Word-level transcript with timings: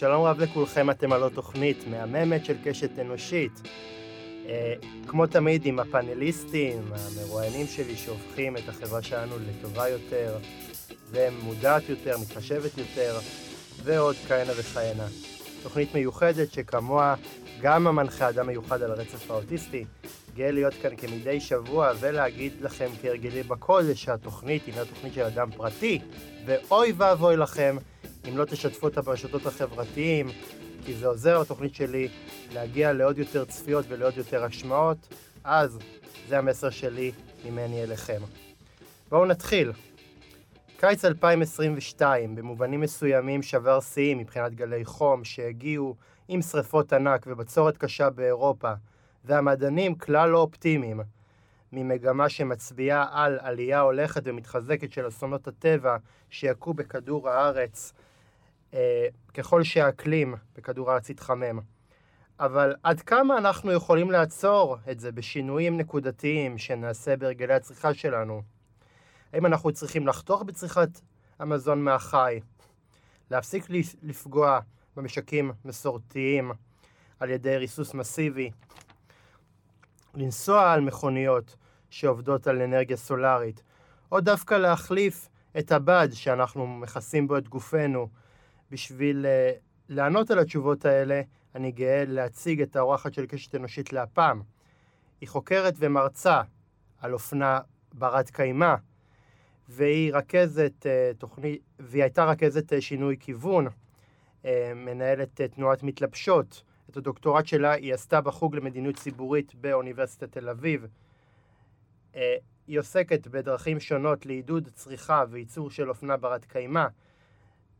שלום 0.00 0.24
רב 0.24 0.40
לכולכם, 0.40 0.90
אתם 0.90 1.12
על 1.12 1.28
תוכנית 1.28 1.84
מהממת 1.90 2.44
של 2.44 2.56
קשת 2.64 2.98
אנושית. 2.98 3.60
אה, 4.46 4.74
כמו 5.06 5.26
תמיד 5.26 5.66
עם 5.66 5.78
הפאנליסטים, 5.78 6.82
המרואיינים 6.92 7.66
שלי 7.66 7.96
שהופכים 7.96 8.56
את 8.56 8.68
החברה 8.68 9.02
שלנו 9.02 9.34
לטובה 9.38 9.88
יותר, 9.88 10.38
ומודעת 11.10 11.88
יותר, 11.88 12.18
מתחשבת 12.18 12.78
יותר, 12.78 13.18
ועוד 13.84 14.16
כהנה 14.28 14.52
וכהנה. 14.56 15.06
תוכנית 15.62 15.94
מיוחדת 15.94 16.52
שכמוה 16.52 17.14
גם 17.60 17.86
המנחה 17.86 18.28
אדם 18.28 18.46
מיוחד 18.46 18.82
על 18.82 18.90
הרצף 18.90 19.30
האוטיסטי. 19.30 19.84
גאה 20.34 20.50
להיות 20.50 20.74
כאן 20.82 20.96
כמדי 20.96 21.40
שבוע 21.40 21.92
ולהגיד 22.00 22.52
לכם 22.60 22.88
כהרגלי 23.02 23.42
בקודש 23.42 24.04
שהתוכנית 24.04 24.66
הינה 24.66 24.84
תוכנית 24.84 25.14
של 25.14 25.22
אדם 25.22 25.50
פרטי, 25.50 26.00
ואוי 26.46 26.92
ואבוי 26.96 27.36
לכם 27.36 27.76
אם 28.28 28.38
לא 28.38 28.44
תשתפו 28.44 28.86
אותה 28.86 29.02
ברשתות 29.02 29.46
החברתיים, 29.46 30.28
כי 30.84 30.94
זה 30.94 31.06
עוזר 31.06 31.38
לתוכנית 31.38 31.74
שלי 31.74 32.08
להגיע 32.52 32.92
לעוד 32.92 33.18
יותר 33.18 33.44
צפיות 33.44 33.84
ולעוד 33.88 34.16
יותר 34.16 34.44
השמעות, 34.44 35.14
אז 35.44 35.78
זה 36.28 36.38
המסר 36.38 36.70
שלי 36.70 37.12
ממני 37.44 37.82
אליכם. 37.82 38.20
בואו 39.08 39.26
נתחיל. 39.26 39.72
קיץ 40.76 41.04
2022 41.04 42.34
במובנים 42.34 42.80
מסוימים 42.80 43.42
שבר 43.42 43.80
שיאים 43.80 44.18
מבחינת 44.18 44.54
גלי 44.54 44.84
חום 44.84 45.24
שהגיעו 45.24 45.96
עם 46.28 46.42
שריפות 46.42 46.92
ענק 46.92 47.26
ובצורת 47.26 47.76
קשה 47.76 48.10
באירופה, 48.10 48.72
והמדענים 49.24 49.94
כלל 49.94 50.30
לא 50.30 50.38
אופטימיים 50.38 51.00
ממגמה 51.72 52.28
שמצביעה 52.28 53.06
על 53.10 53.38
עלייה 53.42 53.80
הולכת 53.80 54.22
ומתחזקת 54.24 54.92
של 54.92 55.08
אסונות 55.08 55.48
הטבע 55.48 55.96
שיכו 56.30 56.74
בכדור 56.74 57.28
הארץ 57.28 57.92
ככל 59.34 59.62
שהאקלים 59.62 60.34
בכדור 60.56 60.90
הארץ 60.90 61.10
יתחמם. 61.10 61.58
אבל 62.40 62.74
עד 62.82 63.00
כמה 63.00 63.38
אנחנו 63.38 63.72
יכולים 63.72 64.10
לעצור 64.10 64.76
את 64.90 65.00
זה 65.00 65.12
בשינויים 65.12 65.76
נקודתיים 65.76 66.58
שנעשה 66.58 67.16
בהרגלי 67.16 67.54
הצריכה 67.54 67.94
שלנו? 67.94 68.42
האם 69.32 69.46
אנחנו 69.46 69.72
צריכים 69.72 70.06
לחתוך 70.06 70.42
בצריכת 70.42 71.00
המזון 71.38 71.84
מהחי? 71.84 72.40
להפסיק 73.30 73.66
לפגוע 74.02 74.60
במשקים 74.96 75.52
מסורתיים 75.64 76.50
על 77.20 77.30
ידי 77.30 77.56
ריסוס 77.56 77.94
מסיבי? 77.94 78.50
לנסוע 80.14 80.72
על 80.72 80.80
מכוניות 80.80 81.56
שעובדות 81.90 82.46
על 82.46 82.62
אנרגיה 82.62 82.96
סולארית? 82.96 83.62
או 84.12 84.20
דווקא 84.20 84.54
להחליף 84.54 85.28
את 85.58 85.72
הבד 85.72 86.08
שאנחנו 86.12 86.66
מכסים 86.66 87.28
בו 87.28 87.38
את 87.38 87.48
גופנו 87.48 88.08
בשביל 88.70 89.26
uh, 89.26 89.60
לענות 89.88 90.30
על 90.30 90.38
התשובות 90.38 90.84
האלה, 90.84 91.22
אני 91.54 91.72
גאה 91.72 92.04
להציג 92.06 92.62
את 92.62 92.76
האורחת 92.76 93.14
של 93.14 93.26
קשת 93.26 93.54
אנושית 93.54 93.92
להפעם. 93.92 94.42
היא 95.20 95.28
חוקרת 95.28 95.74
ומרצה 95.78 96.42
על 97.00 97.12
אופנה 97.12 97.60
ברת 97.92 98.30
קיימא, 98.30 98.74
והיא 99.68 100.14
רכזת 100.14 100.72
uh, 100.86 101.16
תוכנית, 101.18 101.62
והיא 101.78 102.02
הייתה 102.02 102.24
רכזת 102.24 102.72
uh, 102.72 102.80
שינוי 102.80 103.16
כיוון, 103.20 103.66
uh, 103.66 104.46
מנהלת 104.74 105.40
uh, 105.40 105.54
תנועת 105.54 105.82
מתלבשות. 105.82 106.62
את 106.90 106.96
הדוקטורט 106.96 107.46
שלה 107.46 107.72
היא 107.72 107.94
עשתה 107.94 108.20
בחוג 108.20 108.56
למדיניות 108.56 108.96
ציבורית 108.96 109.54
באוניברסיטת 109.54 110.32
תל 110.32 110.48
אביב. 110.48 110.86
היא 112.66 112.78
עוסקת 112.78 113.26
בדרכים 113.26 113.80
שונות 113.80 114.26
לעידוד 114.26 114.68
צריכה 114.74 115.24
וייצור 115.30 115.70
של 115.70 115.88
אופנה 115.88 116.16
ברת 116.16 116.44
קיימא. 116.44 116.86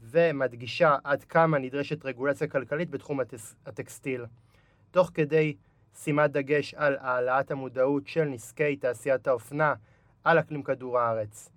ומדגישה 0.03 0.97
עד 1.05 1.25
כמה 1.25 1.59
נדרשת 1.59 2.05
רגולציה 2.05 2.49
כלכלית 2.49 2.91
בתחום 2.91 3.21
הטקסטיל, 3.67 4.25
תוך 4.91 5.11
כדי 5.15 5.57
שימת 5.95 6.31
דגש 6.31 6.75
על 6.75 6.97
העלאת 7.01 7.51
המודעות 7.51 8.07
של 8.07 8.25
נזקי 8.25 8.77
תעשיית 8.77 9.27
האופנה 9.27 9.75
על 10.25 10.39
אקלים 10.39 10.63
כדור 10.63 10.99
הארץ. 10.99 11.51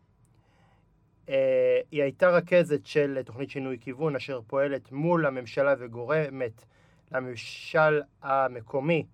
אה, 1.30 1.80
היא 1.92 2.04
הייתה 2.04 2.30
רכזת 2.30 2.86
של 2.86 3.22
תוכנית 3.26 3.50
שינוי 3.50 3.78
כיוון 3.82 4.16
אשר 4.16 4.42
פועלת 4.48 4.92
מול 4.92 5.26
הממשלה 5.26 5.74
וגורמת 5.80 6.66
לממשל 7.12 8.02
המקומי 8.22 9.06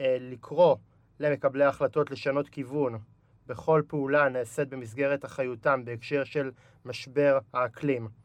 אה, 0.00 0.16
לקרוא 0.20 0.76
למקבלי 1.20 1.64
ההחלטות 1.64 2.10
לשנות 2.10 2.48
כיוון 2.48 2.98
בכל 3.46 3.82
פעולה 3.86 4.28
נעשית 4.28 4.68
במסגרת 4.68 5.24
אחריותם 5.24 5.84
בהקשר 5.84 6.24
של 6.24 6.50
משבר 6.84 7.38
האקלים. 7.52 8.19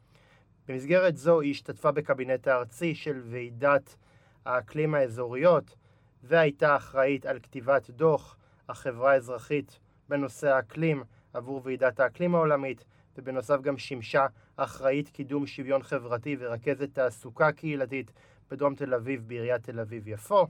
במסגרת 0.68 1.16
זו 1.16 1.40
היא 1.40 1.50
השתתפה 1.50 1.92
בקבינט 1.92 2.48
הארצי 2.48 2.94
של 2.94 3.22
ועידת 3.24 3.96
האקלים 4.44 4.94
האזוריות 4.94 5.76
והייתה 6.22 6.76
אחראית 6.76 7.26
על 7.26 7.38
כתיבת 7.40 7.90
דוח 7.90 8.36
החברה 8.68 9.12
האזרחית 9.12 9.78
בנושא 10.08 10.48
האקלים 10.48 11.04
עבור 11.32 11.60
ועידת 11.64 12.00
האקלים 12.00 12.34
העולמית 12.34 12.84
ובנוסף 13.16 13.60
גם 13.60 13.78
שימשה 13.78 14.26
אחראית 14.56 15.08
קידום 15.08 15.46
שוויון 15.46 15.82
חברתי 15.82 16.36
ורכזת 16.38 16.94
תעסוקה 16.94 17.52
קהילתית 17.52 18.12
בדרום 18.50 18.74
תל 18.74 18.94
אביב 18.94 19.28
בעיריית 19.28 19.62
תל 19.62 19.80
אביב-יפו. 19.80 20.46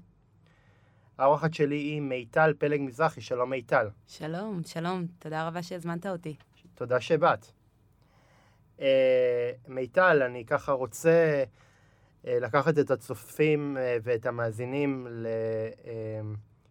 האורחת 1.18 1.54
שלי 1.54 1.76
היא 1.76 2.00
מיטל 2.00 2.52
פלג 2.58 2.80
מזרחי, 2.80 3.20
שלום 3.20 3.50
מיטל. 3.50 3.88
שלום, 4.06 4.60
שלום, 4.64 5.06
תודה 5.18 5.48
רבה 5.48 5.62
שהזמנת 5.62 6.06
אותי. 6.06 6.36
תודה 6.74 7.00
שבאת. 7.00 7.55
אה, 8.80 9.50
מיטל, 9.68 10.22
אני 10.22 10.44
ככה 10.44 10.72
רוצה 10.72 11.44
אה, 12.26 12.38
לקחת 12.40 12.78
את 12.78 12.90
הצופים 12.90 13.76
אה, 13.76 13.96
ואת 14.02 14.26
המאזינים 14.26 15.06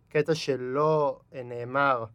לקטע 0.09 0.35
שלא 0.35 1.19
נאמר 1.45 2.05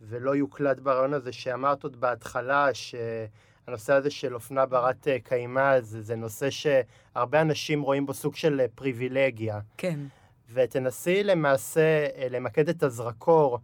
ולא 0.00 0.36
יוקלט 0.36 0.80
ברעיון 0.80 1.14
הזה, 1.14 1.32
שאמרת 1.32 1.82
עוד 1.82 2.00
בהתחלה, 2.00 2.68
שהנושא 2.74 3.92
הזה 3.92 4.10
של 4.10 4.34
אופנה 4.34 4.66
ברת 4.66 5.06
קיימא 5.24 5.80
זה, 5.80 6.02
זה 6.02 6.16
נושא 6.16 6.48
שהרבה 6.50 7.40
אנשים 7.40 7.82
רואים 7.82 8.06
בו 8.06 8.14
סוג 8.14 8.34
של 8.34 8.66
פריבילגיה. 8.74 9.60
כן. 9.76 10.00
ותנסי 10.52 11.22
למעשה 11.22 12.06
למקד 12.30 12.68
את 12.68 12.82
הזרקור 12.82 13.58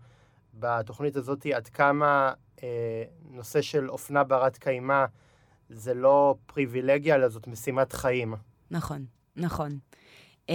בתוכנית 0.54 1.16
הזאת 1.16 1.46
עד 1.46 1.68
כמה 1.68 2.32
אה, 2.62 3.04
נושא 3.30 3.62
של 3.62 3.90
אופנה 3.90 4.24
ברת 4.24 4.56
קיימא 4.56 5.04
זה 5.68 5.94
לא 5.94 6.34
פריבילגיה, 6.46 7.14
אלא 7.14 7.28
זאת 7.28 7.46
משימת 7.46 7.92
חיים. 7.92 8.34
נכון, 8.70 9.04
נכון. 9.36 9.78
Uh, 10.46 10.52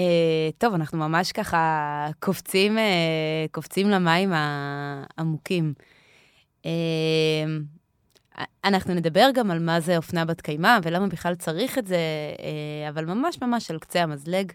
טוב, 0.58 0.74
אנחנו 0.74 0.98
ממש 0.98 1.32
ככה 1.32 2.08
קופצים, 2.20 2.78
uh, 2.78 2.82
קופצים 3.52 3.90
למים 3.90 4.32
העמוקים. 4.34 5.74
Uh, 6.64 6.68
אנחנו 8.66 8.94
נדבר 8.94 9.30
גם 9.34 9.52
על 9.52 9.60
מה 9.60 9.80
זה 9.80 9.98
אופנה 9.98 10.26
בת 10.26 10.42
קיימא 10.42 10.78
ולמה 10.84 11.08
בכלל 11.08 11.36
צריך 11.36 11.78
את 11.78 11.88
זה, 11.88 11.98
uh, 12.38 12.90
אבל 12.90 13.06
ממש 13.06 13.42
ממש 13.42 13.72
על 13.72 13.80
קצה 13.80 14.04
המזלג. 14.04 14.52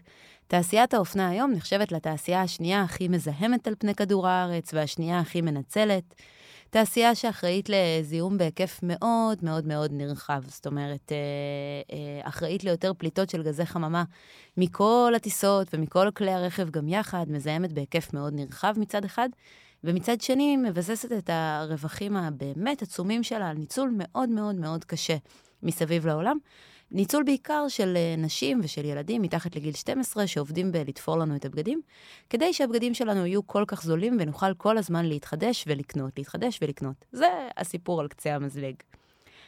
תעשיית 0.47 0.93
האופנה 0.93 1.29
היום 1.29 1.51
נחשבת 1.51 1.91
לתעשייה 1.91 2.41
השנייה 2.41 2.81
הכי 2.81 3.07
מזהמת 3.07 3.67
על 3.67 3.73
פני 3.79 3.95
כדור 3.95 4.27
הארץ 4.27 4.73
והשנייה 4.73 5.19
הכי 5.19 5.41
מנצלת. 5.41 6.15
תעשייה 6.75 7.15
שאחראית 7.15 7.69
לזיהום 7.69 8.37
בהיקף 8.37 8.79
מאוד 8.83 9.37
מאוד 9.41 9.67
מאוד 9.67 9.91
נרחב. 9.93 10.41
זאת 10.47 10.67
אומרת, 10.67 11.11
אה, 11.11 11.17
אה, 11.97 12.27
אחראית 12.27 12.63
ליותר 12.63 12.93
פליטות 12.97 13.29
של 13.29 13.43
גזי 13.43 13.65
חממה 13.65 14.03
מכל 14.57 15.13
הטיסות 15.15 15.67
ומכל 15.73 16.11
כלי 16.11 16.31
הרכב 16.31 16.69
גם 16.69 16.87
יחד, 16.87 17.25
מזהמת 17.29 17.73
בהיקף 17.73 18.13
מאוד 18.13 18.33
נרחב 18.33 18.73
מצד 18.77 19.05
אחד, 19.05 19.29
ומצד 19.83 20.21
שני 20.21 20.57
מבססת 20.57 21.11
את 21.11 21.29
הרווחים 21.33 22.17
הבאמת 22.17 22.81
עצומים 22.81 23.23
שלה 23.23 23.49
על 23.49 23.57
ניצול 23.57 23.93
מאוד 23.97 24.29
מאוד 24.29 24.55
מאוד 24.55 24.83
קשה 24.83 25.17
מסביב 25.63 26.07
לעולם. 26.07 26.37
ניצול 26.91 27.23
בעיקר 27.23 27.65
של 27.67 27.93
אה, 27.97 28.15
נשים 28.17 28.59
ושל 28.63 28.85
ילדים 28.85 29.21
מתחת 29.21 29.55
לגיל 29.55 29.73
12 29.73 30.27
שעובדים 30.27 30.71
בלתפור 30.71 31.17
לנו 31.17 31.35
את 31.35 31.45
הבגדים, 31.45 31.81
כדי 32.29 32.53
שהבגדים 32.53 32.93
שלנו 32.93 33.25
יהיו 33.25 33.47
כל 33.47 33.63
כך 33.67 33.83
זולים 33.83 34.17
ונוכל 34.19 34.53
כל 34.53 34.77
הזמן 34.77 35.05
להתחדש 35.05 35.63
ולקנות, 35.67 36.11
להתחדש 36.17 36.59
ולקנות. 36.61 37.05
זה 37.11 37.27
הסיפור 37.57 38.01
על 38.01 38.07
קצה 38.07 38.35
המזלג. 38.35 38.75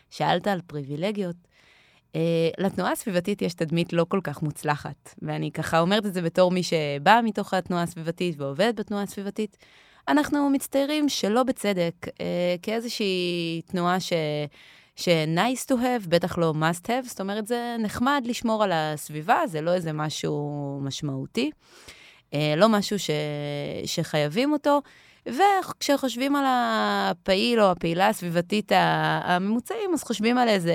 שאלת 0.10 0.48
על 0.48 0.62
פריבילגיות. 0.68 1.36
Uh, 2.14 2.18
לתנועה 2.58 2.92
הסביבתית 2.92 3.42
יש 3.42 3.54
תדמית 3.54 3.94
לא 3.94 4.06
כל 4.10 4.20
כך 4.24 4.42
מוצלחת, 4.42 5.16
ואני 5.22 5.52
ככה 5.52 5.80
אומרת 5.80 6.06
את 6.06 6.14
זה 6.14 6.22
בתור 6.22 6.52
מי 6.52 6.64
שבאה 6.64 7.22
מתוך 7.22 7.54
התנועה 7.54 7.84
הסביבתית 7.84 8.36
ועובדת 8.40 8.80
בתנועה 8.80 9.04
הסביבתית. 9.04 9.58
אנחנו 10.08 10.50
מצטיירים 10.50 11.10
שלא 11.10 11.44
בצדק, 11.44 11.94
uh, 12.08 12.12
כאיזושהי 12.62 13.62
תנועה 13.66 14.00
ש... 14.00 14.14
ש-nice 14.98 15.66
to 15.72 15.74
have, 15.74 16.10
בטח 16.10 16.38
לא 16.38 16.54
must 16.60 16.86
have, 16.86 17.08
זאת 17.08 17.22
אומרת, 17.22 17.48
זה 17.48 17.76
נחמד 17.80 18.24
לשמור 18.26 18.64
על 18.64 18.72
הסביבה, 18.74 19.42
זה 19.48 19.62
לא 19.62 19.74
איזה 19.74 19.94
משהו 19.94 20.80
משמעותי, 20.82 21.52
אה, 22.34 22.54
לא 22.58 22.70
משהו 22.70 23.00
ש... 23.00 23.10
שחייבים 23.86 24.54
אותו. 24.54 24.82
וכשחושבים 25.26 26.36
על 26.36 26.46
הפעיל 26.48 27.62
או 27.62 27.72
הפעילה 27.72 28.08
הסביבתית 28.08 28.72
הממוצעים, 29.24 29.94
אז 29.94 30.04
חושבים 30.04 30.38
על 30.38 30.48
איזה... 30.50 30.74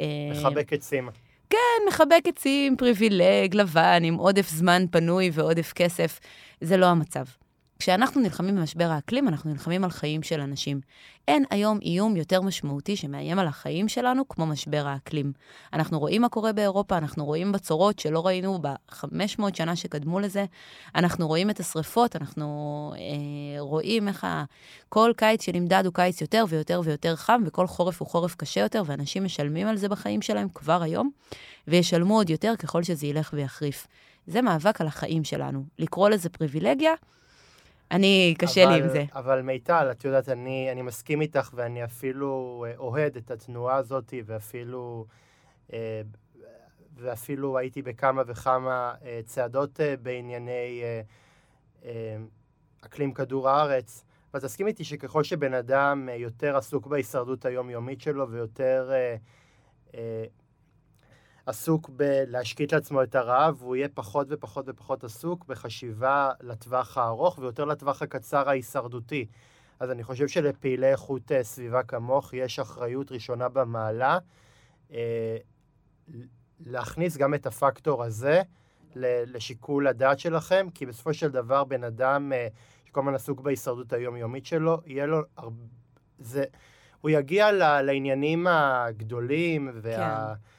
אה, 0.00 0.40
מחבק 0.40 0.72
עצים. 0.72 1.08
כן, 1.50 1.88
מחבק 1.88 2.22
עצים, 2.24 2.76
פריבילג, 2.76 3.54
לבן, 3.54 4.00
עם 4.04 4.14
עודף 4.14 4.48
זמן 4.48 4.84
פנוי 4.90 5.30
ועודף 5.32 5.72
כסף. 5.72 6.20
זה 6.60 6.76
לא 6.76 6.86
המצב. 6.86 7.24
כשאנחנו 7.78 8.20
נלחמים 8.20 8.56
במשבר 8.56 8.84
האקלים, 8.84 9.28
אנחנו 9.28 9.50
נלחמים 9.50 9.84
על 9.84 9.90
חיים 9.90 10.22
של 10.22 10.40
אנשים. 10.40 10.80
אין 11.28 11.44
היום 11.50 11.78
איום 11.82 12.16
יותר 12.16 12.42
משמעותי 12.42 12.96
שמאיים 12.96 13.38
על 13.38 13.46
החיים 13.46 13.88
שלנו 13.88 14.28
כמו 14.28 14.46
משבר 14.46 14.86
האקלים. 14.86 15.32
אנחנו 15.72 15.98
רואים 15.98 16.22
מה 16.22 16.28
קורה 16.28 16.52
באירופה, 16.52 16.98
אנחנו 16.98 17.24
רואים 17.24 17.52
בצורות 17.52 17.98
שלא 17.98 18.26
ראינו 18.26 18.58
ב-500 18.62 19.42
שנה 19.54 19.76
שקדמו 19.76 20.20
לזה, 20.20 20.44
אנחנו 20.94 21.26
רואים 21.28 21.50
את 21.50 21.60
השריפות, 21.60 22.16
אנחנו 22.16 22.92
אה, 22.96 23.60
רואים 23.60 24.08
איך 24.08 24.24
ה... 24.24 24.44
כל 24.88 25.12
קיץ 25.16 25.42
שנמדד 25.42 25.82
הוא 25.86 25.94
קיץ 25.94 26.20
יותר 26.20 26.44
ויותר 26.48 26.80
ויותר 26.84 27.16
חם, 27.16 27.42
וכל 27.46 27.66
חורף 27.66 28.00
הוא 28.00 28.08
חורף 28.08 28.34
קשה 28.34 28.60
יותר, 28.60 28.82
ואנשים 28.86 29.24
משלמים 29.24 29.66
על 29.66 29.76
זה 29.76 29.88
בחיים 29.88 30.22
שלהם 30.22 30.48
כבר 30.54 30.82
היום, 30.82 31.10
וישלמו 31.68 32.14
עוד 32.14 32.30
יותר 32.30 32.56
ככל 32.58 32.82
שזה 32.82 33.06
ילך 33.06 33.30
ויחריף. 33.32 33.86
זה 34.26 34.42
מאבק 34.42 34.80
על 34.80 34.86
החיים 34.86 35.24
שלנו. 35.24 35.64
לקרוא 35.78 36.08
לזה 36.08 36.28
פריבילגיה, 36.28 36.92
אני, 37.90 38.34
קשה 38.38 38.64
אבל, 38.64 38.72
לי 38.72 38.82
עם 38.82 38.88
זה. 38.88 39.04
אבל 39.14 39.42
מיטל, 39.42 39.88
את 39.90 40.04
יודעת, 40.04 40.28
אני, 40.28 40.68
אני 40.72 40.82
מסכים 40.82 41.20
איתך 41.20 41.50
ואני 41.54 41.84
אפילו 41.84 42.64
אה, 42.68 42.76
אוהד 42.76 43.16
את 43.16 43.30
התנועה 43.30 43.76
הזאת, 43.76 44.14
ואפילו, 44.26 45.06
אה, 45.72 46.00
ואפילו 46.96 47.58
הייתי 47.58 47.82
בכמה 47.82 48.22
וכמה 48.26 48.94
אה, 49.04 49.20
צעדות 49.24 49.80
בענייני 50.02 50.82
אקלים 52.80 53.12
כדור 53.12 53.48
הארץ. 53.48 54.04
ואת 54.34 54.44
תסכים 54.44 54.66
איתי 54.66 54.84
שככל 54.84 55.24
שבן 55.24 55.54
אדם 55.54 56.08
יותר 56.16 56.56
עסוק 56.56 56.86
בהישרדות 56.86 57.44
היומיומית 57.44 58.00
שלו 58.00 58.30
ויותר 58.30 58.90
עסוק 61.48 61.88
בלהשקיט 61.88 62.72
לעצמו 62.74 63.02
את 63.02 63.14
הרעב, 63.14 63.56
והוא 63.58 63.76
יהיה 63.76 63.88
פחות 63.94 64.26
ופחות 64.30 64.64
ופחות 64.68 65.04
עסוק 65.04 65.44
בחשיבה 65.46 66.30
לטווח 66.40 66.98
הארוך 66.98 67.38
ויותר 67.38 67.64
לטווח 67.64 68.02
הקצר 68.02 68.48
ההישרדותי. 68.48 69.26
אז 69.80 69.90
אני 69.90 70.04
חושב 70.04 70.28
שלפעילי 70.28 70.90
איכות 70.90 71.32
אה, 71.32 71.44
סביבה 71.44 71.82
כמוך 71.82 72.34
יש 72.34 72.58
אחריות 72.58 73.12
ראשונה 73.12 73.48
במעלה 73.48 74.18
אה, 74.92 75.36
להכניס 76.66 77.16
גם 77.16 77.34
את 77.34 77.46
הפקטור 77.46 78.04
הזה 78.04 78.42
לשיקול 79.26 79.86
הדעת 79.86 80.18
שלכם, 80.18 80.66
כי 80.74 80.86
בסופו 80.86 81.14
של 81.14 81.28
דבר 81.28 81.64
בן 81.64 81.84
אדם 81.84 82.32
אה, 82.32 82.48
שכל 82.84 83.00
הזמן 83.00 83.14
עסוק 83.14 83.40
בהישרדות 83.40 83.92
היומיומית 83.92 84.46
שלו, 84.46 84.80
יהיה 84.86 85.06
לו 85.06 85.22
הרבה... 85.36 85.64
זה... 86.18 86.44
הוא 87.00 87.10
יגיע 87.10 87.52
לעניינים 87.82 88.46
הגדולים 88.46 89.70
וה... 89.82 90.34
כן. 90.34 90.57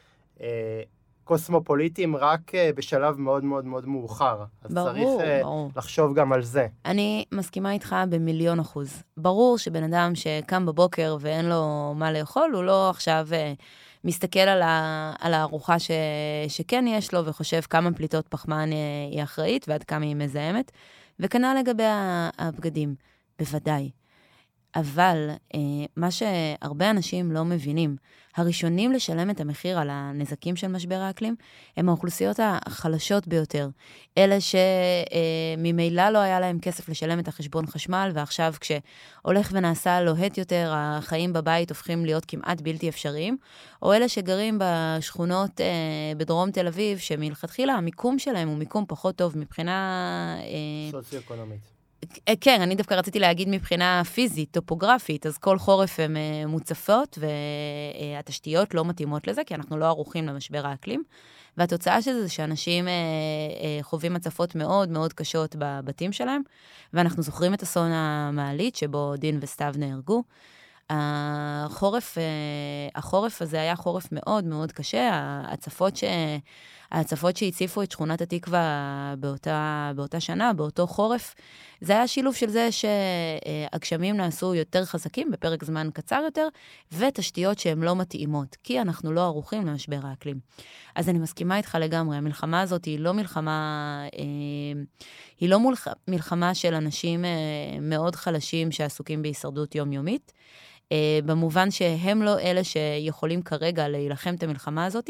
קוסמופוליטיים 1.30 2.16
רק 2.16 2.56
אה, 2.56 2.70
בשלב 2.76 3.20
מאוד 3.20 3.44
מאוד 3.44 3.66
מאוד 3.66 3.88
מאוחר. 3.88 4.44
אז 4.64 4.74
ברור, 4.74 5.18
צריך 5.18 5.30
אה, 5.30 5.40
ברור. 5.44 5.72
לחשוב 5.76 6.14
גם 6.14 6.34
על 6.34 6.44
זה. 6.44 6.68
אני 6.86 7.26
מסכימה 7.32 7.72
איתך 7.72 7.96
במיליון 8.10 8.60
אחוז. 8.60 9.04
ברור 9.18 9.58
שבן 9.58 9.84
אדם 9.84 10.16
שקם 10.16 10.66
בבוקר 10.66 11.18
ואין 11.20 11.50
לו 11.50 11.94
מה 11.96 12.12
לאכול, 12.12 12.52
הוא 12.54 12.64
לא 12.64 12.90
עכשיו 12.90 13.28
אה, 13.32 13.54
מסתכל 14.04 14.40
על, 14.40 14.62
ה, 14.62 15.14
על 15.20 15.34
הארוחה 15.34 15.80
ש, 15.80 15.92
שכן 16.48 16.86
יש 16.88 17.14
לו 17.14 17.26
וחושב 17.26 17.62
כמה 17.62 17.94
פליטות 17.94 18.28
פחמן 18.28 18.70
היא 19.12 19.24
אחראית 19.24 19.66
ועד 19.68 19.84
כמה 19.84 20.06
היא 20.06 20.16
מזהמת. 20.16 20.72
וכנ"ל 21.20 21.56
לגבי 21.60 21.84
הבגדים, 22.38 22.96
בוודאי. 23.40 23.90
אבל 24.75 25.30
אה, 25.56 25.60
מה 25.95 26.12
שהרבה 26.12 26.89
אנשים 26.89 27.31
לא 27.31 27.45
מבינים, 27.45 27.95
הראשונים 28.36 28.92
לשלם 28.92 29.30
את 29.30 29.39
המחיר 29.39 29.80
על 29.80 29.88
הנזקים 29.92 30.56
של 30.56 30.68
משבר 30.68 30.95
האקלים 30.95 31.36
הם 31.77 31.89
האוכלוסיות 31.89 32.39
החלשות 32.44 33.27
ביותר. 33.27 33.69
אלה 34.18 34.38
שממילא 34.42 36.01
אה, 36.01 36.12
לא 36.12 36.18
היה 36.18 36.39
להם 36.39 36.60
כסף 36.60 36.89
לשלם 36.89 37.19
את 37.19 37.27
החשבון 37.27 37.66
חשמל, 37.66 38.12
ועכשיו 38.13 38.54
כשהולך 38.60 39.50
ונעשה 39.54 40.01
לוהט 40.01 40.38
יותר, 40.38 40.71
החיים 40.75 41.33
בבית 41.33 41.69
הופכים 41.69 42.06
להיות 42.06 42.25
כמעט 42.27 42.62
בלתי 42.62 42.89
אפשריים, 42.89 43.38
או 43.81 43.94
אלה 43.94 44.10
שגרים 44.10 44.60
בשכונות 44.62 45.62
אה, 45.62 45.68
בדרום 46.18 46.51
תל 46.51 46.68
אביב, 46.68 46.98
שמלכתחילה 46.98 47.74
המיקום 47.74 48.19
שלהם 48.19 48.48
הוא 48.48 48.57
מיקום 48.57 48.86
פחות 48.88 49.16
טוב 49.16 49.38
מבחינה... 49.38 50.38
סוציו-אקונומית. 50.92 51.79
אה, 52.28 52.34
כן, 52.42 52.62
אני 52.62 52.75
דווקא 52.75 52.94
רציתי 52.94 53.19
להגיד 53.19 53.50
מבחינה 53.50 54.01
פיזית, 54.04 54.51
טופוגרפית, 54.51 55.25
אז 55.25 55.38
כל 55.38 55.57
חורף 55.60 56.00
הן 56.00 56.18
אה, 56.18 56.48
מוצפות, 56.48 57.18
והתשתיות 57.22 58.74
לא 58.74 58.86
מתאימות 58.86 59.28
לזה, 59.28 59.44
כי 59.44 59.56
אנחנו 59.56 59.78
לא 59.78 59.86
ערוכים 59.86 60.28
למשבר 60.28 60.68
האקלים. 60.68 61.04
והתוצאה 61.57 62.01
של 62.01 62.13
זה 62.13 62.22
זה 62.22 62.30
שאנשים 62.30 62.88
אה, 62.88 62.92
אה, 62.92 63.80
חווים 63.81 64.16
הצפות 64.16 64.56
מאוד 64.56 64.90
מאוד 64.90 65.13
קשות 65.13 65.56
בבתים 65.60 66.12
שלהם, 66.12 66.42
ואנחנו 66.94 67.24
זוכרים 67.24 67.54
את 67.54 67.63
אסון 67.63 67.92
המעלית, 67.92 68.75
שבו 68.75 69.13
דין 69.18 69.40
וסתיו 69.42 69.74
נהרגו. 69.78 70.24
החורף, 70.90 72.18
אה, 72.18 72.24
החורף 72.95 73.42
הזה 73.42 73.62
היה 73.62 73.75
חורף 73.75 74.07
מאוד 74.12 74.45
מאוד 74.45 74.72
קשה, 74.72 75.10
ההצפות, 75.13 75.95
ש... 75.95 76.04
ההצפות 76.92 77.38
שהציפו 77.38 77.82
את 77.82 77.92
שכונת 77.92 78.22
התקווה 78.22 79.14
באותה, 79.20 79.92
באותה 79.96 80.20
שנה, 80.20 80.54
באותו 80.54 80.88
חורף, 80.88 81.36
זה 81.82 81.94
היה 81.94 82.08
שילוב 82.08 82.36
של 82.36 82.50
זה 82.50 82.70
שהגשמים 82.72 84.18
נעשו 84.18 84.56
יותר 84.56 84.86
חזקים 84.86 85.32
בפרק 85.32 85.64
זמן 85.64 85.90
קצר 85.94 86.22
יותר, 86.26 86.48
ותשתיות 86.92 87.60
שהן 87.60 87.84
לא 87.84 87.96
מתאימות, 87.96 88.58
כי 88.64 88.82
אנחנו 88.82 89.12
לא 89.12 89.22
ערוכים 89.22 89.66
למשבר 89.66 90.00
האקלים. 90.04 90.40
אז 90.96 91.10
אני 91.10 91.20
מסכימה 91.20 91.58
איתך 91.58 91.78
לגמרי, 91.82 92.18
המלחמה 92.18 92.62
הזאת 92.62 92.86
היא 92.86 93.00
לא 93.00 93.14
מלחמה, 93.14 94.02
אה, 94.14 94.82
היא 95.40 95.50
לא 95.50 95.60
מלחמה 96.08 96.56
של 96.56 96.74
אנשים 96.74 97.26
אה, 97.26 97.30
מאוד 97.82 98.16
חלשים 98.16 98.72
שעסוקים 98.72 99.22
בהישרדות 99.22 99.76
יומיומית. 99.76 100.34
אה, 100.92 101.20
במובן 101.26 101.72
שהם 101.72 102.22
לא 102.22 102.40
אלה 102.40 102.64
שיכולים 102.64 103.42
כרגע 103.42 103.88
להילחם 103.88 104.36
את 104.36 104.44
המלחמה 104.44 104.86
הזאת, 104.86 105.10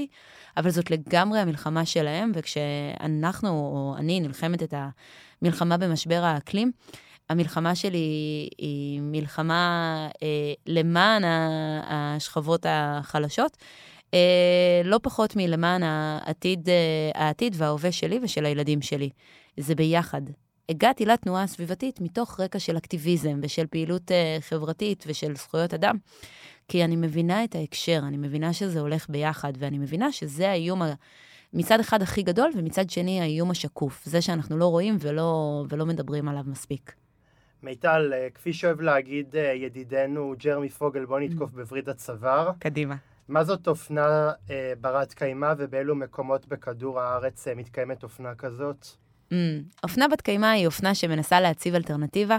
אבל 0.59 0.69
זאת 0.69 0.91
לגמרי 0.91 1.39
המלחמה 1.39 1.85
שלהם, 1.85 2.31
וכשאנחנו, 2.35 3.49
או 3.49 3.95
אני, 3.97 4.19
נלחמת 4.19 4.63
את 4.63 4.73
המלחמה 5.41 5.77
במשבר 5.77 6.21
האקלים, 6.23 6.71
המלחמה 7.29 7.75
שלי 7.75 7.97
היא 8.57 9.01
מלחמה 9.01 10.07
אה, 10.23 10.53
למען 10.67 11.23
השכבות 11.87 12.65
החלשות, 12.69 13.57
אה, 14.13 14.81
לא 14.83 14.99
פחות 15.03 15.35
מלמען 15.35 15.83
העתיד, 15.83 16.69
אה, 16.69 17.25
העתיד 17.25 17.55
וההווה 17.57 17.91
שלי 17.91 18.19
ושל 18.23 18.45
הילדים 18.45 18.81
שלי. 18.81 19.09
זה 19.57 19.75
ביחד. 19.75 20.21
הגעתי 20.69 21.05
לתנועה 21.05 21.43
הסביבתית 21.43 22.01
מתוך 22.01 22.39
רקע 22.39 22.59
של 22.59 22.77
אקטיביזם 22.77 23.39
ושל 23.43 23.67
פעילות 23.67 24.11
uh, 24.11 24.41
חברתית 24.41 25.03
ושל 25.07 25.35
זכויות 25.35 25.73
אדם, 25.73 25.95
כי 26.69 26.83
אני 26.83 26.95
מבינה 26.95 27.43
את 27.43 27.55
ההקשר, 27.55 27.99
אני 28.07 28.17
מבינה 28.17 28.53
שזה 28.53 28.79
הולך 28.79 29.09
ביחד, 29.09 29.53
ואני 29.57 29.77
מבינה 29.77 30.11
שזה 30.11 30.49
האיום 30.49 30.81
ה... 30.81 30.93
מצד 31.53 31.79
אחד 31.79 32.01
הכי 32.01 32.23
גדול, 32.23 32.51
ומצד 32.55 32.89
שני 32.89 33.21
האיום 33.21 33.51
השקוף, 33.51 34.05
זה 34.05 34.21
שאנחנו 34.21 34.57
לא 34.57 34.65
רואים 34.65 34.97
ולא, 34.99 35.63
ולא 35.69 35.85
מדברים 35.85 36.27
עליו 36.29 36.43
מספיק. 36.47 36.93
מיטל, 37.63 38.13
אה, 38.13 38.27
כפי 38.33 38.53
שאוהב 38.53 38.81
להגיד 38.81 39.35
אה, 39.35 39.53
ידידנו 39.53 40.33
ג'רמי 40.37 40.69
פוגל, 40.69 41.05
בוא 41.05 41.19
נתקוף 41.19 41.49
mm. 41.49 41.55
בווריד 41.55 41.89
הצוואר. 41.89 42.51
קדימה. 42.59 42.95
מה 43.27 43.43
זאת 43.43 43.67
אופנה 43.67 44.31
אה, 44.49 44.73
ברת 44.81 45.13
קיימא 45.13 45.53
ובאילו 45.57 45.95
מקומות 45.95 46.47
בכדור 46.47 46.99
הארץ 46.99 47.47
אה, 47.47 47.55
מתקיימת 47.55 48.03
אופנה 48.03 48.35
כזאת? 48.35 48.87
Mm, 49.29 49.33
אופנה 49.83 50.07
בת 50.07 50.21
קיימא 50.21 50.45
היא 50.45 50.65
אופנה 50.65 50.95
שמנסה 50.95 51.39
להציב 51.39 51.75
אלטרנטיבה 51.75 52.37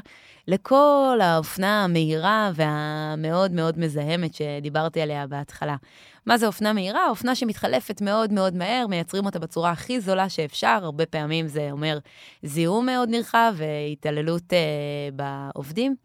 לכל 0.49 1.19
האופנה 1.23 1.85
המהירה 1.85 2.51
והמאוד 2.55 3.53
מאוד 3.53 3.79
מזהמת 3.79 4.35
שדיברתי 4.35 5.01
עליה 5.01 5.27
בהתחלה. 5.27 5.77
מה 6.27 6.39
זה 6.39 6.47
אופנה 6.47 6.73
מהירה? 6.73 7.09
אופנה 7.09 7.35
שמתחלפת 7.35 8.01
מאוד 8.01 8.33
מאוד 8.33 8.55
מהר, 8.55 8.87
מייצרים 8.87 9.27
אותה 9.27 9.39
בצורה 9.39 9.71
הכי 9.71 10.01
זולה 10.01 10.29
שאפשר, 10.29 10.79
הרבה 10.83 11.07
פעמים 11.07 11.47
זה 11.47 11.69
אומר 11.71 11.99
זיהום 12.43 12.87
מאוד 12.87 13.09
נרחב 13.09 13.55
והתעללות 13.57 14.53
אה, 14.53 14.59
בעובדים. 15.13 15.97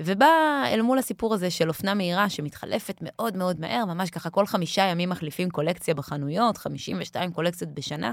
ובא 0.00 0.62
אל 0.66 0.82
מול 0.82 0.98
הסיפור 0.98 1.34
הזה 1.34 1.50
של 1.50 1.68
אופנה 1.68 1.94
מהירה 1.94 2.30
שמתחלפת 2.30 2.98
מאוד 3.00 3.36
מאוד 3.36 3.60
מהר, 3.60 3.84
ממש 3.84 4.10
ככה 4.10 4.30
כל 4.30 4.46
חמישה 4.46 4.82
ימים 4.82 5.08
מחליפים 5.08 5.50
קולקציה 5.50 5.94
בחנויות, 5.94 6.56
52 6.56 7.32
קולקציות 7.32 7.70
בשנה. 7.74 8.12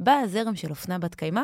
בא 0.00 0.12
הזרם 0.12 0.56
של 0.56 0.70
אופנה 0.70 0.98
בת 0.98 1.14
קיימא 1.14 1.42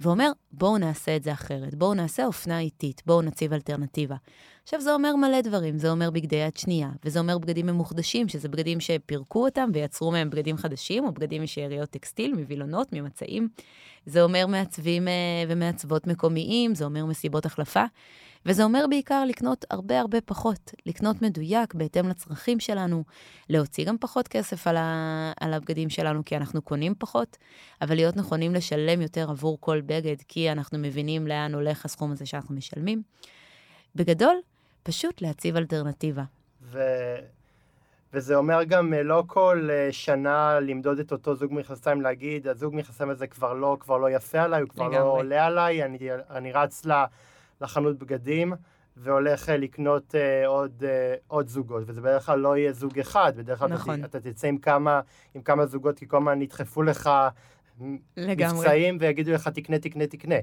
ואומר, 0.00 0.30
בואו 0.52 0.78
נעשה 0.78 1.16
את 1.16 1.22
זה 1.22 1.32
אחרת, 1.32 1.74
בואו 1.74 1.94
נעשה 1.94 2.26
אופנה 2.26 2.58
איטית, 2.58 3.02
בואו 3.06 3.22
נציב 3.22 3.52
אלטרנטיבה. 3.52 4.16
עכשיו, 4.64 4.80
זה 4.80 4.94
אומר 4.94 5.16
מלא 5.16 5.40
דברים, 5.40 5.78
זה 5.78 5.90
אומר 5.90 6.10
בגדי 6.10 6.36
יד 6.36 6.56
שנייה, 6.56 6.90
וזה 7.04 7.18
אומר 7.18 7.38
בגדים 7.38 7.66
ממוחדשים, 7.66 8.28
שזה 8.28 8.48
בגדים 8.48 8.80
שפירקו 8.80 9.44
אותם 9.44 9.70
ויצרו 9.72 10.10
מהם 10.10 10.30
בגדים 10.30 10.56
חדשים, 10.56 11.04
או 11.04 11.12
בגדים 11.12 11.42
משאריות 11.42 11.90
טקסטיל, 11.90 12.34
מווילונות, 12.34 12.92
ממצעים. 12.92 13.48
זה 14.06 14.22
אומר 14.22 14.46
מעצבים 14.46 15.08
אה, 15.08 15.12
ומעצבות 15.48 16.06
מקומיים, 16.06 16.74
זה 16.74 16.84
אומר 16.84 17.06
מסיבות 17.06 17.46
החלפה. 17.46 17.84
וזה 18.46 18.64
אומר 18.64 18.86
בעיקר 18.90 19.24
לקנות 19.24 19.64
הרבה 19.70 20.00
הרבה 20.00 20.20
פחות, 20.20 20.74
לקנות 20.86 21.22
מדויק 21.22 21.74
בהתאם 21.74 22.08
לצרכים 22.08 22.60
שלנו, 22.60 23.04
להוציא 23.48 23.84
גם 23.84 23.98
פחות 23.98 24.28
כסף 24.28 24.66
על, 24.66 24.76
ה... 24.76 25.32
על 25.40 25.54
הבגדים 25.54 25.90
שלנו 25.90 26.24
כי 26.24 26.36
אנחנו 26.36 26.62
קונים 26.62 26.94
פחות, 26.98 27.36
אבל 27.82 27.94
להיות 27.94 28.16
נכונים 28.16 28.54
לשלם 28.54 29.00
יותר 29.02 29.30
עבור 29.30 29.58
כל 29.60 29.80
בגד, 29.80 30.16
כי 30.28 30.52
אנחנו 30.52 30.78
מבינים 30.78 31.26
לאן 31.26 31.54
הולך 31.54 31.84
הסכום 31.84 32.12
הזה 32.12 32.26
שאנחנו 32.26 32.54
משלמים. 32.54 33.02
בגדול, 33.94 34.36
פשוט 34.82 35.22
להציב 35.22 35.56
אלטרנטיבה. 35.56 36.22
ו... 36.62 36.78
וזה 38.12 38.34
אומר 38.34 38.64
גם 38.64 38.94
אה, 38.94 39.02
לא 39.02 39.24
כל 39.26 39.68
אה, 39.70 39.88
שנה 39.92 40.60
למדוד 40.60 40.98
את 40.98 41.12
אותו 41.12 41.34
זוג 41.34 41.52
מכנסיים, 41.54 42.00
להגיד, 42.00 42.48
הזוג 42.48 42.74
מכנסיים 42.74 43.10
הזה 43.10 43.26
כבר 43.26 43.52
לא, 43.52 43.76
כבר 43.80 43.98
לא 43.98 44.10
יפה 44.10 44.40
עליי, 44.40 44.60
הוא 44.60 44.68
כבר 44.68 44.84
לא 44.84 44.90
לגמרי. 44.90 45.04
לא 45.04 45.12
עולה 45.12 45.46
עליי, 45.46 45.84
אני, 45.84 45.98
אני 46.30 46.52
רץ 46.52 46.86
לחנות 47.60 47.98
בגדים 47.98 48.52
והולך 48.96 49.48
אה, 49.48 49.56
לקנות 49.56 50.14
עוד, 50.46 50.84
עוד 51.26 51.48
זוגות, 51.48 51.82
וזה 51.86 52.00
בדרך 52.00 52.26
כלל 52.26 52.38
לא 52.38 52.56
יהיה 52.56 52.72
זוג 52.72 52.98
אחד, 52.98 53.32
בדרך 53.36 53.58
כלל 53.58 53.68
נכון. 53.68 54.04
אתה, 54.04 54.18
אתה 54.18 54.30
תצא 54.30 54.48
עם 54.48 54.58
כמה, 54.58 55.00
עם 55.34 55.42
כמה 55.42 55.66
זוגות, 55.66 55.98
כי 55.98 56.08
כל 56.08 56.16
הזמן 56.16 56.42
ידחפו 56.42 56.82
לך 56.82 57.10
לגמרי. 58.16 58.58
מבצעים 58.58 58.96
ויגידו 59.00 59.32
לך 59.32 59.48
תקנה, 59.48 59.78
תקנה, 59.78 60.06
תקנה. 60.06 60.34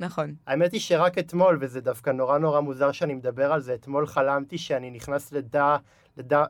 נכון. 0.00 0.34
האמת 0.46 0.72
היא 0.72 0.80
שרק 0.80 1.18
אתמול, 1.18 1.58
וזה 1.60 1.80
דווקא 1.80 2.10
נורא 2.10 2.38
נורא 2.38 2.60
מוזר 2.60 2.92
שאני 2.92 3.14
מדבר 3.14 3.52
על 3.52 3.60
זה, 3.60 3.74
אתמול 3.74 4.06
חלמתי 4.06 4.58
שאני 4.58 4.90
נכנס 4.90 5.32
לדע, 5.32 5.76
לדע, 6.16 6.44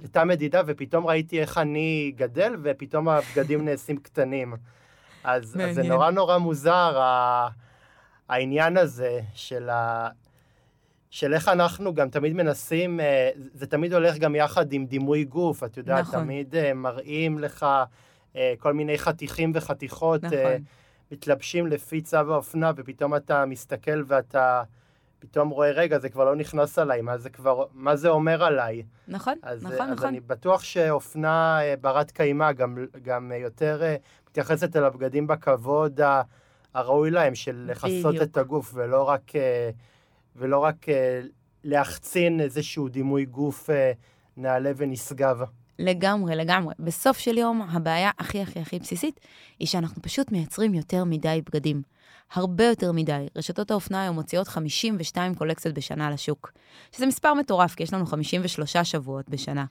לתא 0.00 0.24
מדידה, 0.24 0.62
ופתאום 0.66 1.06
ראיתי 1.06 1.40
איך 1.40 1.58
אני 1.58 2.12
גדל, 2.16 2.56
ופתאום 2.62 3.08
הבגדים 3.08 3.64
נעשים 3.66 3.96
קטנים. 3.96 4.54
אז, 5.24 5.56
אז 5.60 5.74
זה 5.74 5.82
נורא 5.82 6.10
נורא 6.10 6.38
מוזר, 6.38 6.98
ה, 7.00 7.48
העניין 8.28 8.76
הזה 8.76 9.20
של, 9.34 9.70
ה, 9.70 10.08
של 11.10 11.34
איך 11.34 11.48
אנחנו 11.48 11.94
גם 11.94 12.08
תמיד 12.08 12.32
מנסים, 12.32 13.00
אה, 13.00 13.30
זה 13.52 13.66
תמיד 13.66 13.92
הולך 13.92 14.18
גם 14.18 14.34
יחד 14.34 14.72
עם 14.72 14.86
דימוי 14.86 15.24
גוף, 15.24 15.64
את 15.64 15.76
יודעת, 15.76 16.00
נכון. 16.00 16.20
תמיד 16.20 16.56
אה, 16.56 16.74
מראים 16.74 17.38
לך 17.38 17.66
אה, 18.36 18.54
כל 18.58 18.72
מיני 18.72 18.98
חתיכים 18.98 19.52
וחתיכות. 19.54 20.22
נכון. 20.22 20.38
מתלבשים 21.12 21.66
לפי 21.66 22.00
צו 22.00 22.16
האופנה, 22.16 22.72
ופתאום 22.76 23.16
אתה 23.16 23.46
מסתכל 23.46 24.02
ואתה 24.06 24.62
פתאום 25.18 25.48
רואה, 25.48 25.70
רגע, 25.70 25.98
זה 25.98 26.08
כבר 26.08 26.24
לא 26.24 26.36
נכנס 26.36 26.78
עליי, 26.78 27.00
מה 27.00 27.18
זה 27.18 27.30
כבר, 27.30 27.64
מה 27.72 27.96
זה 27.96 28.08
אומר 28.08 28.44
עליי? 28.44 28.82
נכון, 29.08 29.34
אז, 29.42 29.64
נכון, 29.64 29.80
אז 29.80 29.90
נכון. 29.90 30.06
אני 30.06 30.20
בטוח 30.20 30.62
שאופנה 30.62 31.58
ברת 31.80 32.10
קיימא 32.10 32.52
גם, 32.52 32.86
גם 33.02 33.32
יותר 33.34 33.82
מתייחסת 34.30 34.76
אל 34.76 34.84
הבגדים 34.84 35.26
בכבוד 35.26 36.00
הראוי 36.74 37.10
להם, 37.10 37.34
של 37.34 37.70
לכסות 37.70 38.22
את 38.22 38.36
הגוף, 38.36 38.72
ולא 38.74 39.02
רק, 39.02 39.36
אה, 39.36 39.70
ולא 40.36 40.58
רק 40.58 40.86
להחצין 41.64 42.40
איזשהו 42.40 42.88
דימוי 42.88 43.24
גוף 43.24 43.70
נעלה 44.36 44.70
ונשגב. 44.76 45.40
לגמרי, 45.78 46.36
לגמרי. 46.36 46.74
בסוף 46.78 47.18
של 47.18 47.38
יום, 47.38 47.62
הבעיה 47.62 48.10
הכי 48.18 48.40
הכי 48.42 48.60
הכי 48.60 48.78
בסיסית 48.78 49.20
היא 49.58 49.68
שאנחנו 49.68 50.02
פשוט 50.02 50.32
מייצרים 50.32 50.74
יותר 50.74 51.04
מדי 51.04 51.40
בגדים. 51.46 51.82
הרבה 52.32 52.64
יותר 52.64 52.92
מדי. 52.92 53.26
רשתות 53.36 53.70
האופנה 53.70 54.02
היום 54.02 54.14
מוציאות 54.14 54.48
52 54.48 55.34
קולקציות 55.34 55.74
בשנה 55.74 56.10
לשוק, 56.10 56.52
שזה 56.92 57.06
מספר 57.06 57.34
מטורף, 57.34 57.74
כי 57.74 57.82
יש 57.82 57.94
לנו 57.94 58.06
53 58.06 58.76
שבועות 58.76 59.28
בשנה. 59.28 59.64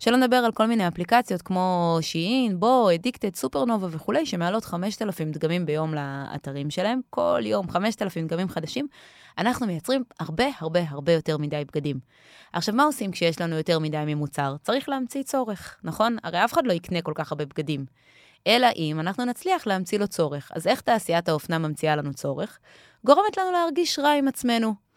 שלא 0.00 0.16
נדבר 0.16 0.36
על 0.36 0.52
כל 0.52 0.66
מיני 0.66 0.88
אפליקציות 0.88 1.42
כמו 1.42 1.98
שיין, 2.00 2.60
בו, 2.60 2.90
אדיקטד, 2.94 3.34
סופרנובה 3.34 3.86
וכולי, 3.90 4.26
שמעלות 4.26 4.64
5,000 4.64 5.30
דגמים 5.30 5.66
ביום 5.66 5.94
לאתרים 5.94 6.70
שלהם. 6.70 7.00
כל 7.10 7.40
יום 7.44 7.70
5,000 7.70 8.26
דגמים 8.26 8.48
חדשים. 8.48 8.86
אנחנו 9.38 9.66
מייצרים 9.66 10.04
הרבה 10.20 10.44
הרבה 10.58 10.80
הרבה 10.88 11.12
יותר 11.12 11.38
מדי 11.38 11.62
בגדים. 11.68 12.00
עכשיו, 12.52 12.74
מה 12.74 12.84
עושים 12.84 13.10
כשיש 13.10 13.40
לנו 13.40 13.56
יותר 13.56 13.78
מדי 13.78 14.02
ממוצר? 14.06 14.56
צריך 14.62 14.88
להמציא 14.88 15.22
צורך, 15.22 15.76
נכון? 15.84 16.16
הרי 16.22 16.44
אף 16.44 16.52
אחד 16.52 16.66
לא 16.66 16.72
יקנה 16.72 17.02
כל 17.02 17.12
כך 17.14 17.32
הרבה 17.32 17.44
בגדים. 17.44 17.84
אלא 18.46 18.68
אם 18.76 19.00
אנחנו 19.00 19.24
נצליח 19.24 19.66
להמציא 19.66 19.98
לו 19.98 20.08
צורך. 20.08 20.52
אז 20.54 20.66
איך 20.66 20.80
תעשיית 20.80 21.28
האופנה 21.28 21.58
ממציאה 21.58 21.96
לנו 21.96 22.14
צורך? 22.14 22.58
גורמת 23.04 23.36
לנו 23.36 23.52
להרגיש 23.52 23.98
רע 23.98 24.10
עם 24.10 24.28
עצמנו. 24.28 24.89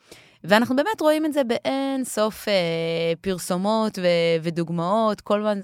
ואנחנו 0.44 0.76
באמת 0.76 1.02
רואים 1.02 1.26
את 1.26 1.34
זה 1.34 1.44
באין 1.44 2.04
סוף 2.04 2.48
אה, 2.48 2.54
פרסומות 3.22 4.00
ו- 4.00 4.44
ודוגמאות. 4.44 5.22
כל 5.22 5.40
הזמן 5.40 5.62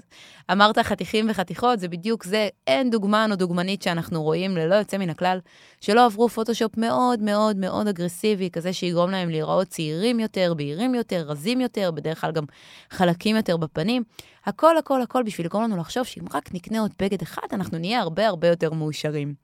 אמרת 0.52 0.78
חתיכים 0.78 1.26
וחתיכות, 1.30 1.80
זה 1.80 1.88
בדיוק 1.88 2.24
זה. 2.24 2.48
אין 2.66 2.90
דוגמן 2.90 3.28
או 3.30 3.36
דוגמנית 3.36 3.82
שאנחנו 3.82 4.22
רואים, 4.22 4.56
ללא 4.56 4.74
יוצא 4.74 4.98
מן 4.98 5.10
הכלל, 5.10 5.38
שלא 5.80 6.04
עברו 6.04 6.28
פוטושופ 6.28 6.76
מאוד 6.76 7.22
מאוד 7.22 7.56
מאוד 7.56 7.88
אגרסיבי, 7.88 8.50
כזה 8.50 8.72
שיגרום 8.72 9.10
להם 9.10 9.30
להיראות 9.30 9.68
צעירים 9.68 10.20
יותר, 10.20 10.54
בהירים 10.54 10.94
יותר, 10.94 11.24
רזים 11.28 11.60
יותר, 11.60 11.90
בדרך 11.90 12.20
כלל 12.20 12.32
גם 12.32 12.44
חלקים 12.90 13.36
יותר 13.36 13.56
בפנים. 13.56 14.02
הכל, 14.46 14.78
הכל, 14.78 15.02
הכל 15.02 15.22
בשביל 15.22 15.46
לגרום 15.46 15.64
לנו 15.64 15.76
לחשוב 15.76 16.04
שאם 16.04 16.24
רק 16.34 16.54
נקנה 16.54 16.80
עוד 16.80 16.92
בגד 16.98 17.22
אחד, 17.22 17.46
אנחנו 17.52 17.78
נהיה 17.78 18.00
הרבה 18.00 18.26
הרבה 18.26 18.48
יותר 18.48 18.72
מאושרים. 18.72 19.34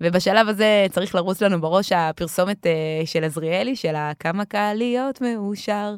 ובשלב 0.00 0.48
הזה 0.48 0.86
צריך 0.90 1.14
לרוץ 1.14 1.42
לנו 1.42 1.60
בראש 1.60 1.92
הפרסומת 1.92 2.66
uh, 2.66 3.06
של 3.06 3.24
עזריאלי, 3.24 3.76
של 3.76 3.94
כמה 4.18 4.44
קל 4.44 4.72
להיות 4.74 5.20
מאושר. 5.20 5.94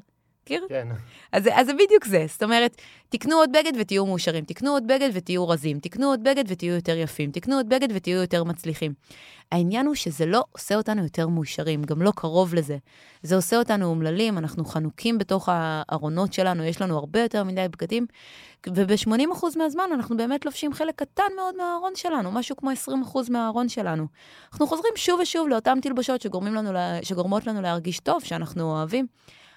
מכיר? 0.49 0.67
כן. 0.69 0.89
אז, 1.33 1.49
אז 1.53 1.67
זה 1.67 1.73
בדיוק 1.75 2.05
זה. 2.05 2.25
זאת 2.29 2.43
אומרת, 2.43 2.77
תקנו 3.09 3.37
עוד 3.37 3.53
בגד 3.53 3.73
ותהיו 3.81 4.07
מאושרים, 4.07 4.45
תקנו 4.45 4.71
עוד 4.71 4.87
בגד 4.87 5.11
ותהיו 5.15 5.49
רזים, 5.49 5.79
תקנו 5.81 6.07
עוד 6.07 6.23
בגד 6.23 6.45
ותהיו 6.49 6.75
יותר 6.75 6.97
יפים, 6.97 7.31
תקנו 7.31 7.57
עוד 7.57 7.69
בגד 7.69 7.89
ותהיו 7.95 8.21
יותר 8.21 8.45
מצליחים. 8.45 8.93
העניין 9.53 9.87
הוא 9.87 9.95
שזה 9.95 10.27
לא 10.27 10.45
עושה 10.53 10.75
אותנו 10.75 11.03
יותר 11.03 11.29
מאושרים, 11.29 11.83
גם 11.83 12.03
לא 12.03 12.13
קרוב 12.17 12.55
לזה. 12.55 12.77
זה 13.23 13.37
עושה 13.37 13.57
אותנו 13.57 13.87
אומללים, 13.87 14.39
אנחנו 14.39 14.65
חנוקים 14.65 15.19
בתוך 15.19 15.49
הארונות 15.53 16.33
שלנו, 16.33 16.65
יש 16.65 16.83
לנו 16.83 16.97
הרבה 16.99 17.21
יותר 17.21 17.45
מדי 17.45 17.67
בגדים, 17.71 18.07
וב-80% 18.75 19.59
מהזמן 19.59 19.85
אנחנו 19.95 20.17
באמת 20.17 20.47
לובשים 20.47 20.75
חלק 20.75 20.95
קטן 20.95 21.23
מאוד 21.37 21.57
מהארון 21.57 21.93
שלנו, 21.95 22.33
משהו 22.33 22.57
כמו 22.57 22.71
20% 22.71 23.31
מהארון 23.31 23.69
שלנו. 23.69 24.07
אנחנו 24.53 24.67
חוזרים 24.67 24.93
שוב 24.97 25.21
ושוב 25.21 25.49
לאותן 25.49 25.81
תלבושות 25.81 26.25
לנו, 26.25 26.71
שגורמות 27.03 27.47
לנו 27.47 27.63
להרגיש 27.63 28.01
טוב, 28.01 28.25
שאנחנו 28.25 28.63
אוהבים. 28.63 29.07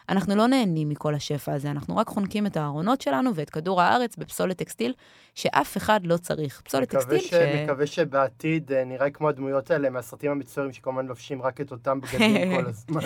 אנחנו 0.10 0.36
לא 0.36 0.48
נהנים 0.48 0.90
מכל 0.90 1.16
השפע 1.16 1.54
הזה, 1.54 1.72
אנחנו 1.72 1.98
רק 1.98 2.08
חונקים 2.08 2.46
את 2.46 2.58
הארונות 2.58 3.02
שלנו 3.02 3.36
ואת 3.36 3.50
כדור 3.50 3.82
הארץ 3.82 4.16
בפסולת 4.18 4.58
טקסטיל, 4.58 4.94
שאף 5.36 5.78
אחד 5.78 6.00
לא 6.04 6.18
צריך. 6.18 6.62
פסולת 6.66 6.90
טקסטיל 6.90 7.20
ש... 7.20 7.30
ש... 7.30 7.34
מקווה 7.34 7.88
שבעתיד 7.88 8.72
אה, 8.72 8.84
נראה 8.84 9.10
כמו 9.10 9.30
הדמויות 9.30 9.72
האלה 9.72 9.90
מהסרטים 9.90 10.32
המצוירים, 10.32 10.74
שכל 10.74 10.90
הזמן 10.90 11.06
לובשים 11.06 11.42
רק 11.42 11.62
את 11.62 11.72
אותם 11.72 12.02
בגדים 12.02 12.52
כל 12.58 12.66
הזמן. 12.70 13.02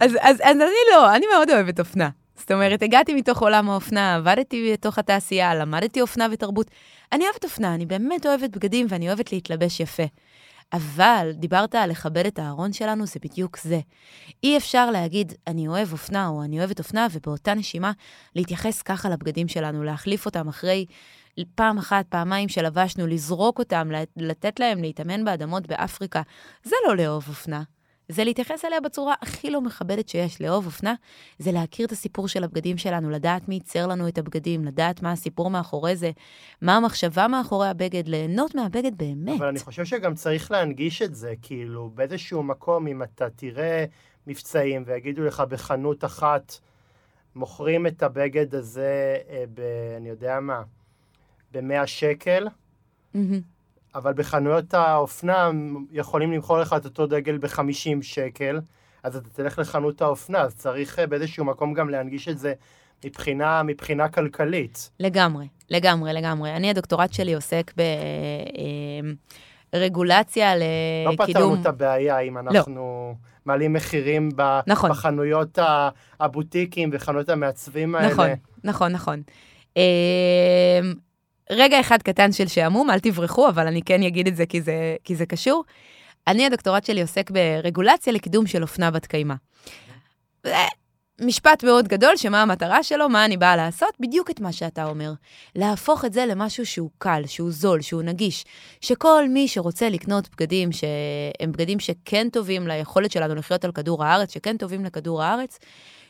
אז, 0.00 0.12
אז, 0.20 0.36
אז 0.42 0.56
אני 0.60 0.90
לא, 0.92 1.16
אני 1.16 1.26
מאוד 1.34 1.50
אוהבת 1.50 1.80
אופנה. 1.80 2.08
זאת 2.36 2.52
אומרת, 2.52 2.82
הגעתי 2.82 3.14
מתוך 3.14 3.42
עולם 3.42 3.70
האופנה, 3.70 4.14
עבדתי 4.14 4.72
בתוך 4.72 4.98
התעשייה, 4.98 5.54
למדתי 5.54 6.00
אופנה 6.00 6.26
ותרבות. 6.32 6.70
אני 7.12 7.24
אוהבת 7.24 7.44
אופנה, 7.44 7.74
אני 7.74 7.86
באמת 7.86 8.26
אוהבת 8.26 8.50
בגדים 8.50 8.86
ואני 8.88 9.08
אוהבת 9.08 9.32
להתלבש 9.32 9.80
יפה. 9.80 10.02
אבל 10.72 11.30
דיברת 11.34 11.74
על 11.74 11.90
לכבד 11.90 12.26
את 12.26 12.38
הארון 12.38 12.72
שלנו, 12.72 13.06
זה 13.06 13.20
בדיוק 13.24 13.58
זה. 13.58 13.80
אי 14.42 14.56
אפשר 14.56 14.90
להגיד, 14.90 15.32
אני 15.46 15.68
אוהב 15.68 15.92
אופנה 15.92 16.28
או 16.28 16.42
אני 16.42 16.58
אוהבת 16.58 16.78
אופנה, 16.78 17.06
ובאותה 17.12 17.54
נשימה 17.54 17.92
להתייחס 18.34 18.82
ככה 18.82 19.08
לבגדים 19.08 19.48
שלנו, 19.48 19.84
להחליף 19.84 20.26
אותם 20.26 20.48
אחרי 20.48 20.86
פעם 21.54 21.78
אחת, 21.78 22.06
פעמיים 22.08 22.48
שלבשנו, 22.48 23.06
לזרוק 23.06 23.58
אותם, 23.58 23.90
לתת 24.16 24.60
להם 24.60 24.82
להתאמן 24.82 25.24
באדמות 25.24 25.66
באפריקה. 25.66 26.22
זה 26.62 26.76
לא 26.88 26.96
לאהוב 26.96 27.24
אופנה. 27.28 27.62
זה 28.08 28.24
להתייחס 28.24 28.64
אליה 28.64 28.80
בצורה 28.80 29.14
הכי 29.22 29.50
לא 29.50 29.60
מכבדת 29.60 30.08
שיש. 30.08 30.40
לאהוב 30.40 30.66
אופנה 30.66 30.94
זה 31.38 31.52
להכיר 31.52 31.86
את 31.86 31.92
הסיפור 31.92 32.28
של 32.28 32.44
הבגדים 32.44 32.78
שלנו, 32.78 33.10
לדעת 33.10 33.48
מי 33.48 33.54
ייצר 33.54 33.86
לנו 33.86 34.08
את 34.08 34.18
הבגדים, 34.18 34.64
לדעת 34.64 35.02
מה 35.02 35.12
הסיפור 35.12 35.50
מאחורי 35.50 35.96
זה, 35.96 36.10
מה 36.62 36.76
המחשבה 36.76 37.28
מאחורי 37.28 37.68
הבגד, 37.68 38.08
ליהנות 38.08 38.54
מהבגד 38.54 38.98
באמת. 38.98 39.38
אבל 39.38 39.46
אני 39.46 39.58
חושב 39.58 39.84
שגם 39.84 40.14
צריך 40.14 40.50
להנגיש 40.50 41.02
את 41.02 41.14
זה, 41.14 41.34
כאילו, 41.42 41.90
באיזשהו 41.94 42.42
מקום, 42.42 42.86
אם 42.86 43.02
אתה 43.02 43.30
תראה 43.30 43.84
מבצעים 44.26 44.82
ויגידו 44.86 45.24
לך 45.24 45.40
בחנות 45.40 46.04
אחת, 46.04 46.58
מוכרים 47.34 47.86
את 47.86 48.02
הבגד 48.02 48.54
הזה, 48.54 49.18
אה, 49.28 49.44
ב... 49.54 49.60
אני 49.96 50.08
יודע 50.08 50.40
מה, 50.40 50.62
ב-100 51.52 51.86
שקל, 51.86 52.48
mm-hmm. 53.14 53.18
אבל 53.96 54.12
בחנויות 54.12 54.74
האופנה 54.74 55.50
יכולים 55.92 56.32
למכור 56.32 56.58
לך 56.58 56.74
את 56.76 56.84
אותו 56.84 57.06
דגל 57.06 57.38
ב-50 57.38 58.02
שקל, 58.02 58.60
אז 59.02 59.16
אתה 59.16 59.28
תלך 59.28 59.58
לחנות 59.58 60.02
האופנה, 60.02 60.40
אז 60.40 60.56
צריך 60.56 60.98
אה, 60.98 61.06
באיזשהו 61.06 61.44
מקום 61.44 61.74
גם 61.74 61.90
להנגיש 61.90 62.28
את 62.28 62.38
זה 62.38 62.52
מבחינה, 63.04 63.62
מבחינה 63.62 64.08
כלכלית. 64.08 64.90
לגמרי, 65.00 65.48
לגמרי, 65.70 66.12
לגמרי. 66.12 66.56
אני, 66.56 66.70
הדוקטורט 66.70 67.12
שלי 67.12 67.34
עוסק 67.34 67.72
ברגולציה 69.72 70.52
אה, 70.52 70.56
לקידום... 70.56 71.16
לא 71.18 71.26
פתרנו 71.26 71.54
את 71.54 71.66
הבעיה 71.66 72.18
אם 72.18 72.36
לא. 72.36 72.40
אנחנו 72.40 72.74
לא. 72.74 73.14
מעלים 73.44 73.72
מחירים 73.72 74.30
ב... 74.36 74.60
נכון. 74.66 74.90
בחנויות 74.90 75.58
הבוטיקים 76.20 76.90
וחנויות 76.92 77.28
המעצבים 77.28 77.94
האלה. 77.94 78.08
נכון, 78.08 78.28
נכון, 78.64 78.92
נכון. 78.92 79.22
אה, 81.50 81.56
רגע 81.56 81.80
אחד 81.80 82.02
קטן 82.02 82.32
של 82.32 82.48
שעמום, 82.48 82.90
אל 82.90 82.98
תברחו, 82.98 83.48
אבל 83.48 83.66
אני 83.66 83.82
כן 83.82 84.02
אגיד 84.02 84.26
את 84.26 84.36
זה 84.36 84.46
כי 84.46 84.62
זה, 84.62 84.96
כי 85.04 85.16
זה 85.16 85.26
קשור. 85.26 85.64
אני, 86.26 86.46
הדוקטורט 86.46 86.84
שלי 86.84 87.00
עוסק 87.00 87.30
ברגולציה 87.30 88.12
לקידום 88.12 88.46
של 88.46 88.62
אופנה 88.62 88.90
בת 88.90 89.06
קיימא. 89.06 89.34
משפט 91.20 91.64
מאוד 91.64 91.88
גדול, 91.88 92.16
שמה 92.16 92.42
המטרה 92.42 92.82
שלו, 92.82 93.08
מה 93.08 93.24
אני 93.24 93.36
באה 93.36 93.56
לעשות? 93.56 93.94
בדיוק 94.00 94.30
את 94.30 94.40
מה 94.40 94.52
שאתה 94.52 94.84
אומר. 94.84 95.12
להפוך 95.54 96.04
את 96.04 96.12
זה 96.12 96.26
למשהו 96.26 96.66
שהוא 96.66 96.90
קל, 96.98 97.22
שהוא 97.26 97.50
זול, 97.50 97.80
שהוא 97.80 98.02
נגיש. 98.02 98.44
שכל 98.80 99.28
מי 99.28 99.48
שרוצה 99.48 99.88
לקנות 99.88 100.28
בגדים 100.28 100.72
שהם 100.72 101.52
בגדים 101.52 101.80
שכן 101.80 102.28
טובים 102.28 102.66
ליכולת 102.66 103.12
שלנו 103.12 103.34
לחיות 103.34 103.64
על 103.64 103.72
כדור 103.72 104.04
הארץ, 104.04 104.34
שכן 104.34 104.56
טובים 104.56 104.84
לכדור 104.84 105.22
הארץ, 105.22 105.58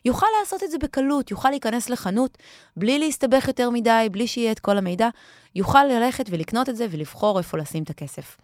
יוכל 0.07 0.27
לעשות 0.41 0.63
את 0.63 0.71
זה 0.71 0.79
בקלות, 0.79 1.31
יוכל 1.31 1.51
להיכנס 1.51 1.91
לחנות 1.91 2.39
בלי 2.77 2.99
להסתבך 2.99 3.49
יותר 3.49 3.71
מדי, 3.71 4.09
בלי 4.11 4.27
שיהיה 4.27 4.53
את 4.53 4.61
כל 4.61 4.79
המידע, 4.79 5.09
יוכל 5.55 5.85
ללכת 5.85 6.25
ולקנות 6.31 6.69
את 6.69 6.77
זה 6.77 6.87
ולבחור 6.91 7.39
איפה 7.39 7.59
לשים 7.59 7.83
את 7.83 7.91
הכסף. 7.91 8.37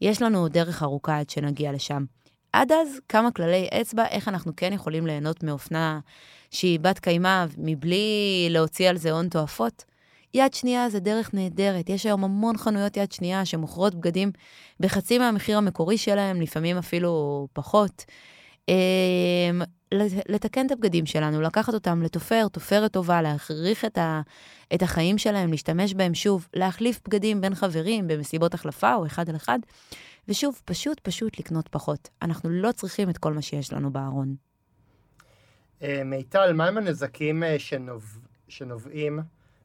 יש 0.00 0.22
לנו 0.22 0.48
דרך 0.48 0.82
ארוכה 0.82 1.18
עד 1.18 1.30
שנגיע 1.30 1.72
לשם. 1.72 2.04
עד 2.52 2.72
אז, 2.72 2.88
כמה 3.08 3.30
כללי 3.30 3.68
אצבע, 3.80 4.06
איך 4.06 4.28
אנחנו 4.28 4.52
כן 4.56 4.72
יכולים 4.72 5.06
ליהנות 5.06 5.42
מאופנה 5.42 6.00
שהיא 6.50 6.80
בת 6.80 6.98
קיימא 6.98 7.44
מבלי 7.58 8.46
להוציא 8.50 8.88
על 8.88 8.96
זה 8.96 9.12
הון 9.12 9.28
תועפות. 9.28 9.84
יד 10.34 10.54
שנייה 10.54 10.88
זה 10.88 11.00
דרך 11.00 11.34
נהדרת. 11.34 11.88
יש 11.88 12.06
היום 12.06 12.24
המון 12.24 12.56
חנויות 12.56 12.96
יד 12.96 13.12
שנייה 13.12 13.44
שמוכרות 13.44 13.94
בגדים 13.94 14.32
בחצי 14.80 15.18
מהמחיר 15.18 15.58
המקורי 15.58 15.98
שלהם, 15.98 16.40
לפעמים 16.40 16.78
אפילו 16.78 17.46
פחות. 17.52 18.04
אמ, 18.68 19.62
לתקן 20.28 20.66
את 20.66 20.72
הבגדים 20.72 21.06
שלנו, 21.06 21.40
לקחת 21.40 21.74
אותם 21.74 22.02
לתופר, 22.02 22.48
תופרת 22.48 22.92
טובה, 22.92 23.22
להכריך 23.22 23.84
את, 23.84 23.98
ה, 23.98 24.20
את 24.74 24.82
החיים 24.82 25.18
שלהם, 25.18 25.50
להשתמש 25.50 25.94
בהם 25.94 26.14
שוב, 26.14 26.48
להחליף 26.54 27.00
בגדים 27.08 27.40
בין 27.40 27.54
חברים 27.54 28.08
במסיבות 28.08 28.54
החלפה 28.54 28.94
או 28.94 29.06
אחד 29.06 29.28
על 29.28 29.36
אחד, 29.36 29.58
ושוב, 30.28 30.60
פשוט 30.64 31.00
פשוט 31.00 31.38
לקנות 31.38 31.68
פחות. 31.68 32.08
אנחנו 32.22 32.50
לא 32.50 32.72
צריכים 32.72 33.10
את 33.10 33.18
כל 33.18 33.32
מה 33.32 33.42
שיש 33.42 33.72
לנו 33.72 33.92
בארון. 33.92 34.34
אה, 35.82 36.02
מיטל, 36.04 36.52
מהם 36.52 36.78
הנזקים 36.78 37.42
אה, 37.42 37.58
שנוב... 37.58 38.18
שנובעים 38.48 39.18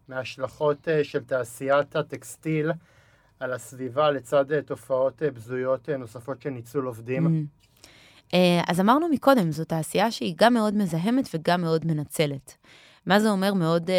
מההשלכות 0.07 0.87
אה, 0.87 1.03
של 1.03 1.23
תעשיית 1.23 1.95
הטקסטיל 1.95 2.71
על 3.39 3.53
הסביבה 3.53 4.11
לצד 4.11 4.61
תופעות 4.61 5.21
בזויות 5.21 5.89
נוספות 5.89 6.41
של 6.41 6.49
ניצול 6.49 6.85
עובדים? 6.85 7.27
Mm. 7.27 7.68
אז 8.67 8.79
אמרנו 8.79 9.07
מקודם, 9.09 9.51
זו 9.51 9.65
תעשייה 9.65 10.11
שהיא 10.11 10.33
גם 10.37 10.53
מאוד 10.53 10.73
מזהמת 10.73 11.29
וגם 11.33 11.61
מאוד 11.61 11.85
מנצלת. 11.85 12.57
מה 13.05 13.19
זה 13.19 13.29
אומר 13.29 13.53
מאוד 13.53 13.89
אה, 13.89 13.95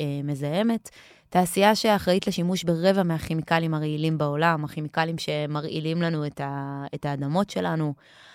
אה, 0.00 0.20
מזהמת? 0.24 0.90
תעשייה 1.30 1.74
שאחראית 1.74 2.26
לשימוש 2.26 2.64
ברבע 2.64 3.02
מהכימיקלים 3.02 3.74
הרעילים 3.74 4.18
בעולם, 4.18 4.64
הכימיקלים 4.64 5.18
שמרעילים 5.18 6.02
לנו 6.02 6.26
את, 6.26 6.40
ה, 6.40 6.84
את 6.94 7.04
האדמות 7.04 7.50
שלנו, 7.50 7.94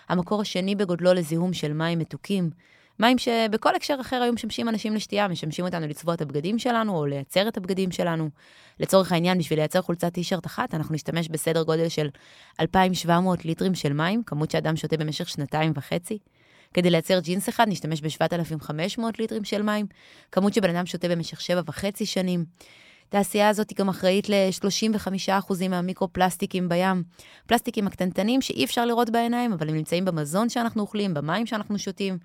המקור 0.10 0.42
השני 0.42 0.76
בגודלו 0.76 1.14
לזיהום 1.14 1.54
של 1.54 1.74
מים 1.74 2.00
מתוקים, 2.00 2.50
מים 3.00 3.18
שבכל 3.18 3.76
הקשר 3.76 3.98
אחר 4.02 4.22
היו 4.22 4.34
משמשים 4.34 4.70
אנשים 4.70 4.96
לשתייה, 4.96 5.28
משמשים 5.28 5.66
אותנו 5.66 5.88
לצבוע 5.88 6.14
את 6.14 6.22
הבגדים 6.22 6.60
שלנו 6.60 6.98
או 6.98 7.06
לייצר 7.06 7.48
את 7.48 7.58
הבגדים 7.58 7.92
שלנו. 7.92 8.30
לצורך 8.80 9.12
העניין, 9.12 9.38
בשביל 9.38 9.60
לייצר 9.60 9.82
חולצת 9.82 10.14
טישרט 10.14 10.46
אחת, 10.46 10.74
אנחנו 10.74 10.96
נשתמש 10.96 11.30
בסדר 11.30 11.64
גודל 11.64 11.90
של 11.90 12.10
2,700 12.60 13.46
ליטרים 13.46 13.76
של 13.76 13.94
מים, 13.94 14.24
כמות 14.24 14.52
שאדם 14.52 14.76
שותה 14.76 14.98
במשך 14.98 15.30
שנתיים 15.30 15.72
וחצי. 15.76 16.18
כדי 16.74 16.90
לייצר 16.90 17.20
ג'ינס 17.20 17.50
אחד 17.50 17.68
נשתמש 17.68 18.02
ב-7,500 18.02 19.02
ליטרים 19.20 19.44
של 19.44 19.62
מים, 19.62 19.86
כמות 20.32 20.54
שבן 20.54 20.76
אדם 20.76 20.86
שותה 20.86 21.08
במשך 21.08 21.42
שבע 21.42 21.62
וחצי 21.66 22.06
שנים. 22.06 22.46
התעשייה 23.08 23.50
הזאת 23.50 23.70
היא 23.70 23.78
גם 23.78 23.90
אחראית 23.90 24.30
ל-35% 24.30 25.68
מהמיקרו-פלסטיקים 25.70 26.70
בים. 26.70 27.04
פלסטיקים 27.48 27.88
הקטנטנים 27.88 28.42
שאי 28.42 28.66
אפשר 28.66 28.86
לראות 28.86 29.10
בעיניים, 29.10 29.54
אבל 29.54 29.70
הם 29.70 29.76
נמצאים 29.76 30.06
במזון 30.06 30.50
שאנחנו 30.50 30.82
אוכלים, 30.82 31.14
במים 31.14 31.46
שאנחנו 31.46 31.80
שותים. 31.80 32.18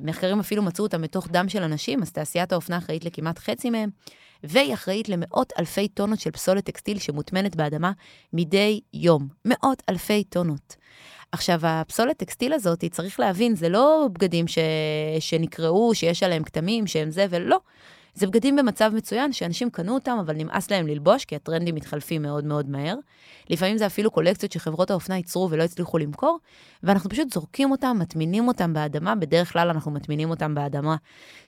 מחקרים 0.00 0.40
אפילו 0.40 0.62
מצאו 0.62 0.84
אותם 0.84 1.02
בתוך 1.02 1.28
דם 1.28 1.48
של 1.48 1.62
אנשים, 1.62 2.02
אז 2.02 2.12
תעשיית 2.12 2.52
האופנה 2.52 2.78
אחראית 2.78 3.04
לכמעט 3.04 3.38
חצי 3.38 3.70
מהם, 3.70 3.90
והיא 4.44 4.74
אחראית 4.74 5.08
למאות 5.08 5.52
אלפי 5.58 5.88
טונות 5.88 6.20
של 6.20 6.30
פסולת 6.30 6.64
טקסטיל 6.64 6.98
שמוטמנת 6.98 7.56
באדמה 7.56 7.92
מדי 8.32 8.80
יום. 8.94 9.28
מאות 9.44 9.82
אלפי 9.88 10.24
טונות. 10.24 10.76
עכשיו, 11.32 11.60
הפסולת 11.62 12.16
טקסטיל 12.16 12.52
הזאת, 12.52 12.84
צריך 12.84 13.20
להבין, 13.20 13.56
זה 13.56 13.68
לא 13.68 14.08
בגדים 14.12 14.48
ש... 14.48 14.58
שנקראו, 15.20 15.94
שיש 15.94 16.22
עליהם 16.22 16.44
כתמים, 16.44 16.86
שהם 16.86 17.10
זה 17.10 17.26
ולא. 17.30 17.60
זה 18.14 18.26
בגדים 18.26 18.56
במצב 18.56 18.92
מצוין, 18.94 19.32
שאנשים 19.32 19.70
קנו 19.70 19.94
אותם, 19.94 20.16
אבל 20.20 20.34
נמאס 20.36 20.70
להם 20.70 20.86
ללבוש, 20.86 21.24
כי 21.24 21.36
הטרנדים 21.36 21.74
מתחלפים 21.74 22.22
מאוד 22.22 22.44
מאוד 22.44 22.70
מהר. 22.70 22.96
לפעמים 23.50 23.78
זה 23.78 23.86
אפילו 23.86 24.10
קולקציות 24.10 24.52
שחברות 24.52 24.90
האופנה 24.90 25.16
ייצרו 25.16 25.48
ולא 25.50 25.62
הצליחו 25.62 25.98
למכור, 25.98 26.38
ואנחנו 26.82 27.10
פשוט 27.10 27.32
זורקים 27.32 27.70
אותם, 27.70 27.96
מטמינים 28.00 28.48
אותם 28.48 28.72
באדמה, 28.72 29.14
בדרך 29.14 29.52
כלל 29.52 29.70
אנחנו 29.70 29.90
מטמינים 29.90 30.30
אותם 30.30 30.54
באדמה 30.54 30.96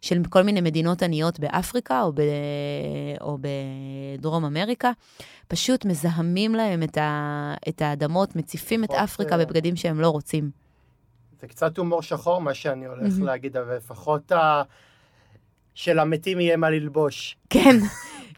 של 0.00 0.22
כל 0.30 0.42
מיני 0.42 0.60
מדינות 0.60 1.02
עניות 1.02 1.40
באפריקה 1.40 2.02
או, 2.02 2.12
ב... 2.12 2.20
או 3.20 3.38
בדרום 3.40 4.44
אמריקה. 4.44 4.90
פשוט 5.48 5.84
מזהמים 5.84 6.54
להם 6.54 6.82
את, 6.82 6.98
ה... 6.98 7.54
את 7.68 7.82
האדמות, 7.82 8.36
מציפים 8.36 8.84
את 8.84 8.90
אפריקה 8.90 9.34
uh... 9.34 9.38
בבגדים 9.38 9.76
שהם 9.76 10.00
לא 10.00 10.10
רוצים. 10.10 10.50
זה 11.40 11.46
קצת 11.46 11.78
הומור 11.78 12.02
שחור, 12.02 12.40
מה 12.40 12.54
שאני 12.54 12.86
הולך 12.86 13.14
להגיד, 13.20 13.56
אבל 13.56 13.76
לפחות 13.76 14.32
ה... 14.32 14.62
שלמתים 15.76 16.40
יהיה 16.40 16.56
מה 16.56 16.70
ללבוש. 16.70 17.36
כן, 17.50 17.76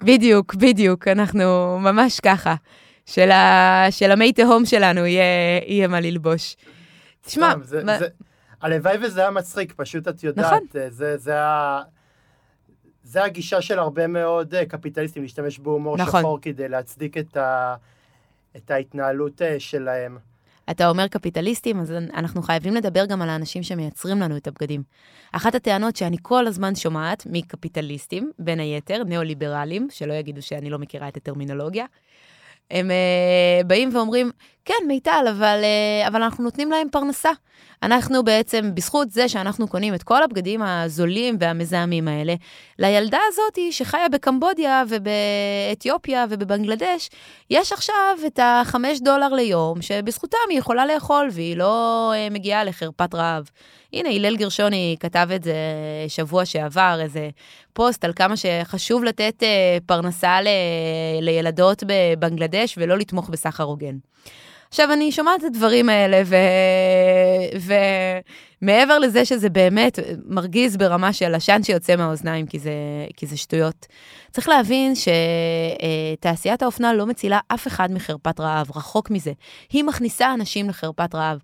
בדיוק, 0.02 0.54
בדיוק, 0.54 1.08
אנחנו 1.08 1.78
ממש 1.80 2.20
ככה. 2.20 2.54
של, 3.06 3.30
ה... 3.30 3.86
של 3.90 4.10
המי 4.10 4.32
תהום 4.32 4.66
שלנו 4.66 5.06
יהיה, 5.06 5.24
יהיה 5.66 5.88
מה 5.88 6.00
ללבוש. 6.00 6.56
תשמע, 7.22 7.54
זה, 7.62 7.84
מה... 7.84 7.98
זה, 7.98 8.06
הלוואי 8.62 8.96
וזה 9.02 9.20
היה 9.20 9.30
מצחיק, 9.30 9.72
פשוט 9.76 10.08
את 10.08 10.24
יודעת, 10.24 10.46
נכון. 10.46 10.58
זה, 10.72 10.90
זה, 10.90 11.16
זה, 11.16 11.40
ה... 11.40 11.82
זה 13.02 13.24
הגישה 13.24 13.60
של 13.60 13.78
הרבה 13.78 14.06
מאוד 14.06 14.54
אה, 14.54 14.66
קפיטליסטים, 14.66 15.22
להשתמש 15.22 15.58
בהומור 15.58 15.96
נכון. 15.96 16.20
שחור 16.20 16.38
כדי 16.42 16.68
להצדיק 16.68 17.18
את, 17.18 17.36
ה... 17.36 17.74
את 18.56 18.70
ההתנהלות 18.70 19.42
אה, 19.42 19.60
שלהם. 19.60 20.18
אתה 20.70 20.88
אומר 20.88 21.08
קפיטליסטים, 21.08 21.80
אז 21.80 21.92
אנחנו 21.92 22.42
חייבים 22.42 22.74
לדבר 22.74 23.04
גם 23.04 23.22
על 23.22 23.28
האנשים 23.28 23.62
שמייצרים 23.62 24.20
לנו 24.20 24.36
את 24.36 24.46
הבגדים. 24.46 24.82
אחת 25.32 25.54
הטענות 25.54 25.96
שאני 25.96 26.16
כל 26.22 26.46
הזמן 26.46 26.74
שומעת 26.74 27.26
מקפיטליסטים, 27.30 28.30
בין 28.38 28.60
היתר, 28.60 29.02
ניאו-ליברלים, 29.04 29.88
שלא 29.90 30.12
יגידו 30.12 30.42
שאני 30.42 30.70
לא 30.70 30.78
מכירה 30.78 31.08
את 31.08 31.16
הטרמינולוגיה, 31.16 31.86
הם 32.70 32.90
uh, 32.90 33.66
באים 33.66 33.96
ואומרים, 33.96 34.30
כן, 34.64 34.74
מיטל, 34.86 35.24
אבל, 35.30 35.60
uh, 35.62 36.08
אבל 36.08 36.22
אנחנו 36.22 36.44
נותנים 36.44 36.70
להם 36.70 36.88
פרנסה. 36.92 37.30
אנחנו 37.82 38.24
בעצם, 38.24 38.74
בזכות 38.74 39.10
זה 39.10 39.28
שאנחנו 39.28 39.68
קונים 39.68 39.94
את 39.94 40.02
כל 40.02 40.22
הבגדים 40.22 40.62
הזולים 40.62 41.36
והמזהמים 41.40 42.08
האלה, 42.08 42.34
לילדה 42.78 43.18
הזאת 43.28 43.58
שחיה 43.70 44.08
בקמבודיה 44.08 44.84
ובאתיופיה 44.88 46.24
ובבנגלדש, 46.30 47.10
יש 47.50 47.72
עכשיו 47.72 48.18
את 48.26 48.40
החמש 48.42 49.00
דולר 49.00 49.28
ליום, 49.28 49.82
שבזכותם 49.82 50.38
היא 50.50 50.58
יכולה 50.58 50.86
לאכול 50.86 51.28
והיא 51.32 51.56
לא 51.56 52.12
uh, 52.14 52.32
מגיעה 52.32 52.64
לחרפת 52.64 53.14
רעב. 53.14 53.50
הנה, 53.92 54.08
הלל 54.08 54.36
גרשוני 54.36 54.96
כתב 55.00 55.28
את 55.34 55.42
זה 55.42 55.54
שבוע 56.08 56.44
שעבר, 56.44 56.98
איזה 57.00 57.30
פוסט 57.72 58.04
על 58.04 58.12
כמה 58.16 58.34
שחשוב 58.36 59.04
לתת 59.04 59.42
uh, 59.42 59.84
פרנסה 59.86 60.40
ל, 60.40 60.48
לילדות 61.20 61.82
בבנגלדש 61.86 62.74
ולא 62.78 62.98
לתמוך 62.98 63.28
בסחר 63.28 63.64
הוגן. 63.64 63.96
עכשיו, 64.68 64.92
אני 64.92 65.12
שומעת 65.12 65.40
את 65.40 65.44
הדברים 65.44 65.88
האלה, 65.88 66.22
ו... 66.24 66.36
ומעבר 68.62 68.98
לזה 68.98 69.24
שזה 69.24 69.50
באמת 69.50 69.98
מרגיז 70.26 70.76
ברמה 70.76 71.12
של 71.12 71.34
עשן 71.34 71.62
שיוצא 71.62 71.96
מהאוזניים, 71.96 72.46
כי 72.46 72.58
זה, 72.58 72.72
כי 73.16 73.26
זה 73.26 73.36
שטויות, 73.36 73.86
צריך 74.30 74.48
להבין 74.48 74.92
שתעשיית 74.94 76.62
האופנה 76.62 76.94
לא 76.94 77.06
מצילה 77.06 77.40
אף 77.48 77.66
אחד 77.66 77.92
מחרפת 77.92 78.40
רעב, 78.40 78.70
רחוק 78.76 79.10
מזה. 79.10 79.32
היא 79.70 79.84
מכניסה 79.84 80.34
אנשים 80.34 80.68
לחרפת 80.68 81.14
רעב. 81.14 81.38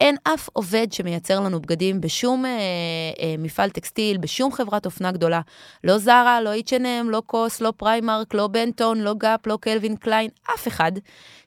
אין 0.00 0.16
אף 0.24 0.48
עובד 0.52 0.92
שמייצר 0.92 1.40
לנו 1.40 1.60
בגדים 1.60 2.00
בשום 2.00 2.46
אה, 2.46 2.50
אה, 2.50 3.34
מפעל 3.38 3.70
טקסטיל, 3.70 4.18
בשום 4.18 4.52
חברת 4.52 4.86
אופנה 4.86 5.12
גדולה. 5.12 5.40
לא 5.84 5.98
Zara, 5.98 6.40
לא 6.40 6.50
H&M, 6.54 7.04
לא 7.04 7.22
COS, 7.26 7.60
לא 7.60 7.72
Primark, 7.76 8.34
לא 8.34 8.46
Benetton, 8.46 9.00
לא 9.00 9.14
Gap, 9.14 9.46
לא 9.46 9.58
Calvin 9.60 9.96
Klein, 9.96 10.30
אף 10.54 10.68
אחד 10.68 10.92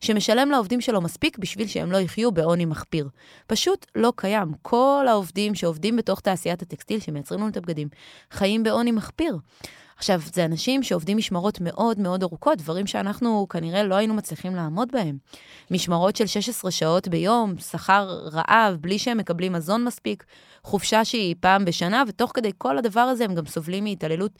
שמשלם 0.01 0.51
לעובדים 0.51 0.81
שלו 0.81 1.01
מספיק 1.01 1.37
בשביל 1.37 1.67
שהם 1.67 1.91
לא 1.91 1.97
יחיו 1.97 2.31
בעוני 2.31 2.65
מחפיר. 2.65 3.09
פשוט 3.47 3.85
לא 3.95 4.13
קיים. 4.15 4.51
כל 4.61 5.05
העובדים 5.07 5.55
שעובדים 5.55 5.95
בתוך 5.95 6.19
תעשיית 6.19 6.61
הטקסטיל, 6.61 6.99
שמייצרים 6.99 7.41
לנו 7.41 7.49
את 7.49 7.57
הבגדים, 7.57 7.87
חיים 8.31 8.63
בעוני 8.63 8.91
מחפיר. 8.91 9.37
עכשיו, 9.97 10.21
זה 10.33 10.45
אנשים 10.45 10.83
שעובדים 10.83 11.17
משמרות 11.17 11.61
מאוד 11.61 11.99
מאוד 11.99 12.23
ארוכות, 12.23 12.57
דברים 12.57 12.87
שאנחנו 12.87 13.47
כנראה 13.49 13.83
לא 13.83 13.95
היינו 13.95 14.13
מצליחים 14.13 14.55
לעמוד 14.55 14.91
בהם. 14.91 15.17
משמרות 15.71 16.15
של 16.15 16.27
16 16.27 16.71
שעות 16.71 17.07
ביום, 17.07 17.53
שכר 17.57 18.19
רעב, 18.31 18.75
בלי 18.81 18.99
שהם 18.99 19.17
מקבלים 19.17 19.53
מזון 19.53 19.83
מספיק, 19.83 20.23
חופשה 20.63 21.05
שהיא 21.05 21.35
פעם 21.39 21.65
בשנה, 21.65 22.03
ותוך 22.07 22.31
כדי 22.33 22.51
כל 22.57 22.77
הדבר 22.77 22.99
הזה 22.99 23.25
הם 23.25 23.35
גם 23.35 23.45
סובלים 23.45 23.83
מהתעללות 23.83 24.31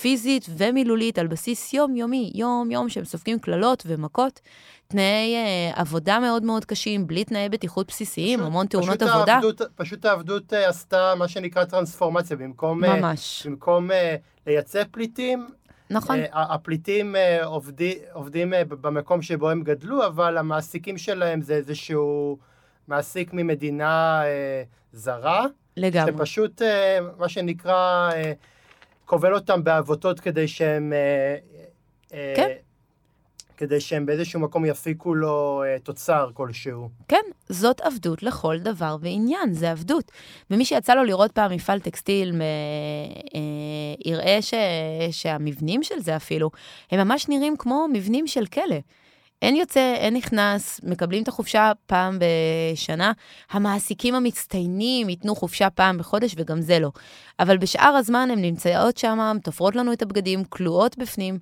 פיזית 0.00 0.46
ומילולית 0.56 1.18
על 1.18 1.26
בסיס 1.26 1.72
יומיומי, 1.72 2.30
יום-יום, 2.34 2.88
שהם 2.88 3.04
סופגים 3.04 3.38
קללות 3.38 3.82
ומכות. 3.86 4.40
תנאי 4.88 5.34
uh, 5.34 5.80
עבודה 5.80 6.20
מאוד 6.20 6.42
מאוד 6.42 6.64
קשים, 6.64 7.06
בלי 7.06 7.24
תנאי 7.24 7.48
בטיחות 7.48 7.88
בסיסיים, 7.88 8.38
פשוט, 8.38 8.46
המון 8.50 8.66
תאונות 8.66 8.98
פשוט 8.98 9.02
עבודה. 9.02 9.34
העבדות, 9.34 9.60
פשוט 9.74 10.04
העבדות 10.04 10.52
uh, 10.52 10.56
עשתה 10.56 11.14
מה 11.18 11.28
שנקרא 11.28 11.64
טרנספורמציה, 11.64 12.36
במקום, 12.36 12.84
ממש. 12.84 13.42
Uh, 13.42 13.48
במקום 13.48 13.90
uh, 13.90 13.94
לייצא 14.46 14.82
פליטים, 14.90 15.46
נכון. 15.90 16.22
Uh, 16.22 16.26
הפליטים 16.32 17.14
uh, 17.14 17.44
עובדי, 17.44 17.98
עובדים 18.12 18.52
uh, 18.52 18.56
במקום 18.64 19.22
שבו 19.22 19.50
הם 19.50 19.62
גדלו, 19.62 20.06
אבל 20.06 20.38
המעסיקים 20.38 20.98
שלהם 20.98 21.42
זה 21.42 21.54
איזשהו 21.54 22.38
מעסיק 22.88 23.32
ממדינה 23.32 24.22
uh, 24.22 24.26
זרה. 24.92 25.46
לגמרי. 25.76 26.12
שפשוט, 26.12 26.62
uh, 26.62 26.64
מה 27.18 27.28
שנקרא, 27.28 28.10
uh, 28.10 28.14
כובל 29.04 29.34
אותם 29.34 29.64
בעבותות 29.64 30.20
כדי 30.20 30.48
שהם... 30.48 30.92
Uh, 32.08 32.12
כן. 32.36 32.50
כדי 33.56 33.80
שהם 33.80 34.06
באיזשהו 34.06 34.40
מקום 34.40 34.64
יפיקו 34.64 35.14
לו 35.14 35.62
uh, 35.64 35.82
תוצר 35.82 36.30
כלשהו. 36.34 36.88
כן, 37.08 37.22
זאת 37.48 37.80
עבדות 37.80 38.22
לכל 38.22 38.58
דבר 38.58 38.96
ועניין, 39.00 39.52
זה 39.52 39.70
עבדות. 39.70 40.12
ומי 40.50 40.64
שיצא 40.64 40.94
לו 40.94 41.04
לראות 41.04 41.32
פעם 41.32 41.52
מפעל 41.52 41.80
טקסטיל, 41.80 42.32
מ... 42.32 42.40
אה, 42.40 42.46
יראה 44.04 44.42
ש... 44.42 44.54
שהמבנים 45.10 45.82
של 45.82 46.00
זה 46.00 46.16
אפילו, 46.16 46.50
הם 46.90 47.08
ממש 47.08 47.28
נראים 47.28 47.56
כמו 47.56 47.86
מבנים 47.92 48.26
של 48.26 48.46
כלא. 48.46 48.76
אין 49.42 49.56
יוצא, 49.56 49.94
אין 49.94 50.14
נכנס, 50.14 50.80
מקבלים 50.82 51.22
את 51.22 51.28
החופשה 51.28 51.72
פעם 51.86 52.18
בשנה. 52.18 53.12
המעסיקים 53.50 54.14
המצטיינים 54.14 55.08
ייתנו 55.08 55.34
חופשה 55.34 55.70
פעם 55.70 55.98
בחודש, 55.98 56.34
וגם 56.36 56.60
זה 56.60 56.78
לא. 56.78 56.90
אבל 57.40 57.56
בשאר 57.56 57.94
הזמן 57.98 58.28
הן 58.32 58.40
נמצאות 58.40 58.96
שם, 58.96 59.18
תופרות 59.42 59.76
לנו 59.76 59.92
את 59.92 60.02
הבגדים, 60.02 60.44
כלואות 60.44 60.98
בפנים. 60.98 61.38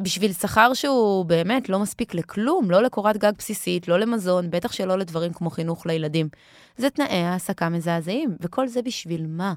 בשביל 0.00 0.32
שכר 0.32 0.74
שהוא 0.74 1.24
באמת 1.24 1.68
לא 1.68 1.78
מספיק 1.78 2.14
לכלום, 2.14 2.70
לא 2.70 2.82
לקורת 2.82 3.16
גג 3.16 3.32
בסיסית, 3.38 3.88
לא 3.88 3.98
למזון, 3.98 4.50
בטח 4.50 4.72
שלא 4.72 4.98
לדברים 4.98 5.32
כמו 5.32 5.50
חינוך 5.50 5.86
לילדים. 5.86 6.28
זה 6.76 6.90
תנאי 6.90 7.22
העסקה 7.22 7.68
מזעזעים, 7.68 8.36
וכל 8.40 8.68
זה 8.68 8.82
בשביל 8.82 9.26
מה? 9.26 9.54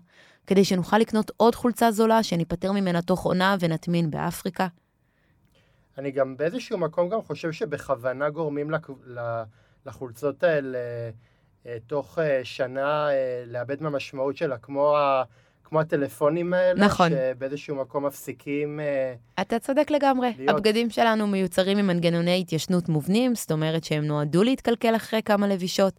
כדי 0.48 0.66
שנוכל 0.66 0.98
לקנות 0.98 1.32
עוד 1.38 1.56
חולצה 1.56 1.92
זולה, 1.92 2.24
שניפטר 2.24 2.72
ממנה 2.72 3.02
תוך 3.02 3.26
עונה 3.26 3.56
ונטמין 3.60 4.12
באפריקה? 4.12 4.68
אני 5.98 6.12
גם 6.12 6.38
באיזשהו 6.38 6.78
מקום 6.78 7.10
גם 7.10 7.22
חושב 7.22 7.52
שבכוונה 7.52 8.30
גורמים 8.30 8.72
לחולצות 9.86 10.44
האלה 10.44 10.78
אה, 11.66 11.78
תוך 11.88 12.20
אה, 12.20 12.40
שנה 12.44 13.10
אה, 13.12 13.44
לאבד 13.48 13.84
מהמשמעות 13.84 14.38
שלה, 14.38 14.58
כמו. 14.58 14.98
כמו 15.70 15.80
הטלפונים 15.80 16.54
האלה, 16.54 16.86
נכון. 16.86 17.10
שבאיזשהו 17.10 17.76
מקום 17.76 18.06
מפסיקים... 18.06 18.80
אה, 18.80 19.14
אתה 19.42 19.60
צודק 19.60 19.92
לגמרי. 19.92 20.34
להיות. 20.38 20.56
הבגדים 20.56 20.90
שלנו 20.90 21.28
מיוצרים 21.28 21.78
עם 21.78 21.88
מנגנוני 21.88 22.40
התיישנות 22.40 22.90
מובנים, 22.90 23.36
זאת 23.36 23.52
אומרת 23.52 23.84
שהם 23.84 24.04
נועדו 24.04 24.44
להתקלקל 24.44 24.96
אחרי 24.96 25.22
כמה 25.22 25.48
לבישות. 25.48 25.94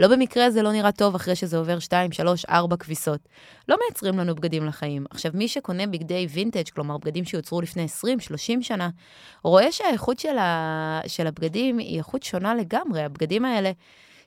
לא 0.00 0.08
במקרה 0.08 0.50
זה 0.50 0.62
לא 0.62 0.72
נראה 0.72 0.92
טוב 0.92 1.14
אחרי 1.14 1.34
שזה 1.34 1.58
עובר 1.58 1.78
2, 1.78 2.12
3, 2.12 2.44
4 2.44 2.76
כביסות. 2.76 3.20
לא 3.68 3.76
מייצרים 3.84 4.18
לנו 4.18 4.34
בגדים 4.34 4.66
לחיים. 4.66 5.04
עכשיו, 5.10 5.32
מי 5.34 5.48
שקונה 5.48 5.86
בגדי 5.86 6.26
וינטג', 6.30 6.68
כלומר 6.68 6.98
בגדים 6.98 7.24
שיוצרו 7.24 7.60
לפני 7.60 7.84
20, 7.84 8.20
30 8.20 8.62
שנה, 8.62 8.88
רואה 9.44 9.72
שהאיכות 9.72 10.18
של, 10.18 10.38
ה... 10.38 11.00
של 11.06 11.26
הבגדים 11.26 11.78
היא 11.78 11.98
איכות 11.98 12.22
שונה 12.22 12.54
לגמרי. 12.54 13.02
הבגדים 13.02 13.44
האלה... 13.44 13.72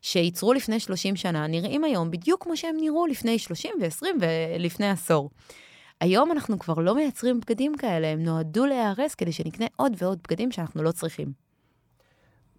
שייצרו 0.02 0.54
לפני 0.54 0.80
30 0.80 1.16
שנה, 1.16 1.48
נראים 1.48 1.84
היום 1.84 2.12
בדיוק 2.12 2.44
כמו 2.44 2.58
שהם 2.58 2.76
נראו 2.80 3.08
לפני 3.08 3.40
30 3.40 3.72
ו-20 3.82 4.06
ולפני 4.20 4.90
עשור. 4.90 5.30
היום 6.02 6.32
אנחנו 6.32 6.60
כבר 6.60 6.74
לא 6.74 6.96
מייצרים 6.96 7.40
בגדים 7.40 7.78
כאלה, 7.78 8.08
הם 8.08 8.24
נועדו 8.24 8.66
להיהרס 8.66 9.16
כדי 9.16 9.32
שנקנה 9.32 9.66
עוד 9.76 9.94
ועוד 9.98 10.20
בגדים 10.24 10.52
שאנחנו 10.52 10.84
לא 10.84 10.92
צריכים. 10.92 11.32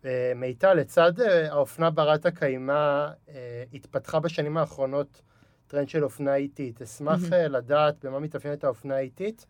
אה, 0.05 0.33
מיטל, 0.37 0.75
לצד 0.75 1.21
אה, 1.21 1.53
האופנה 1.53 1.91
ברת 1.91 2.27
הקיימא, 2.27 3.09
אה, 3.29 3.65
התפתחה 3.75 4.21
בשנים 4.21 4.57
האחרונות 4.57 5.23
טרנד 5.67 5.89
של 5.89 6.05
אופנה 6.05 6.35
איטית. 6.35 6.83
אשמח 6.83 7.21
לדעת 7.33 8.05
במה 8.05 8.19
מתאפיינת 8.19 8.65
האופנה 8.65 8.97
האיטית 8.97 9.47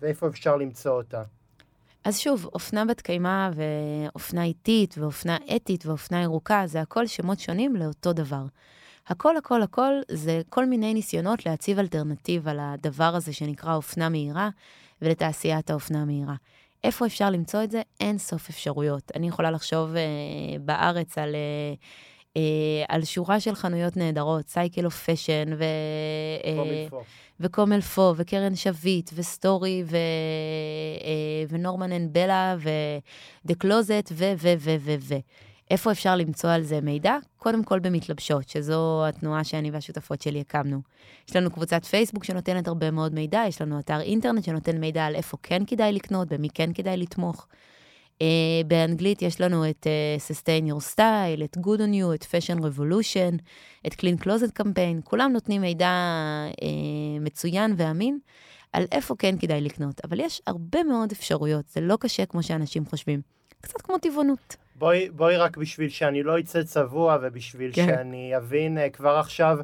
ואיפה 0.00 0.28
אפשר 0.28 0.56
למצוא 0.56 0.92
אותה. 0.92 1.22
אז 2.04 2.18
שוב, 2.18 2.48
אופנה 2.54 2.84
בת 2.84 3.00
קיימא 3.00 3.50
ואופנה 3.54 4.44
איטית 4.44 4.98
ואופנה 4.98 5.36
אתית 5.56 5.86
ואופנה 5.86 6.22
ירוקה, 6.22 6.62
זה 6.66 6.80
הכל 6.80 7.06
שמות 7.06 7.40
שונים 7.40 7.76
לאותו 7.76 8.12
דבר. 8.12 8.44
הכל, 9.06 9.36
הכל, 9.36 9.62
הכל 9.62 9.92
זה 10.10 10.42
כל 10.48 10.66
מיני 10.66 10.94
ניסיונות 10.94 11.46
להציב 11.46 11.78
אלטרנטיבה 11.78 12.52
לדבר 12.54 13.16
הזה 13.16 13.32
שנקרא 13.32 13.74
אופנה 13.74 14.08
מהירה 14.08 14.48
ולתעשיית 15.02 15.70
האופנה 15.70 16.02
המהירה. 16.02 16.34
איפה 16.84 17.06
אפשר 17.06 17.30
למצוא 17.30 17.64
את 17.64 17.70
זה? 17.70 17.82
אין 18.00 18.18
סוף 18.18 18.48
אפשרויות. 18.48 19.12
אני 19.16 19.28
יכולה 19.28 19.50
לחשוב 19.50 19.96
אה, 19.96 20.58
בארץ 20.60 21.18
על... 21.18 21.34
אה, 21.34 21.74
על 22.88 23.04
שורה 23.04 23.40
של 23.40 23.54
חנויות 23.54 23.96
נהדרות, 23.96 24.48
Cycle 24.48 24.84
of 24.84 25.10
Fashion 25.10 25.52
ו... 25.58 25.62
אה, 26.44 26.98
ו 27.40 27.45
Comme 27.45 27.70
Il 27.70 27.80
Faut, 27.80 28.14
וקרן 28.16 28.54
שביט, 28.54 29.10
ו 29.14 29.24
Story, 29.24 29.82
ו... 29.86 29.96
אה, 29.96 31.44
ו 31.48 31.54
Norman 31.54 31.92
and 31.92 32.12
Bella, 32.12 32.56
ו 32.58 32.82
The 32.82 33.54
Closet, 33.54 34.12
ו... 34.12 34.32
ו... 34.36 34.52
ו... 34.58 34.76
ו... 34.80 34.94
ו... 35.00 35.14
איפה 35.70 35.92
אפשר 35.92 36.16
למצוא 36.16 36.50
על 36.50 36.62
זה 36.62 36.80
מידע? 36.80 37.16
קודם 37.38 37.64
כל 37.64 37.78
במתלבשות, 37.78 38.48
שזו 38.48 39.06
התנועה 39.06 39.44
שאני 39.44 39.70
והשותפות 39.70 40.22
שלי 40.22 40.40
הקמנו. 40.40 40.80
יש 41.28 41.36
לנו 41.36 41.50
קבוצת 41.50 41.84
פייסבוק 41.84 42.24
שנותנת 42.24 42.68
הרבה 42.68 42.90
מאוד 42.90 43.14
מידע, 43.14 43.42
יש 43.48 43.62
לנו 43.62 43.78
אתר 43.78 44.00
אינטרנט 44.00 44.44
שנותן 44.44 44.80
מידע 44.80 45.04
על 45.04 45.14
איפה 45.14 45.36
כן 45.42 45.62
כדאי 45.66 45.92
לקנות, 45.92 46.28
במי 46.28 46.48
כן 46.54 46.72
כדאי 46.72 46.96
לתמוך. 46.96 47.46
Uh, 48.22 48.66
באנגלית 48.66 49.22
יש 49.22 49.40
לנו 49.40 49.70
את 49.70 49.86
uh, 49.86 50.30
Sustain 50.30 50.70
Your 50.70 50.94
Style, 50.94 51.44
את 51.44 51.56
Good 51.56 51.78
on 51.78 51.92
You, 51.92 52.14
את 52.14 52.22
Fashion 52.22 52.58
Revolution, 52.60 53.38
את 53.86 53.92
Clean 53.92 54.24
Closet 54.24 54.62
Campaign, 54.62 55.02
כולם 55.04 55.32
נותנים 55.32 55.60
מידע 55.60 55.90
uh, 56.50 56.64
מצוין 57.20 57.74
ואמין 57.76 58.18
על 58.72 58.84
איפה 58.92 59.14
כן 59.18 59.38
כדאי 59.38 59.60
לקנות. 59.60 60.00
אבל 60.04 60.20
יש 60.20 60.42
הרבה 60.46 60.84
מאוד 60.84 61.12
אפשרויות, 61.12 61.68
זה 61.68 61.80
לא 61.80 61.96
קשה 62.00 62.26
כמו 62.26 62.42
שאנשים 62.42 62.86
חושבים. 62.86 63.20
קצת 63.60 63.80
כמו 63.80 63.98
טבעונות. 63.98 64.56
בואי, 64.76 65.10
בואי 65.10 65.36
רק 65.36 65.56
בשביל 65.56 65.88
שאני 65.88 66.22
לא 66.22 66.38
אצא 66.38 66.62
צבוע 66.62 67.18
ובשביל 67.22 67.70
כן. 67.74 67.86
שאני 67.86 68.36
אבין 68.36 68.78
uh, 68.78 68.90
כבר 68.90 69.16
עכשיו 69.16 69.58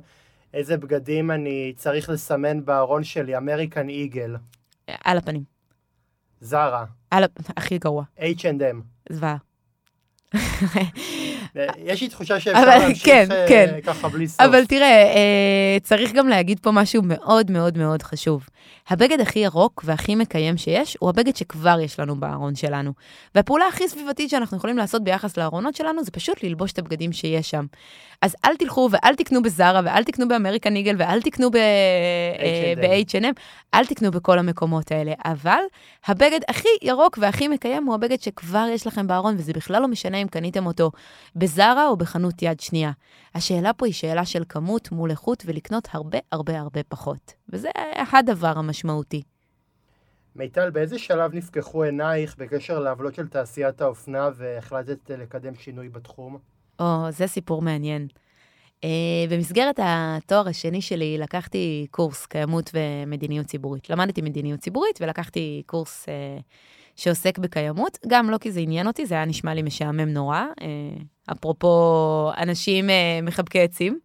איזה 0.55 0.77
בגדים 0.77 1.31
אני 1.31 1.73
צריך 1.77 2.09
לסמן 2.09 2.65
בארון 2.65 3.05
שלי, 3.05 3.37
אמריקן 3.37 3.89
איגל. 3.89 4.37
על 5.05 5.19
הפנים. 5.19 5.43
זרה. 6.41 6.85
על... 7.11 7.25
הכי 7.57 7.79
גרוע. 7.79 8.05
H&M. 8.19 8.77
זוועה. 9.13 9.37
יש 11.85 12.03
לי 12.03 12.09
תחושה 12.09 12.41
שאפשר 12.41 12.65
להמשיך 12.65 13.05
כן, 13.05 13.33
אה, 13.33 13.49
כן. 13.49 13.75
ככה 13.87 14.09
בלי 14.09 14.29
סוף. 14.29 14.41
אבל 14.41 14.67
תראה, 14.67 15.03
אה, 15.03 15.77
צריך 15.83 16.13
גם 16.13 16.29
להגיד 16.29 16.61
פה 16.61 16.71
משהו 16.71 17.03
מאוד 17.05 17.51
מאוד 17.51 17.79
מאוד 17.79 18.03
חשוב. 18.03 18.47
הבגד 18.89 19.21
הכי 19.21 19.39
ירוק 19.39 19.83
והכי 19.85 20.15
מקיים 20.15 20.57
שיש, 20.57 20.97
הוא 21.01 21.11
הבגד 21.11 21.37
שכבר 21.37 21.81
יש 21.81 22.01
לנו 22.01 22.17
בארון 22.17 22.55
שלנו. 22.55 22.93
והפעולה 23.35 23.65
הכי 23.67 23.89
סביבתית 23.89 24.31
שאנחנו 24.31 24.57
יכולים 24.57 24.77
לעשות 24.77 25.05
ביחס 25.05 25.37
לארונות 25.37 25.75
שלנו, 25.75 26.05
זה 26.05 26.11
פשוט 26.11 26.43
ללבוש 26.43 26.73
את 26.73 26.79
הבגדים 26.79 27.13
שיש 27.13 27.51
שם. 27.51 27.67
אז 28.23 28.37
אל 28.45 28.57
תלכו 28.57 28.89
ואל 28.93 29.15
תקנו 29.15 29.43
בזארה, 29.43 29.81
ואל 29.85 30.05
תקנו 30.05 30.29
באמריקן 30.29 30.77
איגל, 30.77 30.95
ואל 30.99 31.23
תקנו 31.23 31.51
ב-H&M, 31.51 33.41
אל 33.75 33.87
תקנו 33.87 34.11
בכל 34.11 34.39
המקומות 34.39 34.93
האלה. 34.93 35.13
אבל 35.25 35.61
הבגד 36.07 36.41
הכי 36.49 36.69
ירוק 36.83 37.19
והכי 37.21 37.49
מקיים 37.49 37.85
הוא 37.85 37.95
הבגד 37.95 38.21
שכבר 38.21 38.67
יש 38.73 38.87
לכם 38.87 39.07
בארון, 39.07 39.35
וזה 39.39 39.53
בכלל 39.53 39.83
לא 39.83 39.89
משנה 39.89 40.19
אם 40.19 40.29
קניתם 40.29 40.67
אותו 40.67 40.91
בזארה 41.49 41.89
או 41.89 41.97
בחנות 41.97 42.43
יד 42.43 42.61
שנייה. 42.61 42.93
השאלה 43.35 43.73
פה 43.73 43.87
היא 43.87 43.95
שאלה 43.95 44.25
של 44.25 44.43
כמות 44.49 44.93
מול 44.93 45.11
איכות 45.11 45.43
ולקנות 45.47 45.89
הרבה 45.93 46.19
הרבה 46.33 46.61
הרבה 46.61 46.81
פחות. 46.89 47.35
וזה 47.49 47.69
הדבר 48.13 48.53
המשמעותי. 48.57 49.23
מיטל, 50.37 50.71
באיזה 50.71 50.99
שלב 50.99 51.35
נפקחו 51.35 51.83
עינייך 51.83 52.37
בקשר 52.39 52.79
לעוולות 52.79 53.15
של 53.15 53.29
תעשיית 53.29 53.81
האופנה 53.81 54.29
והחלטת 54.37 55.11
לקדם 55.11 55.55
שינוי 55.55 55.89
בתחום? 55.89 56.39
או, 56.81 57.07
זה 57.11 57.27
סיפור 57.27 57.63
מעניין. 57.63 58.09
Uh, 58.77 58.85
במסגרת 59.31 59.81
התואר 59.83 60.49
השני 60.49 60.81
שלי 60.81 61.19
לקחתי 61.19 61.87
קורס 61.91 62.27
קיימות 62.27 62.71
ומדיניות 62.75 63.47
ציבורית. 63.47 63.91
למדתי 63.91 64.23
מדיניות 64.23 64.61
ציבורית 64.61 64.99
ולקחתי 65.01 65.63
קורס 65.67 66.07
uh, 66.07 66.43
שעוסק 66.99 67.39
בקיימות, 67.39 67.99
גם 68.07 68.31
לא 68.31 68.39
כי 68.39 68.53
זה 68.53 68.61
עניין 68.61 68.87
אותי, 68.87 69.07
זה 69.07 69.15
היה 69.15 69.25
נשמע 69.25 69.55
לי 69.55 69.63
משעמם 69.63 70.09
נורא, 70.09 70.43
uh, 70.61 71.33
אפרופו 71.33 72.31
אנשים 72.39 72.89
uh, 72.89 72.93
מחבקי 73.23 73.61
עצים, 73.61 73.99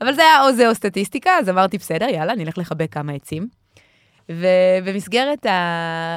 אבל 0.00 0.14
זה 0.14 0.22
היה 0.22 0.42
או 0.42 0.52
זה 0.52 0.68
או 0.68 0.74
סטטיסטיקה, 0.74 1.30
אז 1.38 1.48
אמרתי, 1.48 1.78
בסדר, 1.78 2.06
יאללה, 2.08 2.34
נלך 2.34 2.58
לחבק 2.58 2.92
כמה 2.92 3.12
עצים. 3.12 3.48
ובמסגרת 4.28 5.46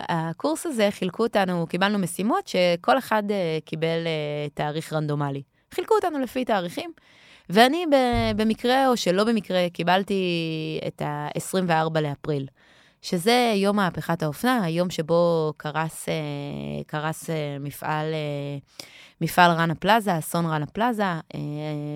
הקורס 0.10 0.66
הזה 0.66 0.88
חילקו 0.92 1.24
אותנו, 1.24 1.68
קיבלנו 1.68 2.00
משימות 2.00 2.48
שכל 2.48 2.98
אחד 2.98 3.24
אה, 3.32 3.58
קיבל 3.66 4.08
אה, 4.08 4.50
תאריך 4.54 4.94
רנדומלי. 4.94 5.42
חילקו 5.74 5.96
אותנו 5.96 6.20
לפי 6.20 6.46
תאריכים, 6.46 6.92
ואני 7.50 7.86
במקרה 8.36 8.88
או 8.88 8.98
שלא 8.98 9.24
במקרה 9.24 9.68
קיבלתי 9.74 10.24
את 10.88 11.02
ה-24 11.02 12.00
לאפריל. 12.00 12.48
שזה 13.10 13.54
יום 13.56 13.76
מהפכת 13.76 14.24
האופנה, 14.24 14.64
היום 14.64 14.90
שבו 14.90 15.54
קרס, 15.58 16.10
אה, 16.10 16.14
קרס 16.88 17.30
מפעל, 17.60 18.14
מפעל 19.22 19.52
רנה 19.52 19.76
פלאזה, 19.76 20.18
אסון 20.18 20.46
רנה 20.46 20.66
פלאזה, 20.66 21.04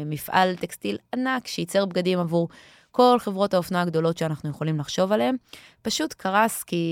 מפעל 0.05 0.55
טקסטיל 0.55 0.97
ענק 1.13 1.47
שייצר 1.47 1.85
בגדים 1.85 2.19
עבור 2.19 2.49
כל 2.91 3.17
חברות 3.19 3.53
האופנה 3.53 3.81
הגדולות 3.81 4.17
שאנחנו 4.17 4.49
יכולים 4.49 4.79
לחשוב 4.79 5.11
עליהן, 5.11 5.35
פשוט 5.81 6.13
קרס 6.13 6.63
כי 6.63 6.85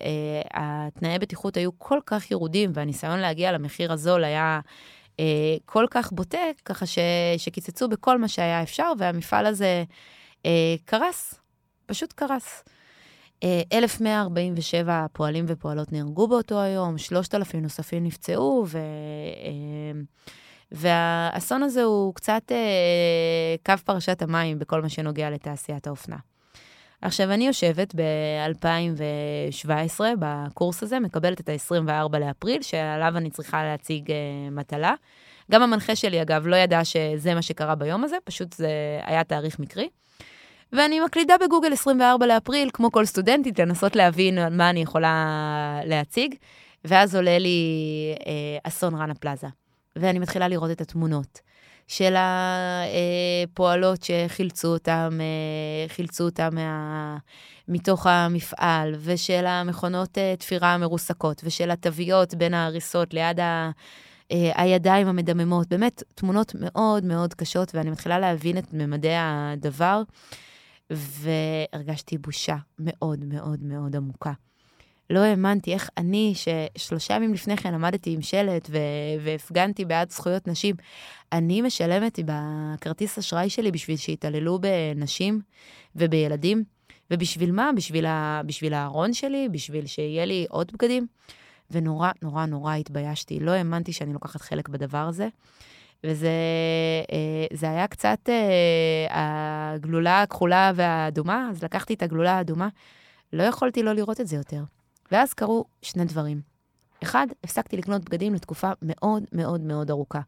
אה, 0.00 0.86
התנאי 0.86 1.18
בטיחות 1.18 1.56
היו 1.56 1.78
כל 1.78 1.98
כך 2.06 2.30
ירודים, 2.30 2.70
והניסיון 2.74 3.18
להגיע 3.18 3.52
למחיר 3.52 3.92
הזול 3.92 4.24
היה 4.24 4.60
אה, 5.20 5.56
כל 5.66 5.86
כך 5.90 6.12
בוטה, 6.12 6.38
ככה 6.64 6.86
ש, 6.86 6.98
שקיצצו 7.38 7.88
בכל 7.88 8.18
מה 8.18 8.28
שהיה 8.28 8.62
אפשר, 8.62 8.92
והמפעל 8.98 9.46
הזה 9.46 9.84
אה, 10.46 10.74
קרס, 10.84 11.34
פשוט 11.86 12.12
קרס. 12.12 12.64
1,147 13.72 14.92
אה, 14.92 15.06
פועלים 15.12 15.44
ופועלות 15.48 15.92
נהרגו 15.92 16.28
באותו 16.28 16.60
היום, 16.60 16.98
3,000 16.98 17.62
נוספים 17.62 18.04
נפצעו, 18.04 18.64
ו... 18.68 18.78
אה, 18.78 20.00
והאסון 20.72 21.62
הזה 21.62 21.82
הוא 21.82 22.14
קצת 22.14 22.42
אה, 22.50 23.54
קו 23.66 23.74
פרשת 23.84 24.22
המים 24.22 24.58
בכל 24.58 24.82
מה 24.82 24.88
שנוגע 24.88 25.30
לתעשיית 25.30 25.86
האופנה. 25.86 26.16
עכשיו, 27.02 27.32
אני 27.32 27.46
יושבת 27.46 27.94
ב-2017 27.94 30.00
בקורס 30.18 30.82
הזה, 30.82 31.00
מקבלת 31.00 31.40
את 31.40 31.48
ה-24 31.48 32.18
לאפריל, 32.18 32.62
שעליו 32.62 33.16
אני 33.16 33.30
צריכה 33.30 33.64
להציג 33.64 34.12
מטלה. 34.50 34.94
גם 35.50 35.62
המנחה 35.62 35.96
שלי, 35.96 36.22
אגב, 36.22 36.46
לא 36.46 36.56
ידע 36.56 36.84
שזה 36.84 37.34
מה 37.34 37.42
שקרה 37.42 37.74
ביום 37.74 38.04
הזה, 38.04 38.16
פשוט 38.24 38.52
זה 38.52 39.00
היה 39.04 39.24
תאריך 39.24 39.58
מקרי. 39.58 39.88
ואני 40.74 41.00
מקלידה 41.00 41.34
בגוגל 41.44 41.72
24 41.72 42.26
לאפריל, 42.26 42.70
כמו 42.72 42.92
כל 42.92 43.04
סטודנטית, 43.04 43.58
לנסות 43.58 43.96
להבין 43.96 44.56
מה 44.56 44.70
אני 44.70 44.82
יכולה 44.82 45.80
להציג, 45.84 46.34
ואז 46.84 47.16
עולה 47.16 47.38
לי 47.38 47.58
אה, 48.26 48.58
אסון 48.64 48.94
רנה 48.94 49.14
פלאזה. 49.14 49.46
ואני 49.96 50.18
מתחילה 50.18 50.48
לראות 50.48 50.70
את 50.70 50.80
התמונות 50.80 51.40
של 51.88 52.14
הפועלות 52.18 53.98
שחילצו 54.02 54.68
אותם, 54.68 55.18
אה, 55.20 55.88
חילצו 55.88 56.24
אותם 56.24 56.48
מה... 56.52 57.16
מתוך 57.68 58.06
המפעל, 58.06 58.94
ושל 58.98 59.46
המכונות 59.46 60.18
אה, 60.18 60.34
תפירה 60.38 60.74
המרוסקות, 60.74 61.40
ושל 61.44 61.70
התוויות 61.70 62.34
בין 62.34 62.54
ההריסות 62.54 63.14
ליד 63.14 63.40
ה... 63.40 63.70
אה, 64.32 64.52
הידיים 64.54 65.06
המדממות, 65.06 65.68
באמת 65.68 66.02
תמונות 66.14 66.52
מאוד 66.60 67.04
מאוד 67.04 67.34
קשות, 67.34 67.74
ואני 67.74 67.90
מתחילה 67.90 68.18
להבין 68.18 68.58
את 68.58 68.72
ממדי 68.72 69.14
הדבר, 69.18 70.02
והרגשתי 70.90 72.18
בושה 72.18 72.56
מאוד 72.78 73.24
מאוד 73.24 73.62
מאוד 73.62 73.96
עמוקה. 73.96 74.32
לא 75.10 75.18
האמנתי 75.20 75.72
איך 75.72 75.90
אני, 75.98 76.34
ששלושה 76.34 77.14
ימים 77.14 77.34
לפני 77.34 77.56
כן 77.56 77.74
עמדתי 77.74 78.12
עם 78.12 78.22
שלט 78.22 78.70
והפגנתי 79.20 79.84
בעד 79.84 80.10
זכויות 80.10 80.48
נשים, 80.48 80.74
אני 81.32 81.62
משלמת 81.62 82.18
בכרטיס 82.24 83.18
אשראי 83.18 83.50
שלי 83.50 83.70
בשביל 83.70 83.96
שיתעללו 83.96 84.58
בנשים 84.60 85.40
ובילדים. 85.96 86.64
ובשביל 87.10 87.52
מה? 87.52 87.70
בשביל, 87.76 88.06
ה... 88.06 88.40
בשביל 88.46 88.74
הארון 88.74 89.12
שלי? 89.12 89.48
בשביל 89.48 89.86
שיהיה 89.86 90.24
לי 90.24 90.46
עוד 90.50 90.72
בגדים? 90.72 91.06
ונורא, 91.70 92.10
נורא, 92.22 92.46
נורא 92.46 92.74
התביישתי. 92.74 93.40
לא 93.40 93.50
האמנתי 93.50 93.92
שאני 93.92 94.12
לוקחת 94.12 94.40
חלק 94.40 94.68
בדבר 94.68 94.98
הזה. 94.98 95.28
וזה 96.04 96.30
אה, 97.62 97.70
היה 97.70 97.86
קצת 97.86 98.18
אה, 98.28 99.06
הגלולה 99.10 100.22
הכחולה 100.22 100.72
והאדומה, 100.74 101.48
אז 101.50 101.62
לקחתי 101.62 101.94
את 101.94 102.02
הגלולה 102.02 102.32
האדומה. 102.32 102.68
לא 103.32 103.42
יכולתי 103.42 103.82
לא 103.82 103.92
לראות 103.92 104.20
את 104.20 104.26
זה 104.26 104.36
יותר. 104.36 104.62
ואז 105.12 105.34
קרו 105.34 105.64
שני 105.82 106.04
דברים. 106.04 106.40
אחד, 107.02 107.26
הפסקתי 107.44 107.76
לקנות 107.76 108.04
בגדים 108.04 108.34
לתקופה 108.34 108.70
מאוד 108.82 109.22
מאוד 109.32 109.60
מאוד 109.60 109.90
ארוכה. 109.90 110.20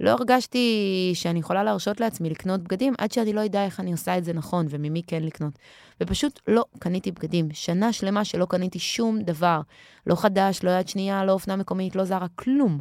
לא 0.00 0.10
הרגשתי 0.10 1.10
שאני 1.14 1.38
יכולה 1.38 1.62
להרשות 1.62 2.00
לעצמי 2.00 2.30
לקנות 2.30 2.62
בגדים 2.62 2.94
עד 2.98 3.12
שאני 3.12 3.32
לא 3.32 3.44
אדע 3.44 3.64
איך 3.64 3.80
אני 3.80 3.92
עושה 3.92 4.18
את 4.18 4.24
זה 4.24 4.32
נכון 4.32 4.66
וממי 4.70 5.02
כן 5.06 5.22
לקנות. 5.22 5.58
ופשוט 6.00 6.40
לא 6.48 6.64
קניתי 6.78 7.12
בגדים. 7.12 7.48
שנה 7.52 7.92
שלמה 7.92 8.24
שלא 8.24 8.46
קניתי 8.46 8.78
שום 8.78 9.22
דבר. 9.22 9.60
לא 10.06 10.14
חדש, 10.14 10.62
לא 10.62 10.70
יד 10.70 10.88
שנייה, 10.88 11.24
לא 11.24 11.32
אופנה 11.32 11.56
מקומית, 11.56 11.96
לא 11.96 12.04
זרה, 12.04 12.26
כלום. 12.34 12.80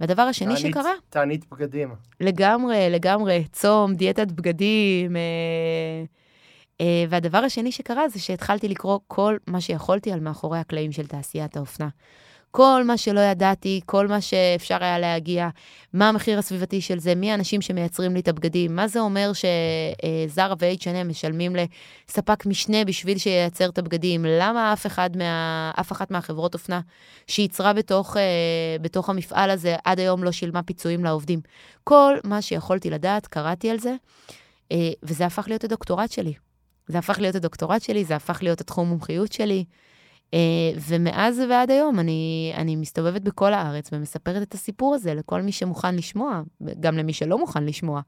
והדבר 0.00 0.22
השני 0.22 0.54
תענית, 0.54 0.72
שקרה... 0.72 0.92
תענית 1.08 1.44
בגדים. 1.52 1.94
לגמרי, 2.20 2.86
לגמרי. 2.90 3.44
צום, 3.52 3.94
דיאטת 3.94 4.32
בגדים, 4.32 5.16
אה, 5.16 6.04
Uh, 6.74 6.84
והדבר 7.08 7.38
השני 7.38 7.72
שקרה 7.72 8.08
זה 8.08 8.20
שהתחלתי 8.20 8.68
לקרוא 8.68 8.98
כל 9.06 9.36
מה 9.46 9.60
שיכולתי 9.60 10.12
על 10.12 10.20
מאחורי 10.20 10.58
הקלעים 10.58 10.92
של 10.92 11.06
תעשיית 11.06 11.56
האופנה. 11.56 11.88
כל 12.56 12.82
מה 12.84 12.96
שלא 12.96 13.20
ידעתי, 13.20 13.80
כל 13.86 14.06
מה 14.06 14.20
שאפשר 14.20 14.84
היה 14.84 14.98
להגיע, 14.98 15.48
מה 15.92 16.08
המחיר 16.08 16.38
הסביבתי 16.38 16.80
של 16.80 16.98
זה, 16.98 17.14
מי 17.14 17.30
האנשים 17.30 17.60
שמייצרים 17.60 18.14
לי 18.14 18.20
את 18.20 18.28
הבגדים, 18.28 18.76
מה 18.76 18.88
זה 18.88 19.00
אומר 19.00 19.32
שזרה 19.32 20.54
ו-H&M 20.60 21.04
משלמים 21.04 21.56
לספק 21.56 22.46
משנה 22.46 22.84
בשביל 22.84 23.18
שייצר 23.18 23.68
את 23.68 23.78
הבגדים, 23.78 24.24
למה 24.28 24.72
אף, 24.72 24.86
אחד 24.86 25.16
מה, 25.16 25.70
אף 25.80 25.92
אחת 25.92 26.10
מהחברות 26.10 26.54
אופנה 26.54 26.80
שייצרה 27.26 27.72
בתוך, 27.72 28.16
uh, 28.16 28.20
בתוך 28.82 29.10
המפעל 29.10 29.50
הזה 29.50 29.76
עד 29.84 30.00
היום 30.00 30.24
לא 30.24 30.32
שילמה 30.32 30.62
פיצויים 30.62 31.04
לעובדים. 31.04 31.40
כל 31.84 32.16
מה 32.24 32.42
שיכולתי 32.42 32.90
לדעת, 32.90 33.26
קראתי 33.26 33.70
על 33.70 33.78
זה, 33.78 33.94
uh, 34.72 34.74
וזה 35.02 35.26
הפך 35.26 35.44
להיות 35.48 35.64
הדוקטורט 35.64 36.10
שלי. 36.10 36.34
זה 36.88 36.98
הפך 36.98 37.18
להיות 37.18 37.34
הדוקטורט 37.34 37.82
שלי, 37.82 38.04
זה 38.04 38.16
הפך 38.16 38.42
להיות 38.42 38.60
התחום 38.60 38.88
מומחיות 38.88 39.32
שלי. 39.32 39.64
Uh, 40.34 40.36
ומאז 40.88 41.40
ועד 41.50 41.70
היום 41.70 42.00
אני, 42.00 42.52
אני 42.56 42.76
מסתובבת 42.76 43.22
בכל 43.22 43.52
הארץ 43.52 43.90
ומספרת 43.92 44.42
את 44.42 44.54
הסיפור 44.54 44.94
הזה 44.94 45.14
לכל 45.14 45.42
מי 45.42 45.52
שמוכן 45.52 45.94
לשמוע, 45.94 46.42
גם 46.80 46.96
למי 46.96 47.12
שלא 47.12 47.38
מוכן 47.38 47.64
לשמוע. 47.64 48.00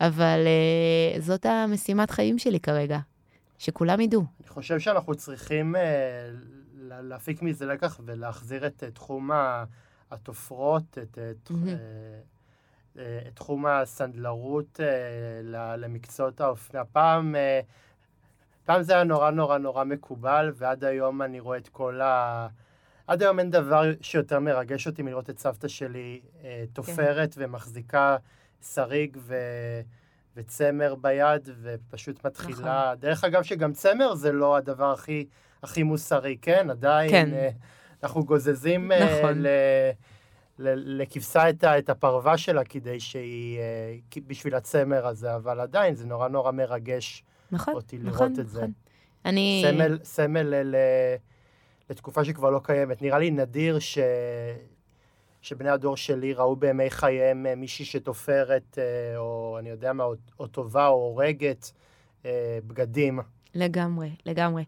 אבל 0.00 0.46
uh, 0.46 1.20
זאת 1.20 1.46
המשימת 1.46 2.10
חיים 2.10 2.38
שלי 2.38 2.60
כרגע, 2.60 2.98
שכולם 3.58 4.00
ידעו. 4.00 4.24
אני 4.40 4.48
חושב 4.48 4.78
שאנחנו 4.78 5.14
צריכים 5.14 5.74
uh, 5.74 5.78
להפיק 6.80 7.42
מזה 7.42 7.66
לקח 7.66 8.00
ולהחזיר 8.04 8.66
את 8.66 8.84
תחום 8.94 9.30
התופרות, 10.10 10.98
את, 11.02 11.18
את, 11.30 11.50
mm-hmm. 11.50 12.98
את 12.98 13.34
תחום 13.34 13.66
הסנדלרות 13.66 14.80
למקצועות 15.76 16.40
האופנה. 16.40 16.84
פעם... 16.84 17.34
פעם 18.64 18.82
זה 18.82 18.94
היה 18.94 19.04
נורא 19.04 19.30
נורא 19.30 19.58
נורא 19.58 19.84
מקובל, 19.84 20.52
ועד 20.54 20.84
היום 20.84 21.22
אני 21.22 21.40
רואה 21.40 21.58
את 21.58 21.68
כל 21.68 22.00
ה... 22.00 22.46
עד 23.06 23.22
היום 23.22 23.38
אין 23.38 23.50
דבר 23.50 23.82
שיותר 24.00 24.40
מרגש 24.40 24.86
אותי 24.86 25.02
מלראות 25.02 25.30
את 25.30 25.38
סבתא 25.38 25.68
שלי 25.68 26.20
אה, 26.44 26.64
תופרת 26.72 27.34
כן. 27.34 27.44
ומחזיקה 27.44 28.16
שריג 28.74 29.16
ו... 29.20 29.36
וצמר 30.36 30.94
ביד, 30.94 31.48
ופשוט 31.62 32.26
מתחילה... 32.26 32.84
נכון. 32.86 33.00
דרך 33.00 33.24
אגב, 33.24 33.42
שגם 33.42 33.72
צמר 33.72 34.14
זה 34.14 34.32
לא 34.32 34.56
הדבר 34.56 34.92
הכי, 34.92 35.26
הכי 35.62 35.82
מוסרי, 35.82 36.36
כן? 36.42 36.70
עדיין 36.70 37.10
כן. 37.10 37.34
אה, 37.34 37.50
אנחנו 38.02 38.24
גוזזים 38.24 38.92
אה, 38.92 39.18
נכון. 39.18 39.46
אה, 39.46 39.90
ל... 40.58 41.02
לכבשה 41.02 41.50
את, 41.50 41.64
את 41.64 41.90
הפרווה 41.90 42.38
שלה 42.38 42.64
כדי 42.64 43.00
שהיא, 43.00 43.58
אה, 43.58 44.22
בשביל 44.26 44.54
הצמר 44.54 45.06
הזה, 45.06 45.34
אבל 45.36 45.60
עדיין 45.60 45.94
זה 45.94 46.06
נורא 46.06 46.28
נורא 46.28 46.52
מרגש 46.52 47.24
נכון, 47.54 47.74
אותי 47.74 47.98
נכון, 47.98 48.08
לראות 48.08 48.30
נכון. 48.30 48.40
את 48.40 48.48
זה. 48.48 48.64
אני... 49.24 49.64
סמל, 49.66 49.98
סמל 50.04 50.54
ל, 50.64 50.76
לתקופה 51.90 52.24
שכבר 52.24 52.50
לא 52.50 52.60
קיימת. 52.62 53.02
נראה 53.02 53.18
לי 53.18 53.30
נדיר 53.30 53.78
ש... 53.78 53.98
שבני 55.44 55.68
הדור 55.68 55.96
שלי 55.96 56.32
ראו 56.32 56.56
בימי 56.56 56.90
חייהם 56.90 57.46
אה, 57.46 57.54
מישהי 57.54 57.84
שתופרת, 57.84 58.78
אה, 58.78 59.16
או 59.16 59.56
אני 59.58 59.70
יודע 59.70 59.92
מה, 59.92 60.04
או, 60.04 60.14
או 60.38 60.46
טובה, 60.46 60.86
או 60.86 60.92
הורגת 60.92 61.72
אה, 62.24 62.58
בגדים. 62.66 63.20
לגמרי, 63.54 64.10
לגמרי. 64.26 64.64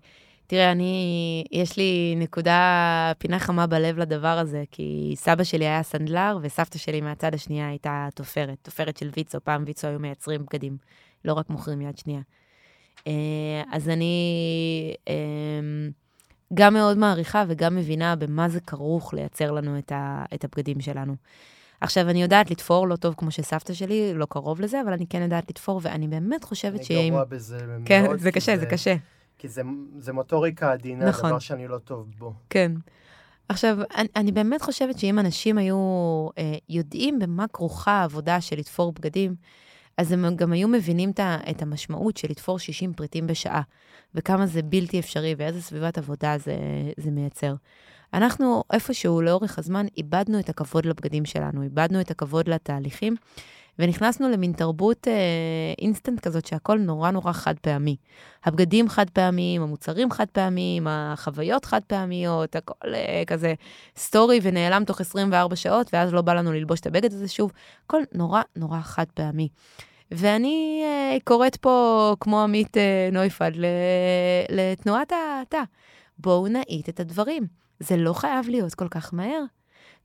תראה, 0.47 0.73
אני, 0.73 1.45
יש 1.53 1.77
לי 1.77 2.15
נקודה, 2.17 3.13
פינה 3.19 3.39
חמה 3.39 3.67
בלב 3.67 3.99
לדבר 3.99 4.39
הזה, 4.39 4.65
כי 4.71 5.15
סבא 5.17 5.45
שלי 5.45 5.67
היה 5.67 5.83
סנדלר, 5.83 6.39
וסבתא 6.43 6.79
שלי 6.79 7.01
מהצד 7.01 7.35
השנייה 7.35 7.69
הייתה 7.69 8.09
תופרת, 8.15 8.59
תופרת 8.63 8.97
של 8.97 9.11
ויצו, 9.17 9.39
פעם 9.45 9.65
ויצו 9.67 9.89
היו 9.89 9.99
מייצרים 9.99 10.43
בגדים, 10.43 10.77
לא 11.25 11.33
רק 11.33 11.51
מוכרים 11.51 11.81
יד 11.81 11.99
שנייה. 11.99 12.21
אה, 13.07 13.13
אז 13.73 13.89
אני 13.89 14.95
אמ, 15.09 15.91
גם 16.55 16.75
מאוד 16.75 16.99
מעריכה 16.99 17.45
וגם 17.49 17.77
מבינה 17.77 18.17
במה 18.17 18.49
זה 18.49 18.61
כרוך 18.61 19.15
לייצר 19.15 19.51
לנו 19.51 19.79
את, 19.79 19.93
ה, 19.93 20.25
את 20.35 20.45
הבגדים 20.45 20.81
שלנו. 20.81 21.15
עכשיו, 21.81 22.11
אני 22.11 22.23
יודעת 22.23 22.51
לתפור 22.51 22.89
לא 22.89 22.97
טוב 22.97 23.15
כמו 23.17 23.31
שסבתא 23.31 23.75
שלי, 23.75 24.15
לא 24.15 24.27
קרוב 24.31 24.61
לזה, 24.61 24.81
אבל 24.81 24.93
אני 24.93 25.07
כן 25.07 25.23
יודעת 25.23 25.51
לתפור, 25.51 25.81
ואני 25.83 26.09
באמת 26.09 26.45
חושבת 26.45 26.85
ש... 26.85 26.91
אני 26.91 27.11
גרוע 27.11 27.25
בזה 27.25 27.59
כן, 27.85 28.03
מאוד. 28.03 28.17
כן, 28.17 28.23
זה 28.23 28.33
קשה, 28.33 28.55
זה, 28.55 28.61
זה 28.61 28.67
קשה. 28.67 28.97
כי 29.39 29.49
זה, 29.49 29.63
זה 29.99 30.13
מוטוריקה 30.13 30.73
עדינה, 30.73 31.05
נכון. 31.05 31.31
דבר 31.31 31.39
שאני 31.39 31.69
לא 31.69 31.79
טוב 31.79 32.07
בו. 32.19 32.33
כן. 32.51 32.73
עכשיו, 33.49 33.79
אני, 33.97 34.09
אני 34.17 34.33
באמת 34.33 34.63
חושבת 34.63 34.99
שאם 34.99 35.19
אנשים 35.19 35.59
היו 35.59 35.77
אה, 36.39 36.55
יודעים 36.69 37.19
במה 37.19 37.49
כרוכה 37.53 37.93
העבודה 37.93 38.41
של 38.41 38.57
לתפור 38.57 38.93
בגדים, 38.93 39.35
אז 39.99 40.13
הם 40.13 40.37
גם 40.37 40.53
היו 40.53 40.69
מבינים 40.69 41.11
את, 41.51 41.63
המשמעות 41.63 42.17
של 42.17 42.29
לתפור 42.31 42.59
60 42.59 42.93
פריטים 42.93 43.27
בשעה, 43.27 43.63
וכמה 44.15 44.47
זה 44.47 44.63
בלתי 44.63 44.99
אפשרי 44.99 45.35
ואיזה 45.39 45.63
סביבת 45.63 45.99
עבודה 45.99 46.39
זה, 46.39 46.57
זה 46.97 47.11
מייצר. 47.11 47.55
אנחנו 48.15 48.65
איפשהו 48.73 49.23
לאורך 49.23 49.59
הזמן 49.59 49.87
איבדנו 49.97 50.39
את 50.39 50.49
הכבוד 50.49 50.87
לבגדים 50.87 51.25
שלנו, 51.25 51.63
איבדנו 51.63 52.01
את 52.01 52.11
הכבוד 52.11 52.49
לתהליכים, 52.49 53.17
ונכנסנו 53.79 54.29
למין 54.29 54.53
תרבות 54.53 55.09
אה, 55.09 55.13
אינסטנט 55.79 56.21
כזאת 56.21 56.47
שהכל 56.47 56.79
נורא 56.79 57.11
נורא 57.11 57.33
חד 57.33 57.55
פעמי. 57.59 57.97
הבגדים 58.45 58.89
חד 58.89 59.11
פעמיים, 59.11 59.63
המוצרים 59.63 60.11
חד 60.11 60.27
פעמיים, 60.33 60.87
החוויות 60.91 61.65
חד 61.65 61.81
פעמיות, 61.87 62.57
הכל 62.57 62.95
אה, 62.95 63.23
כזה 63.27 63.55
סטורי 63.97 64.41
ונעלם 64.43 64.85
תוך 64.85 65.01
24 65.01 65.57
שעות, 65.57 65.91
ואז 65.93 66.13
לא 66.13 66.23
בא 66.23 66.35
לנו 66.35 66.53
ללבוש 66.53 66.81
את 66.81 66.87
הבגד 66.87 67.13
הזה 67.13 67.29
שוב. 67.29 67.53
הכל 67.87 68.03
נורא 68.15 68.43
נורא 68.57 68.81
חד 68.81 69.07
פעמי. 69.15 69.49
ואני 70.11 70.83
אה, 70.85 71.17
קוראת 71.25 71.57
פה, 71.57 72.15
כמו 72.21 72.43
עמית 72.43 72.77
אה, 72.77 73.09
נויפלד, 73.13 73.55
לתנועת 74.51 75.13
האטה. 75.13 75.63
בואו 76.19 76.49
נאיט 76.49 76.89
את 76.89 77.01
הדברים. 77.01 77.47
זה 77.81 77.97
לא 77.97 78.13
חייב 78.13 78.49
להיות 78.49 78.75
כל 78.75 78.89
כך 78.89 79.15
מהר. 79.15 79.43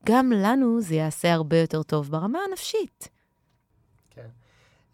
גם 0.06 0.32
לנו 0.32 0.82
זה 0.82 0.96
יעשה 0.96 1.34
הרבה 1.34 1.58
יותר 1.58 1.84
טוב 1.84 2.12
ברמה 2.12 2.40
הנפשית. 2.50 3.21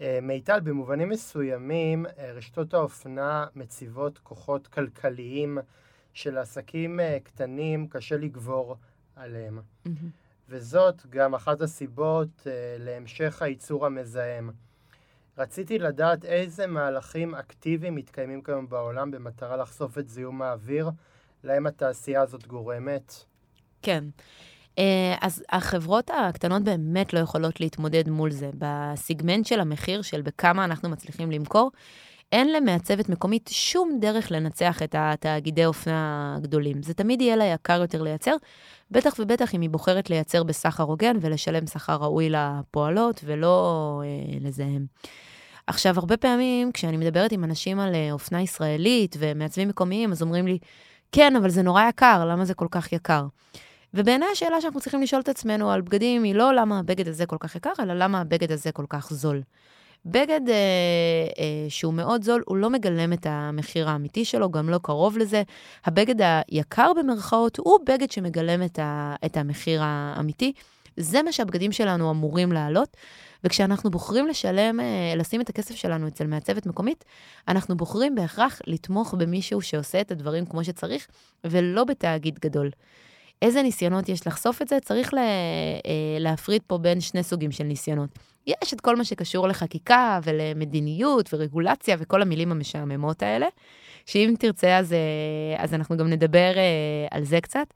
אה, 0.01 0.19
מיטל, 0.21 0.59
במובנים 0.59 1.09
מסוימים, 1.09 2.05
אה, 2.05 2.31
רשתות 2.31 2.73
האופנה 2.73 3.45
מציבות 3.55 4.17
כוחות 4.17 4.67
כלכליים 4.67 5.57
של 6.13 6.37
עסקים 6.37 6.99
אה, 6.99 7.17
קטנים, 7.23 7.87
קשה 7.87 8.17
לגבור 8.17 8.75
עליהם. 9.15 9.59
וזאת 10.49 11.05
גם 11.09 11.35
אחת 11.35 11.61
הסיבות 11.61 12.47
להמשך 12.79 13.41
הייצור 13.41 13.85
המזהם. 13.85 14.49
רציתי 15.37 15.79
לדעת 15.79 16.25
איזה 16.25 16.67
מהלכים 16.67 17.35
אקטיביים 17.35 17.95
מתקיימים 17.95 18.41
כיום 18.41 18.69
בעולם 18.69 19.11
במטרה 19.11 19.57
לחשוף 19.57 19.97
את 19.97 20.09
זיהום 20.09 20.41
האוויר 20.41 20.89
להם 21.43 21.67
התעשייה 21.67 22.21
הזאת 22.21 22.47
גורמת. 22.47 23.13
כן. 23.81 24.03
אה, 24.77 25.15
אז 25.21 25.43
החברות 25.49 26.11
הקטנות 26.13 26.63
באמת 26.63 27.13
לא 27.13 27.19
יכולות 27.19 27.61
להתמודד 27.61 28.09
מול 28.09 28.31
זה. 28.31 28.49
בסיגמנט 28.57 29.45
של 29.45 29.59
המחיר, 29.59 30.01
של 30.01 30.21
בכמה 30.21 30.65
אנחנו 30.65 30.89
מצליחים 30.89 31.31
למכור, 31.31 31.71
אין 32.31 32.53
למעצבת 32.53 33.09
מקומית 33.09 33.49
שום 33.53 33.97
דרך 34.01 34.31
לנצח 34.31 34.83
את 34.83 34.95
התאגידי 34.97 35.65
אופנה 35.65 36.33
הגדולים. 36.37 36.81
זה 36.83 36.93
תמיד 36.93 37.21
יהיה 37.21 37.35
לה 37.35 37.45
יקר 37.45 37.81
יותר 37.81 38.01
לייצר, 38.01 38.35
בטח 38.91 39.13
ובטח 39.19 39.55
אם 39.55 39.61
היא 39.61 39.69
בוחרת 39.69 40.09
לייצר 40.09 40.43
בסחר 40.43 40.83
הוגן 40.83 41.17
ולשלם 41.21 41.67
שכר 41.67 41.95
ראוי 41.95 42.29
לפועלות 42.29 43.21
ולא 43.23 44.01
אה, 44.05 44.37
לזהם. 44.41 44.85
עכשיו, 45.67 45.99
הרבה 45.99 46.17
פעמים 46.17 46.71
כשאני 46.71 46.97
מדברת 46.97 47.31
עם 47.31 47.43
אנשים 47.43 47.79
על 47.79 47.95
אה, 47.95 48.11
אופנה 48.11 48.41
ישראלית 48.41 49.15
ומעצבים 49.19 49.67
מקומיים, 49.67 50.11
אז 50.11 50.21
אומרים 50.21 50.47
לי, 50.47 50.57
כן, 51.11 51.35
אבל 51.35 51.49
זה 51.49 51.61
נורא 51.61 51.83
יקר, 51.89 52.25
למה 52.25 52.45
זה 52.45 52.53
כל 52.53 52.67
כך 52.71 52.93
יקר? 52.93 53.25
ובעיניי 53.97 54.27
השאלה 54.31 54.61
שאנחנו 54.61 54.79
צריכים 54.79 55.01
לשאול 55.01 55.21
את 55.21 55.29
עצמנו 55.29 55.71
על 55.71 55.81
בגדים 55.81 56.23
היא 56.23 56.35
לא 56.35 56.53
למה 56.53 56.79
הבגד 56.79 57.07
הזה 57.07 57.25
כל 57.25 57.37
כך 57.39 57.55
יקר, 57.55 57.71
אלא 57.79 57.93
למה 57.93 58.21
הבגד 58.21 58.51
הזה 58.51 58.71
כל 58.71 58.85
כך 58.89 59.13
זול. 59.13 59.41
בגד 60.05 60.41
אה, 60.49 60.55
אה, 61.39 61.69
שהוא 61.69 61.93
מאוד 61.93 62.23
זול, 62.23 62.43
הוא 62.45 62.57
לא 62.57 62.69
מגלם 62.69 63.13
את 63.13 63.25
המחיר 63.29 63.89
האמיתי 63.89 64.25
שלו, 64.25 64.51
גם 64.51 64.69
לא 64.69 64.77
קרוב 64.77 65.17
לזה. 65.17 65.43
הבגד 65.85 66.15
היקר 66.47 66.91
במרכאות 66.99 67.57
הוא 67.57 67.79
בגד 67.87 68.11
שמגלם 68.11 68.63
את, 68.63 68.79
ה, 68.79 69.15
את 69.25 69.37
המחיר 69.37 69.81
האמיתי. 69.83 70.53
זה 70.97 71.23
מה 71.23 71.31
שהבגדים 71.31 71.71
שלנו 71.71 72.11
אמורים 72.11 72.51
לעלות. 72.51 72.97
וכשאנחנו 73.43 73.91
בוחרים 73.91 74.27
לשלם, 74.27 74.79
אה, 74.79 75.13
לשים 75.15 75.41
את 75.41 75.49
הכסף 75.49 75.75
שלנו 75.75 76.07
אצל 76.07 76.27
מעצבת 76.27 76.65
מקומית, 76.65 77.05
אנחנו 77.47 77.77
בוחרים 77.77 78.15
בהכרח 78.15 78.61
לתמוך 78.67 79.13
במישהו 79.17 79.61
שעושה 79.61 80.01
את 80.01 80.11
הדברים 80.11 80.45
כמו 80.45 80.63
שצריך, 80.63 81.07
ולא 81.43 81.83
בתאגיד 81.83 82.39
גדול. 82.39 82.69
איזה 83.41 83.61
ניסיונות 83.61 84.09
יש 84.09 84.27
לחשוף 84.27 84.61
את 84.61 84.67
זה? 84.67 84.79
צריך 84.79 85.13
לה, 85.13 85.21
אה, 85.21 86.19
להפריד 86.19 86.61
פה 86.67 86.77
בין 86.77 87.01
שני 87.01 87.23
סוגים 87.23 87.51
של 87.51 87.63
ניסיונות. 87.63 88.09
יש 88.47 88.73
את 88.73 88.81
כל 88.81 88.95
מה 88.95 89.03
שקשור 89.03 89.47
לחקיקה 89.47 90.19
ולמדיניות 90.23 91.33
ורגולציה 91.33 91.95
וכל 91.99 92.21
המילים 92.21 92.51
המשעממות 92.51 93.23
האלה, 93.23 93.47
שאם 94.07 94.33
תרצה 94.39 94.77
אז, 94.77 94.93
אה, 94.93 95.63
אז 95.63 95.73
אנחנו 95.73 95.97
גם 95.97 96.07
נדבר 96.07 96.53
אה, 96.57 97.07
על 97.11 97.23
זה 97.23 97.41
קצת. 97.41 97.67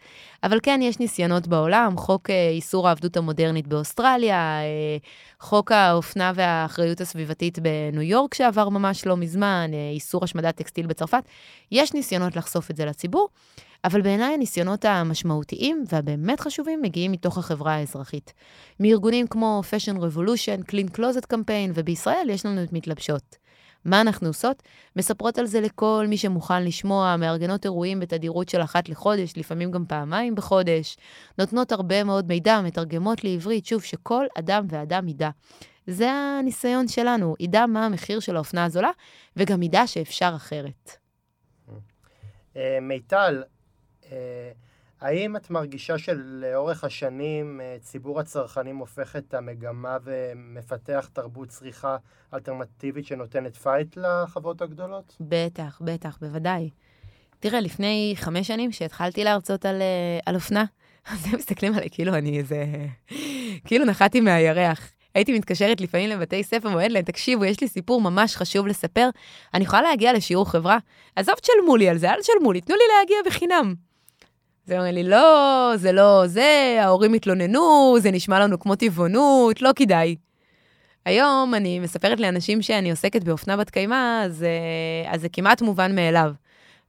אבל 0.44 0.60
כן, 0.64 0.80
יש 0.84 1.00
ניסיונות 1.00 1.48
בעולם, 1.48 1.98
חוק 1.98 2.30
איסור 2.30 2.88
העבדות 2.88 3.18
המודרנית 3.18 3.68
באוסטרליה, 3.68 4.60
חוק 5.40 5.72
האופנה 5.72 6.32
והאחריות 6.36 7.02
הסביבתית 7.02 7.60
בניו 7.60 8.02
יורק 8.02 8.34
שעבר 8.34 8.70
ממש 8.70 9.06
לא 9.06 9.18
מזמן, 9.18 9.72
איסור 9.94 10.24
השמדת 10.24 10.56
טקסטיל 10.56 10.88
בצרפת. 10.88 11.24
יש 11.72 11.94
ניסיונות 11.94 12.36
לחשוף 12.36 12.72
את 12.72 12.76
זה 12.76 12.86
לציבור. 12.86 13.30
אבל 13.84 14.02
בעיניי 14.02 14.34
הניסיונות 14.34 14.86
המשמעותיים 14.86 15.84
והבאמת 15.92 16.40
חשובים 16.40 16.82
מגיעים 16.82 17.12
מתוך 17.12 17.38
החברה 17.38 17.74
האזרחית. 17.74 18.34
מארגונים 18.80 19.28
כמו 19.28 19.62
Fashion 19.70 19.98
Revolution, 19.98 20.72
Clean 20.72 20.98
Closet 20.98 21.34
Campaign, 21.34 21.72
ובישראל 21.74 22.28
יש 22.30 22.46
לנו 22.46 22.64
את 22.64 22.74
מתלבשות. 22.74 23.41
מה 23.86 24.02
אנחנו 24.02 24.28
עושות? 24.28 24.64
מספרות 24.96 25.38
על 25.38 25.46
זה 25.46 25.62
לכל 25.62 26.06
מי 26.10 26.18
שמוכן 26.18 26.64
לשמוע, 26.64 27.16
מארגנות 27.18 27.66
אירועים 27.66 28.00
בתדירות 28.00 28.50
של 28.50 28.62
אחת 28.62 28.90
לחודש, 28.90 29.34
לפעמים 29.38 29.72
גם 29.72 29.86
פעמיים 29.86 30.36
בחודש, 30.36 30.98
נותנות 31.38 31.72
הרבה 31.72 32.04
מאוד 32.04 32.28
מידע, 32.28 32.62
מתרגמות 32.62 33.24
לעברית, 33.24 33.66
שוב, 33.66 33.84
שכל 33.84 34.26
אדם 34.40 34.66
ואדם 34.70 35.08
ידע. 35.08 35.30
זה 35.88 36.12
הניסיון 36.12 36.88
שלנו, 36.88 37.36
ידע 37.40 37.66
מה 37.66 37.86
המחיר 37.86 38.20
של 38.20 38.36
האופנה 38.36 38.66
הזולה, 38.66 38.92
וגם 39.38 39.64
ידע 39.64 39.88
שאפשר 39.88 40.34
אחרת. 40.36 40.98
מיטל, 42.82 43.44
האם 45.02 45.36
את 45.36 45.50
מרגישה 45.50 45.98
שלאורך 45.98 46.84
השנים 46.84 47.62
ציבור 47.80 48.20
הצרכנים 48.20 48.78
הופך 48.78 49.16
את 49.16 49.34
המגמה 49.34 49.98
ומפתח 50.04 51.10
תרבות 51.14 51.50
צריכה 51.50 51.98
אלטרנטיבית 52.34 53.06
שנותנת 53.06 53.56
fight 53.56 53.98
לחברות 53.98 54.62
הגדולות? 54.62 55.18
בטח, 55.20 55.82
בטח, 55.86 56.18
בוודאי. 56.22 56.70
תראה, 57.40 57.60
לפני 57.60 58.14
חמש 58.16 58.48
שנים 58.48 58.72
שהתחלתי 58.72 59.24
להרצות 59.24 59.66
על, 59.66 59.82
על 60.26 60.36
אופנה, 60.36 60.66
אז 61.12 61.26
הם 61.26 61.36
מסתכלים 61.36 61.74
עליי 61.74 61.90
כאילו 61.92 62.16
אני 62.16 62.38
איזה... 62.40 62.66
כאילו 63.66 63.86
נחתי 63.86 64.22
מהירח. 64.22 64.92
הייתי 65.16 65.34
מתקשרת 65.34 65.82
לפעמים 65.82 66.10
לבתי 66.10 66.44
ספר 66.44 66.68
ואומרת 66.68 66.92
להם, 66.92 67.04
תקשיבו, 67.04 67.46
יש 67.46 67.62
לי 67.62 67.68
סיפור 67.68 68.02
ממש 68.02 68.36
חשוב 68.36 68.68
לספר, 68.68 69.10
אני 69.54 69.64
יכולה 69.64 69.82
להגיע 69.82 70.14
לשיעור 70.14 70.52
חברה? 70.52 70.78
עזוב, 71.16 71.36
תשלמו 71.36 71.76
לי 71.78 71.90
על 71.90 71.98
זה, 71.98 72.10
אל 72.12 72.22
תשלמו 72.22 72.52
לי, 72.54 72.62
תנו 72.62 72.76
לי 72.76 72.84
להגיע 73.00 73.18
בחינם. 73.26 73.91
אומר 74.70 74.92
לי, 74.92 75.04
לא, 75.04 75.74
זה 75.76 75.92
לא 75.92 76.24
זה, 76.28 76.78
ההורים 76.82 77.14
התלוננו, 77.14 77.96
זה 78.00 78.12
נשמע 78.12 78.40
לנו 78.40 78.60
כמו 78.60 78.76
טבעונות, 78.76 79.62
לא 79.62 79.70
כדאי. 79.76 80.16
היום 81.06 81.56
אני 81.56 81.80
מספרת 81.80 82.20
לאנשים 82.20 82.62
שאני 82.62 82.92
עוסקת 82.92 83.24
באופנה 83.24 83.58
בת 83.58 83.70
קיימא, 83.70 84.24
אז, 84.26 84.46
אז 85.08 85.22
זה 85.22 85.30
כמעט 85.30 85.62
מובן 85.62 85.96
מאליו. 85.96 86.32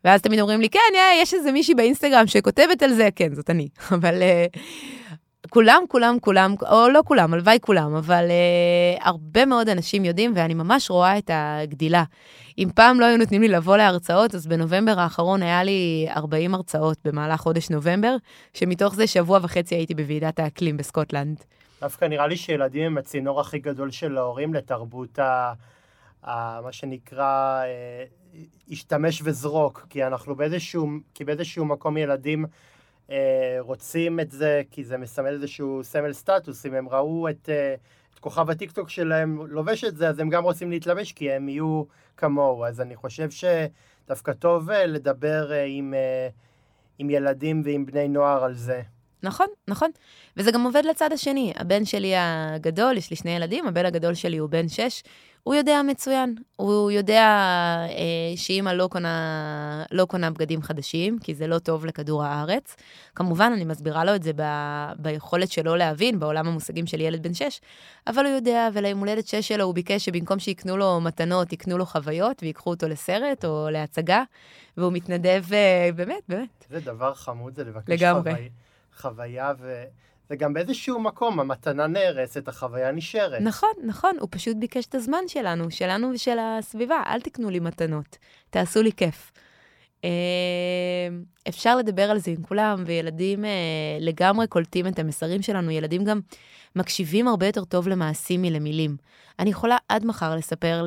ואז 0.04 0.22
תמיד 0.22 0.40
אומרים 0.40 0.61
לי, 0.61 0.68
כן, 0.68 0.78
יש 1.22 1.35
איזה 1.35 1.52
מישהי 1.52 1.74
באינסטגרם 1.74 2.26
שכותבת 2.26 2.82
על 2.82 2.92
זה, 2.94 3.08
כן, 3.16 3.35
זאת 3.35 3.50
אני. 3.50 3.68
אבל 3.96 4.22
כולם, 5.52 5.82
כולם, 5.88 6.16
כולם, 6.20 6.54
או 6.70 6.88
לא 6.88 7.00
כולם, 7.04 7.34
הלוואי 7.34 7.58
כולם, 7.60 7.94
אבל 7.94 8.28
uh, 8.28 9.04
הרבה 9.04 9.46
מאוד 9.46 9.68
אנשים 9.68 10.04
יודעים, 10.04 10.32
ואני 10.36 10.54
ממש 10.54 10.90
רואה 10.90 11.18
את 11.18 11.30
הגדילה. 11.34 12.04
אם 12.58 12.68
פעם 12.74 13.00
לא 13.00 13.04
היו 13.04 13.18
נותנים 13.18 13.42
לי 13.42 13.48
לבוא 13.48 13.76
להרצאות, 13.76 14.34
אז 14.34 14.46
בנובמבר 14.46 15.00
האחרון 15.00 15.42
היה 15.42 15.64
לי 15.64 16.06
40 16.16 16.54
הרצאות 16.54 16.98
במהלך 17.04 17.40
חודש 17.40 17.70
נובמבר, 17.70 18.16
שמתוך 18.54 18.94
זה 18.94 19.06
שבוע 19.06 19.38
וחצי 19.42 19.74
הייתי 19.74 19.94
בוועידת 19.94 20.38
האקלים 20.38 20.76
בסקוטלנד. 20.76 21.44
דווקא 21.80 22.04
נראה 22.04 22.26
לי 22.26 22.36
שילדים 22.36 22.82
הם 22.82 22.98
הצינור 22.98 23.40
הכי 23.40 23.58
גדול 23.58 23.90
של 23.90 24.18
ההורים 24.18 24.54
לתרבות 24.54 25.18
ה... 25.18 25.52
ה... 26.24 26.60
מה 26.60 26.72
שנקרא, 26.72 27.62
אה, 27.64 28.04
השתמש 28.70 29.22
וזרוק, 29.24 29.86
כי 29.90 30.04
אנחנו 30.06 30.34
באיזשהו, 30.34 30.88
כי 31.14 31.24
באיזשהו 31.24 31.64
מקום 31.64 31.96
ילדים 31.96 32.44
אה, 33.12 33.57
רוצים 33.61 34.20
את 34.20 34.31
זה 34.31 34.62
כי 34.70 34.85
זה 34.85 34.98
מסמל 34.98 35.29
איזשהו 35.29 35.85
סמל 35.85 36.12
סטטוס, 36.12 36.66
אם 36.66 36.75
הם 36.75 36.88
ראו 36.88 37.29
את, 37.29 37.48
אה, 37.48 37.75
את 38.14 38.18
כוכב 38.18 38.51
הטיקטוק 38.51 38.90
שלהם 38.90 39.46
לובש 39.46 39.85
את 39.85 39.96
זה, 39.96 40.09
אז 40.09 40.18
הם 40.18 40.29
גם 40.29 40.44
רוצים 40.44 40.70
להתלבש 40.70 41.12
כי 41.12 41.33
הם 41.33 41.48
יהיו 41.48 41.83
כמוהו. 42.16 42.64
אז 42.64 42.81
אני 42.81 42.96
חושב 42.96 43.29
שדווקא 43.31 44.33
טוב 44.33 44.70
אה, 44.70 44.87
לדבר 44.87 45.53
עם, 45.66 45.94
עם 46.98 47.10
ילדים 47.10 47.63
ועם 47.65 47.87
בני 47.87 48.08
נוער 48.08 48.44
על 48.44 48.54
זה. 48.54 48.83
נכון, 49.23 49.46
נכון. 49.69 49.90
וזה 50.37 50.50
גם 50.50 50.65
עובד 50.65 50.83
לצד 50.85 51.13
השני. 51.13 51.52
הבן 51.56 51.85
שלי 51.85 52.13
הגדול, 52.17 52.96
יש 52.96 53.10
לי 53.10 53.17
שני 53.17 53.31
ילדים, 53.31 53.67
הבן 53.67 53.87
הגדול 53.87 54.15
שלי 54.15 54.38
הוא 54.38 54.50
בן 54.50 54.69
שש, 54.69 55.02
הוא 55.42 55.54
יודע 55.54 55.80
מצוין. 55.82 56.34
הוא 56.56 56.90
יודע 56.90 57.22
אה, 57.88 58.36
שאימא 58.36 58.70
לא 58.70 58.88
קונה, 58.90 59.84
לא 59.90 60.04
קונה 60.04 60.30
בגדים 60.30 60.62
חדשים, 60.62 61.18
כי 61.18 61.34
זה 61.34 61.46
לא 61.46 61.58
טוב 61.58 61.86
לכדור 61.86 62.24
הארץ. 62.24 62.76
כמובן, 63.14 63.52
אני 63.54 63.64
מסבירה 63.64 64.04
לו 64.04 64.14
את 64.14 64.22
זה 64.22 64.32
ב, 64.36 64.42
ביכולת 64.96 65.50
שלו 65.50 65.76
להבין, 65.76 66.18
בעולם 66.18 66.48
המושגים 66.48 66.86
של 66.86 67.00
ילד 67.00 67.22
בן 67.22 67.34
שש, 67.34 67.60
אבל 68.06 68.26
הוא 68.26 68.34
יודע, 68.34 68.68
וליום 68.72 68.98
הולדת 68.98 69.26
שש 69.26 69.48
שלו 69.48 69.64
הוא 69.64 69.74
ביקש 69.74 70.04
שבמקום 70.04 70.38
שיקנו 70.38 70.76
לו 70.76 71.00
מתנות, 71.00 71.52
יקנו 71.52 71.78
לו 71.78 71.86
חוויות, 71.86 72.42
ויקחו 72.42 72.70
אותו 72.70 72.88
לסרט 72.88 73.44
או 73.44 73.68
להצגה, 73.70 74.22
והוא 74.76 74.92
מתנדב, 74.92 75.44
אה, 75.52 75.90
באמת, 75.96 76.22
באמת. 76.28 76.66
זה 76.70 76.80
דבר 76.80 77.14
חמוד, 77.14 77.54
זה 77.54 77.64
לבקש 77.64 77.88
לגמרי. 77.88 78.32
חווי, 78.32 78.48
חוויה, 78.96 79.52
וזה 79.58 79.84
גם 80.37 80.54
באיזשהו 80.54 81.00
מקום, 81.00 81.40
המתנה 81.40 81.87
נהרסת, 81.87 82.48
החוויה 82.48 82.92
נשארת. 82.92 83.42
נכון, 83.42 83.70
נכון, 83.85 84.16
הוא 84.20 84.28
פשוט 84.30 84.56
ביקש 84.56 84.87
את 84.87 84.94
הזמן 84.94 85.28
שלנו, 85.28 85.70
שלנו 85.70 86.10
ושל 86.14 86.38
הסביבה. 86.40 87.02
אל 87.06 87.20
תקנו 87.20 87.50
לי 87.50 87.60
מתנות, 87.60 88.18
תעשו 88.50 88.83
לי 88.83 88.92
כיף. 88.92 89.33
אה, 90.04 90.10
אפשר 91.48 91.76
לדבר 91.76 92.10
על 92.10 92.18
זה 92.18 92.30
עם 92.30 92.42
כולם, 92.42 92.83
וילדים 92.87 93.44
אה, 93.44 93.50
לגמרי 94.00 94.46
קולטים 94.46 94.87
את 94.87 94.98
המסרים 94.98 95.42
שלנו. 95.42 95.70
ילדים 95.70 96.04
גם 96.04 96.20
מקשיבים 96.77 97.29
הרבה 97.29 97.46
יותר 97.46 97.64
טוב 97.64 97.88
למעשים 97.88 98.42
מלמילים. 98.42 98.96
אני 99.38 99.50
יכולה 99.50 99.77
עד 99.88 100.06
מחר 100.06 100.37
לספר 100.37 100.85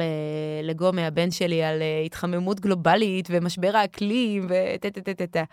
לגומי, 0.64 1.06
הבן 1.06 1.32
שלי, 1.32 1.64
על 1.64 1.82
אה, 1.82 2.02
התחממות 2.06 2.60
גלובלית 2.60 3.28
ומשבר 3.32 3.78
האקלים 3.78 4.46
וטה 4.50 4.90
טה 4.90 5.02
טה 5.02 5.14
טה 5.14 5.28
טה. 5.28 5.44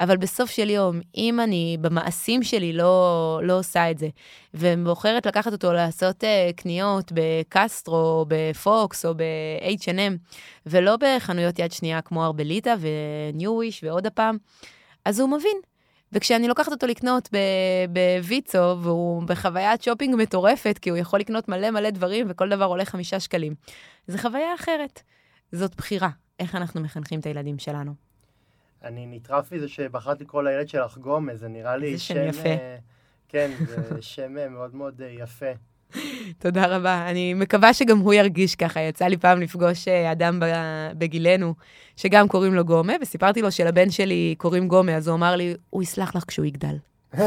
אבל 0.00 0.16
בסוף 0.16 0.50
של 0.50 0.70
יום, 0.70 1.00
אם 1.16 1.40
אני 1.40 1.76
במעשים 1.80 2.42
שלי 2.42 2.72
לא, 2.72 3.40
לא 3.42 3.58
עושה 3.58 3.90
את 3.90 3.98
זה, 3.98 4.08
ובוחרת 4.54 5.26
לקחת 5.26 5.52
אותו 5.52 5.72
לעשות 5.72 6.24
אה, 6.24 6.26
קניות 6.56 7.12
בקסטרו, 7.14 7.96
או 7.96 8.26
בפוקס 8.28 9.06
או 9.06 9.14
ב-H&M, 9.14 10.12
ולא 10.66 10.96
בחנויות 11.00 11.58
יד 11.58 11.72
שנייה 11.72 12.00
כמו 12.00 12.24
ארבליטה 12.24 12.74
וניו-וויש 12.80 13.84
ועוד 13.84 14.06
הפעם, 14.06 14.36
אז 15.04 15.20
הוא 15.20 15.28
מבין. 15.28 15.71
וכשאני 16.12 16.48
לוקחת 16.48 16.72
אותו 16.72 16.86
לקנות 16.86 17.28
בוויצו, 17.92 18.76
והוא 18.82 19.22
בחוויית 19.22 19.82
שופינג 19.82 20.14
מטורפת, 20.16 20.78
כי 20.78 20.90
הוא 20.90 20.98
יכול 20.98 21.20
לקנות 21.20 21.48
מלא 21.48 21.70
מלא 21.70 21.90
דברים, 21.90 22.26
וכל 22.28 22.48
דבר 22.48 22.64
עולה 22.64 22.84
חמישה 22.84 23.20
שקלים, 23.20 23.54
זו 24.06 24.18
חוויה 24.18 24.54
אחרת. 24.54 25.02
זאת 25.52 25.74
בחירה, 25.74 26.08
איך 26.40 26.54
אנחנו 26.54 26.80
מחנכים 26.80 27.20
את 27.20 27.26
הילדים 27.26 27.58
שלנו. 27.58 27.94
אני 28.84 29.06
נטרף 29.06 29.52
מזה 29.52 29.68
שבחרת 29.68 30.20
לקרוא 30.20 30.42
לילד 30.42 30.68
שלך 30.68 30.98
גומז, 30.98 31.40
זה 31.40 31.48
נראה 31.48 31.76
לי 31.76 31.92
איזה 31.92 32.02
שם 32.02 32.28
יפה. 32.28 32.48
אה, 32.48 32.76
כן, 33.28 33.50
זה 33.66 34.02
שם 34.12 34.38
אה, 34.38 34.48
מאוד 34.48 34.74
מאוד 34.74 35.02
אה, 35.02 35.08
יפה. 35.08 35.52
תודה 36.38 36.76
רבה. 36.76 37.10
אני 37.10 37.34
מקווה 37.34 37.74
שגם 37.74 37.98
הוא 37.98 38.14
ירגיש 38.14 38.54
ככה. 38.54 38.80
יצא 38.80 39.04
לי 39.04 39.16
פעם 39.16 39.40
לפגוש 39.40 39.88
אה, 39.88 40.12
אדם 40.12 40.40
בגילנו, 40.98 41.54
שגם 41.96 42.28
קוראים 42.28 42.54
לו 42.54 42.64
גומה, 42.64 42.92
וסיפרתי 43.02 43.42
לו 43.42 43.52
שלבן 43.52 43.90
שלי 43.90 44.34
קוראים 44.38 44.68
גומה, 44.68 44.94
אז 44.96 45.08
הוא 45.08 45.16
אמר 45.16 45.36
לי, 45.36 45.54
הוא 45.70 45.82
יסלח 45.82 46.16
לך 46.16 46.24
כשהוא 46.26 46.46
יגדל. 46.46 46.76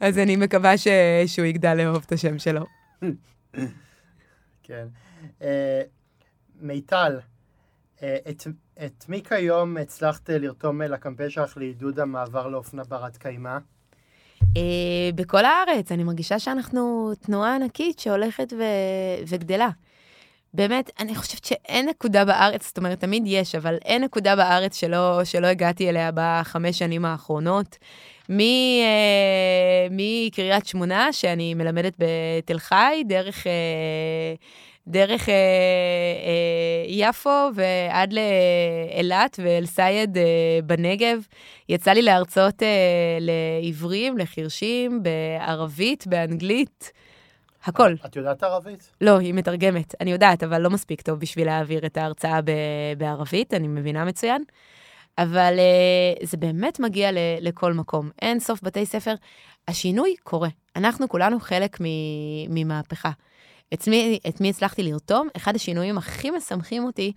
אז 0.00 0.18
אני 0.18 0.36
מקווה 0.36 0.78
ש... 0.78 0.88
שהוא 1.26 1.46
יגדל 1.46 1.74
לאהוב 1.74 2.04
את 2.06 2.12
השם 2.12 2.38
שלו. 2.38 2.64
כן. 4.62 4.86
אה, 5.42 5.82
מיטל, 6.60 7.20
אה, 8.02 8.16
את, 8.30 8.46
את 8.84 9.04
מי 9.08 9.22
כיום 9.22 9.76
הצלחת 9.76 10.30
לרתום 10.30 10.82
לקמפיין 10.82 11.30
שלך 11.30 11.56
לעידוד 11.56 12.00
המעבר 12.00 12.48
לאופנה 12.48 12.84
ברת 12.84 13.16
קיימא? 13.16 13.58
אה, 14.56 15.10
בכל 15.14 15.44
הארץ, 15.44 15.92
אני 15.92 16.04
מרגישה 16.04 16.38
שאנחנו 16.38 17.12
תנועה 17.20 17.54
ענקית 17.54 17.98
שהולכת 17.98 18.52
ו... 18.58 18.62
וגדלה. 19.26 19.68
באמת, 20.54 20.90
אני 20.98 21.14
חושבת 21.14 21.44
שאין 21.44 21.88
נקודה 21.88 22.24
בארץ, 22.24 22.66
זאת 22.66 22.78
אומרת, 22.78 23.00
תמיד 23.00 23.22
יש, 23.26 23.54
אבל 23.54 23.76
אין 23.84 24.04
נקודה 24.04 24.36
בארץ 24.36 24.80
שלא, 24.80 25.24
שלא 25.24 25.46
הגעתי 25.46 25.88
אליה 25.88 26.10
בחמש 26.14 26.78
שנים 26.78 27.04
האחרונות. 27.04 27.78
אה, 28.30 29.86
מקריית 29.90 30.66
שמונה, 30.66 31.12
שאני 31.12 31.54
מלמדת 31.54 31.96
בתל 31.98 32.58
חי, 32.58 33.02
דרך, 33.06 33.46
אה, 33.46 33.52
דרך 34.88 35.28
אה, 35.28 35.34
אה, 35.34 36.84
יפו 36.88 37.48
ועד 37.54 38.12
לאילת 38.12 39.40
ואל-סייד 39.42 40.18
אה, 40.18 40.22
בנגב. 40.64 41.26
יצא 41.68 41.90
לי 41.92 42.02
להרצות 42.02 42.62
אה, 42.62 42.68
לעיוורים, 43.20 44.18
לחרשים, 44.18 45.02
בערבית, 45.02 46.06
באנגלית, 46.06 46.92
הכל. 47.64 47.94
את 48.06 48.16
יודעת 48.16 48.42
ערבית? 48.42 48.92
לא, 49.00 49.18
היא 49.18 49.34
מתרגמת. 49.34 49.94
אני 50.00 50.12
יודעת, 50.12 50.42
אבל 50.42 50.60
לא 50.62 50.70
מספיק 50.70 51.00
טוב 51.00 51.20
בשביל 51.20 51.46
להעביר 51.46 51.86
את 51.86 51.96
ההרצאה 51.96 52.40
ב- 52.42 52.50
בערבית, 52.98 53.54
אני 53.54 53.68
מבינה 53.68 54.04
מצוין. 54.04 54.42
אבל 55.18 55.54
uh, 56.22 56.26
זה 56.26 56.36
באמת 56.36 56.80
מגיע 56.80 57.12
ל- 57.12 57.18
לכל 57.40 57.72
מקום. 57.72 58.10
אין 58.22 58.40
סוף 58.40 58.62
בתי 58.62 58.86
ספר. 58.86 59.14
השינוי 59.68 60.14
קורה. 60.22 60.48
אנחנו 60.76 61.08
כולנו 61.08 61.40
חלק 61.40 61.76
ממהפכה. 62.48 63.10
את 63.74 63.88
מי, 63.88 64.18
את 64.28 64.40
מי 64.40 64.50
הצלחתי 64.50 64.82
לרתום? 64.82 65.28
אחד 65.36 65.56
השינויים 65.56 65.98
הכי 65.98 66.30
משמחים 66.30 66.84
אותי 66.84 67.12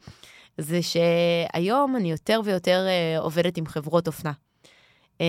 זה 0.58 0.80
שהיום 0.82 1.96
אני 1.96 2.12
יותר 2.12 2.42
ויותר 2.44 2.88
uh, 2.88 3.22
עובדת 3.22 3.58
עם 3.58 3.66
חברות 3.66 4.08
אופנה. 4.08 4.32
Uh, 5.18 5.22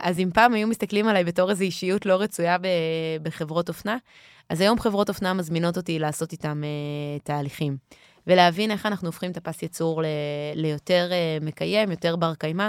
אז 0.00 0.18
אם 0.18 0.30
פעם 0.34 0.54
היו 0.54 0.68
מסתכלים 0.68 1.08
עליי 1.08 1.24
בתור 1.24 1.50
איזו 1.50 1.64
אישיות 1.64 2.06
לא 2.06 2.14
רצויה 2.14 2.58
ב- 2.58 2.66
בחברות 3.22 3.68
אופנה, 3.68 3.96
אז 4.48 4.60
היום 4.60 4.80
חברות 4.80 5.08
אופנה 5.08 5.34
מזמינות 5.34 5.76
אותי 5.76 5.98
לעשות 5.98 6.32
איתם 6.32 6.62
uh, 6.62 7.22
תהליכים. 7.22 7.76
ולהבין 8.28 8.70
איך 8.70 8.86
אנחנו 8.86 9.08
הופכים 9.08 9.30
את 9.30 9.36
הפס 9.36 9.62
ייצור 9.62 10.02
ל- 10.02 10.06
ליותר 10.54 11.10
uh, 11.10 11.44
מקיים, 11.44 11.90
יותר 11.90 12.16
בר 12.16 12.34
קיימא, 12.34 12.68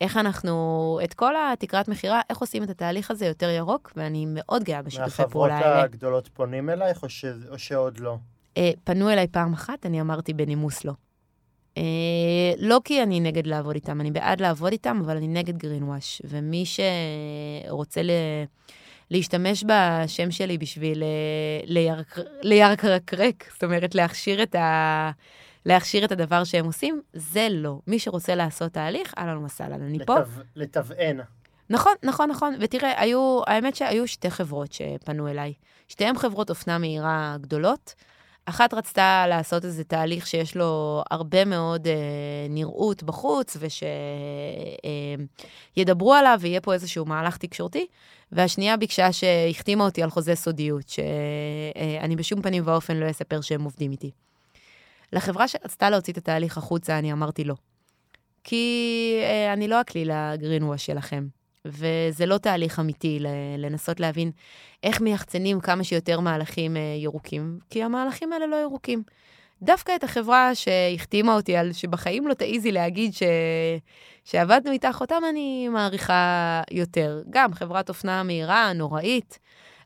איך 0.00 0.16
אנחנו, 0.16 1.00
את 1.04 1.14
כל 1.14 1.34
התקרת 1.52 1.88
מכירה, 1.88 2.20
איך 2.30 2.38
עושים 2.38 2.62
את 2.62 2.70
התהליך 2.70 3.10
הזה 3.10 3.26
יותר 3.26 3.50
ירוק, 3.50 3.92
ואני 3.96 4.26
מאוד 4.28 4.64
גאה 4.64 4.82
בשיתופי 4.82 5.22
מהחברות 5.22 5.30
פעולה 5.32 5.58
האלה. 5.58 5.82
הגדולות 5.82 6.28
פונים 6.28 6.70
אלייך 6.70 7.02
או, 7.02 7.08
ש... 7.08 7.24
או 7.50 7.58
שעוד 7.58 7.98
לא? 7.98 8.16
Uh, 8.54 8.58
פנו 8.84 9.10
אליי 9.10 9.26
פעם 9.28 9.52
אחת, 9.52 9.86
אני 9.86 10.00
אמרתי 10.00 10.32
בנימוס 10.32 10.84
לא. 10.84 10.92
Uh, 11.74 11.78
לא 12.58 12.80
כי 12.84 13.02
אני 13.02 13.20
נגד 13.20 13.46
לעבוד 13.46 13.74
איתם, 13.74 14.00
אני 14.00 14.10
בעד 14.10 14.40
לעבוד 14.40 14.72
איתם, 14.72 15.00
אבל 15.04 15.16
אני 15.16 15.28
נגד 15.28 15.56
גרין 15.56 15.82
וואש. 15.82 16.22
ומי 16.24 16.64
שרוצה 16.66 18.02
ל... 18.02 18.10
להשתמש 19.10 19.64
בשם 19.64 20.30
שלי 20.30 20.58
בשביל 20.58 21.02
אה, 21.02 21.08
לירק- 21.64 22.18
לירקרק, 22.42 23.44
זאת 23.52 23.64
אומרת, 23.64 23.94
להכשיר 23.94 24.42
את, 24.42 24.54
ה... 24.54 25.10
להכשיר 25.66 26.04
את 26.04 26.12
הדבר 26.12 26.44
שהם 26.44 26.64
עושים, 26.66 27.00
זה 27.12 27.48
לא. 27.50 27.78
מי 27.86 27.98
שרוצה 27.98 28.34
לעשות 28.34 28.72
תהליך, 28.72 29.14
אהלן 29.18 29.44
וסהלן, 29.44 29.82
אני 29.82 29.98
פה. 30.06 30.18
לתו... 30.18 30.30
לתוון. 30.56 31.16
נכון, 31.70 31.92
נכון, 32.02 32.30
נכון. 32.30 32.54
ותראה, 32.60 33.00
היו, 33.02 33.40
האמת 33.46 33.76
שהיו 33.76 34.08
שתי 34.08 34.30
חברות 34.30 34.72
שפנו 34.72 35.28
אליי. 35.28 35.52
שתיהן 35.88 36.18
חברות 36.18 36.50
אופנה 36.50 36.78
מהירה 36.78 37.36
גדולות. 37.40 37.94
אחת 38.48 38.74
רצתה 38.74 39.24
לעשות 39.28 39.64
איזה 39.64 39.84
תהליך 39.84 40.26
שיש 40.26 40.56
לו 40.56 41.02
הרבה 41.10 41.44
מאוד 41.44 41.86
אה, 41.86 41.92
נראות 42.50 43.02
בחוץ, 43.02 43.56
ושידברו 45.76 46.14
אה, 46.14 46.18
עליו 46.18 46.38
ויהיה 46.40 46.60
פה 46.60 46.72
איזשהו 46.74 47.04
מהלך 47.04 47.36
תקשורתי. 47.36 47.86
והשנייה 48.32 48.76
ביקשה 48.76 49.12
שהחתימה 49.12 49.84
אותי 49.84 50.02
על 50.02 50.10
חוזה 50.10 50.34
סודיות, 50.34 50.88
שאני 50.88 52.16
בשום 52.16 52.42
פנים 52.42 52.62
ואופן 52.66 52.96
לא 52.96 53.10
אספר 53.10 53.40
שהם 53.40 53.64
עובדים 53.64 53.90
איתי. 53.90 54.10
לחברה 55.12 55.48
שרצתה 55.48 55.90
להוציא 55.90 56.12
את 56.12 56.18
התהליך 56.18 56.58
החוצה, 56.58 56.98
אני 56.98 57.12
אמרתי 57.12 57.44
לא. 57.44 57.54
כי 58.44 59.20
אה, 59.22 59.52
אני 59.52 59.68
לא 59.68 59.80
הכלי 59.80 60.04
לגרינווש 60.04 60.86
שלכם. 60.86 61.26
וזה 61.68 62.26
לא 62.26 62.38
תהליך 62.38 62.80
אמיתי 62.80 63.18
לנסות 63.58 64.00
להבין 64.00 64.30
איך 64.82 65.00
מייחצנים 65.00 65.60
כמה 65.60 65.84
שיותר 65.84 66.20
מהלכים 66.20 66.76
אה, 66.76 66.80
ירוקים, 66.98 67.58
כי 67.70 67.82
המהלכים 67.82 68.32
האלה 68.32 68.46
לא 68.46 68.56
ירוקים. 68.56 69.02
דווקא 69.62 69.94
את 69.94 70.04
החברה 70.04 70.54
שהחתימה 70.54 71.34
אותי 71.34 71.56
על 71.56 71.72
שבחיים 71.72 72.28
לא 72.28 72.34
תעיזי 72.34 72.72
להגיד 72.72 73.14
ש... 73.14 73.22
שעבדנו 74.24 74.72
איתך, 74.72 74.98
אותם 75.00 75.22
אני 75.30 75.68
מעריכה 75.68 76.62
יותר. 76.70 77.22
גם 77.30 77.54
חברת 77.54 77.88
אופנה 77.88 78.22
מהירה, 78.22 78.72
נוראית, 78.72 79.38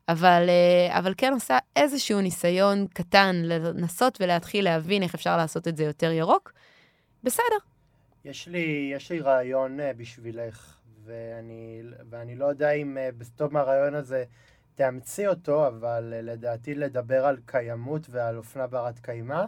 אבל, 0.08 0.46
אה, 0.48 0.98
אבל 0.98 1.14
כן 1.16 1.32
עושה 1.32 1.58
איזשהו 1.76 2.20
ניסיון 2.20 2.86
קטן 2.94 3.36
לנסות 3.44 4.18
ולהתחיל 4.20 4.64
להבין 4.64 5.02
איך 5.02 5.14
אפשר 5.14 5.36
לעשות 5.36 5.68
את 5.68 5.76
זה 5.76 5.84
יותר 5.84 6.12
ירוק. 6.12 6.52
בסדר, 7.24 7.58
יש 8.24 8.48
לי, 8.48 8.92
יש 8.96 9.10
לי 9.12 9.20
רעיון 9.20 9.80
אה, 9.80 9.92
בשבילך, 9.96 10.76
ואני, 11.04 11.82
ואני 12.10 12.36
לא 12.36 12.46
יודע 12.46 12.70
אם 12.70 12.98
אה, 12.98 13.08
בסוף 13.18 13.52
מהרעיון 13.52 13.94
הזה 13.94 14.24
תאמצי 14.74 15.26
אותו, 15.26 15.66
אבל 15.66 16.12
אה, 16.16 16.22
לדעתי 16.22 16.74
לדבר 16.74 17.26
על 17.26 17.36
קיימות 17.46 18.06
ועל 18.10 18.36
אופנה 18.36 18.66
ברת 18.66 18.98
קיימא 18.98 19.44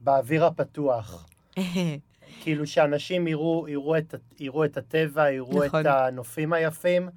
באוויר 0.00 0.44
הפתוח. 0.44 1.28
כאילו 2.42 2.66
שאנשים 2.66 3.26
יראו, 3.26 3.68
יראו, 3.68 3.98
את, 3.98 4.14
יראו 4.40 4.64
את 4.64 4.76
הטבע, 4.76 5.30
יראו 5.30 5.64
נכון. 5.64 5.80
את 5.80 5.86
הנופים 5.86 6.52
היפים, 6.52 7.08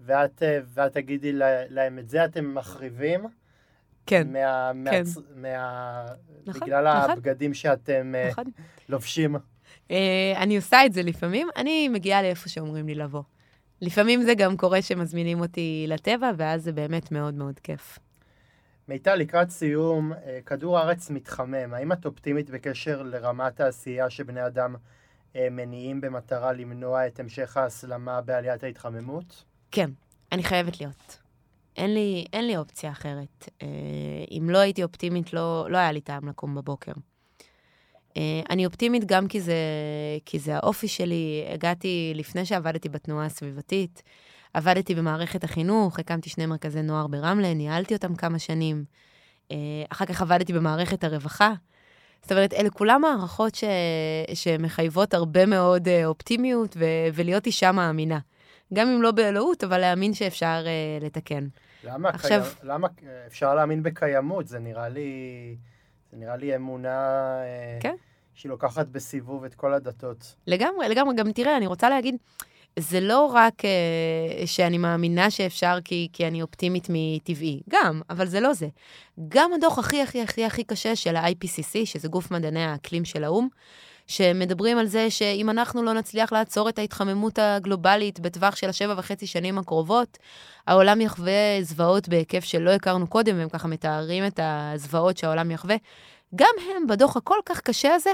ואת, 0.00 0.42
ואת 0.66 0.92
תגידי 0.92 1.32
להם 1.68 1.98
את 1.98 2.08
זה 2.08 2.24
אתם 2.24 2.54
מחריבים. 2.54 3.26
כן. 4.06 4.32
מה, 4.32 4.70
כן. 4.90 5.02
מה, 5.34 5.52
מה, 5.52 6.06
נכון, 6.46 6.60
בגלל 6.60 6.98
נכון. 6.98 7.10
הבגדים 7.10 7.54
שאתם 7.54 8.14
נכון. 8.30 8.44
לובשים. 8.88 9.36
אה, 9.90 10.32
אני 10.36 10.56
עושה 10.56 10.86
את 10.86 10.92
זה 10.92 11.02
לפעמים, 11.02 11.48
אני 11.56 11.88
מגיעה 11.88 12.22
לאיפה 12.22 12.48
שאומרים 12.48 12.86
לי 12.86 12.94
לבוא. 12.94 13.22
לפעמים 13.80 14.22
זה 14.22 14.34
גם 14.34 14.56
קורה 14.56 14.82
שמזמינים 14.82 15.40
אותי 15.40 15.84
לטבע, 15.88 16.30
ואז 16.36 16.64
זה 16.64 16.72
באמת 16.72 17.12
מאוד 17.12 17.34
מאוד 17.34 17.60
כיף. 17.60 17.98
מיטל, 18.88 19.14
לקראת 19.14 19.50
סיום, 19.50 20.12
אה, 20.12 20.38
כדור 20.46 20.78
הארץ 20.78 21.10
מתחמם. 21.10 21.74
האם 21.74 21.92
את 21.92 22.06
אופטימית 22.06 22.50
בקשר 22.50 23.02
לרמת 23.02 23.60
העשייה 23.60 24.10
שבני 24.10 24.46
אדם 24.46 24.74
אה, 25.36 25.48
מניעים 25.50 26.00
במטרה 26.00 26.52
למנוע 26.52 27.06
את 27.06 27.20
המשך 27.20 27.56
ההסלמה 27.56 28.20
בעליית 28.20 28.64
ההתחממות? 28.64 29.44
כן, 29.70 29.90
אני 30.32 30.42
חייבת 30.42 30.80
להיות. 30.80 31.18
אין 31.76 31.94
לי, 31.94 32.24
אין 32.32 32.46
לי 32.46 32.56
אופציה 32.56 32.90
אחרת. 32.90 33.48
אם 34.30 34.50
לא 34.50 34.58
הייתי 34.58 34.82
אופטימית, 34.82 35.32
לא, 35.32 35.66
לא 35.70 35.78
היה 35.78 35.92
לי 35.92 36.00
טעם 36.00 36.28
לקום 36.28 36.54
בבוקר. 36.54 36.92
אה, 38.16 38.40
אני 38.50 38.66
אופטימית 38.66 39.04
גם 39.04 39.28
כי 39.28 39.40
זה, 39.40 39.56
כי 40.24 40.38
זה 40.38 40.56
האופי 40.56 40.88
שלי. 40.88 41.44
הגעתי 41.54 42.12
לפני 42.14 42.44
שעבדתי 42.44 42.88
בתנועה 42.88 43.26
הסביבתית, 43.26 44.02
עבדתי 44.54 44.94
במערכת 44.94 45.44
החינוך, 45.44 45.98
הקמתי 45.98 46.30
שני 46.30 46.46
מרכזי 46.46 46.82
נוער 46.82 47.06
ברמלה, 47.06 47.54
ניהלתי 47.54 47.94
אותם 47.94 48.14
כמה 48.14 48.38
שנים. 48.38 48.84
אה, 49.50 49.56
אחר 49.92 50.06
כך 50.06 50.22
עבדתי 50.22 50.52
במערכת 50.52 51.04
הרווחה. 51.04 51.52
זאת 52.22 52.32
אומרת, 52.32 52.52
אלה 52.52 52.70
כולם 52.70 53.00
מערכות 53.00 53.54
ש... 53.54 53.64
שמחייבות 54.34 55.14
הרבה 55.14 55.46
מאוד 55.46 55.88
אה, 55.88 56.06
אופטימיות 56.06 56.76
ו... 56.76 56.84
ולהיות 57.14 57.46
אישה 57.46 57.72
מאמינה. 57.72 58.18
גם 58.74 58.88
אם 58.88 59.02
לא 59.02 59.10
באלוהות, 59.10 59.64
אבל 59.64 59.78
להאמין 59.78 60.14
שאפשר 60.14 60.64
uh, 60.64 61.04
לתקן. 61.04 61.46
למה? 61.84 62.08
עכשיו... 62.08 62.42
קי... 62.44 62.66
למה 62.66 62.88
אפשר 63.26 63.54
להאמין 63.54 63.82
בקיימות? 63.82 64.48
זה 64.48 64.58
נראה 64.58 64.88
לי... 64.88 65.10
זה 66.10 66.16
נראה 66.16 66.36
לי 66.36 66.56
אמונה... 66.56 67.38
כן. 67.80 67.94
שהיא 68.36 68.50
לוקחת 68.50 68.86
בסיבוב 68.86 69.44
את 69.44 69.54
כל 69.54 69.74
הדתות. 69.74 70.34
לגמרי, 70.46 70.88
לגמרי. 70.88 71.14
גם 71.14 71.32
תראה, 71.32 71.56
אני 71.56 71.66
רוצה 71.66 71.90
להגיד, 71.90 72.16
זה 72.78 73.00
לא 73.00 73.26
רק 73.26 73.54
uh, 73.60 74.46
שאני 74.46 74.78
מאמינה 74.78 75.30
שאפשר 75.30 75.78
כי, 75.84 76.08
כי 76.12 76.26
אני 76.26 76.42
אופטימית 76.42 76.86
מטבעי, 76.90 77.60
גם, 77.68 78.00
אבל 78.10 78.26
זה 78.26 78.40
לא 78.40 78.52
זה. 78.52 78.68
גם 79.28 79.50
הדוח 79.52 79.78
הכי 79.78 80.02
הכי 80.02 80.22
הכי 80.22 80.44
הכי 80.44 80.64
קשה 80.64 80.96
של 80.96 81.16
ה-IPCC, 81.16 81.84
שזה 81.84 82.08
גוף 82.08 82.30
מדעני 82.30 82.64
האקלים 82.64 83.04
של 83.04 83.24
האו"ם, 83.24 83.48
שמדברים 84.06 84.78
על 84.78 84.86
זה 84.86 85.10
שאם 85.10 85.50
אנחנו 85.50 85.82
לא 85.82 85.92
נצליח 85.92 86.32
לעצור 86.32 86.68
את 86.68 86.78
ההתחממות 86.78 87.38
הגלובלית 87.38 88.20
בטווח 88.20 88.56
של 88.56 88.68
השבע 88.68 88.94
וחצי 88.96 89.26
שנים 89.26 89.58
הקרובות, 89.58 90.18
העולם 90.66 91.00
יחווה 91.00 91.62
זוועות 91.62 92.08
בהיקף 92.08 92.44
שלא 92.44 92.70
הכרנו 92.70 93.06
קודם, 93.06 93.38
והם 93.38 93.48
ככה 93.48 93.68
מתארים 93.68 94.26
את 94.26 94.40
הזוועות 94.42 95.16
שהעולם 95.16 95.50
יחווה. 95.50 95.76
גם 96.34 96.54
הם, 96.60 96.86
בדוח 96.86 97.16
הכל 97.16 97.38
כך 97.46 97.60
קשה 97.60 97.94
הזה, 97.94 98.10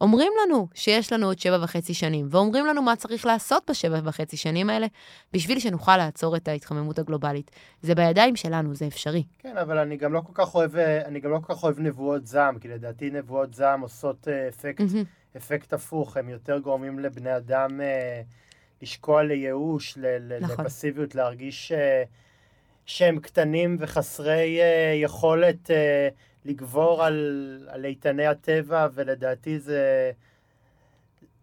אומרים 0.00 0.32
לנו 0.42 0.66
שיש 0.74 1.12
לנו 1.12 1.26
עוד 1.26 1.38
שבע 1.38 1.58
וחצי 1.62 1.94
שנים, 1.94 2.26
ואומרים 2.30 2.66
לנו 2.66 2.82
מה 2.82 2.96
צריך 2.96 3.26
לעשות 3.26 3.70
בשבע 3.70 4.00
וחצי 4.04 4.36
שנים 4.36 4.70
האלה, 4.70 4.86
בשביל 5.32 5.58
שנוכל 5.58 5.96
לעצור 5.96 6.36
את 6.36 6.48
ההתחממות 6.48 6.98
הגלובלית. 6.98 7.50
זה 7.82 7.94
בידיים 7.94 8.36
שלנו, 8.36 8.74
זה 8.74 8.86
אפשרי. 8.86 9.24
כן, 9.38 9.56
אבל 9.56 9.78
אני 9.78 9.96
גם 9.96 10.12
לא 10.12 10.20
כל 10.20 10.32
כך 10.34 10.54
אוהב, 10.54 10.76
אני 10.76 11.20
גם 11.20 11.30
לא 11.30 11.38
כל 11.42 11.54
כך 11.54 11.62
אוהב 11.62 11.80
נבואות 11.80 12.26
זעם, 12.26 12.58
כי 12.58 12.68
לדעתי 12.68 13.10
נבואות 13.10 13.54
זעם 13.54 13.80
עושות 13.80 14.28
אה, 14.28 14.48
אפקט, 14.48 14.80
mm-hmm. 14.80 15.19
אפקט 15.36 15.72
הפוך, 15.72 16.16
הם 16.16 16.28
יותר 16.28 16.58
גורמים 16.58 16.98
לבני 16.98 17.36
אדם 17.36 17.80
אה, 17.80 18.22
לשקוע 18.82 19.22
לייאוש, 19.22 19.98
ל- 19.98 20.38
נכון. 20.40 20.64
לפסיביות, 20.64 21.14
להרגיש 21.14 21.72
אה, 21.72 22.02
שהם 22.86 23.18
קטנים 23.20 23.76
וחסרי 23.80 24.60
אה, 24.60 24.92
יכולת... 24.96 25.70
אה, 25.70 26.08
לגבור 26.44 27.04
על, 27.04 27.68
על 27.68 27.84
איתני 27.84 28.26
הטבע, 28.26 28.88
ולדעתי 28.94 29.58
זה, 29.58 30.10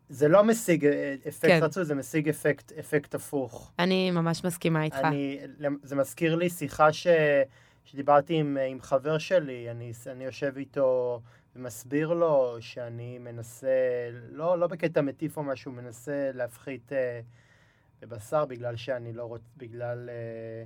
זה 0.09 0.27
לא 0.27 0.43
משיג 0.43 0.85
אפקט 1.27 1.51
כן. 1.51 1.59
רצוי, 1.63 1.85
זה 1.85 1.95
משיג 1.95 2.29
אפקט, 2.29 2.71
אפקט 2.71 3.15
הפוך. 3.15 3.71
אני 3.79 4.11
ממש 4.11 4.43
מסכימה 4.45 4.83
איתך. 4.83 4.97
אני, 5.03 5.39
זה 5.83 5.95
מזכיר 5.95 6.35
לי 6.35 6.49
שיחה 6.49 6.93
ש, 6.93 7.07
שדיברתי 7.85 8.33
עם, 8.33 8.57
עם 8.69 8.81
חבר 8.81 9.17
שלי, 9.17 9.71
אני, 9.71 9.91
אני 10.11 10.25
יושב 10.25 10.53
איתו 10.57 11.21
ומסביר 11.57 12.13
לו 12.13 12.57
שאני 12.59 13.17
מנסה, 13.17 13.67
לא, 14.31 14.59
לא 14.59 14.67
בקטע 14.67 15.01
מטיף 15.01 15.37
או 15.37 15.43
משהו, 15.43 15.71
מנסה 15.71 16.31
להפחית 16.33 16.93
אה, 16.93 17.19
בבשר 18.01 18.45
בגלל 18.45 18.75
שאני 18.75 19.13
לא 19.13 19.23
רוצה, 19.23 19.45
בגלל... 19.57 20.09
אה, 20.09 20.63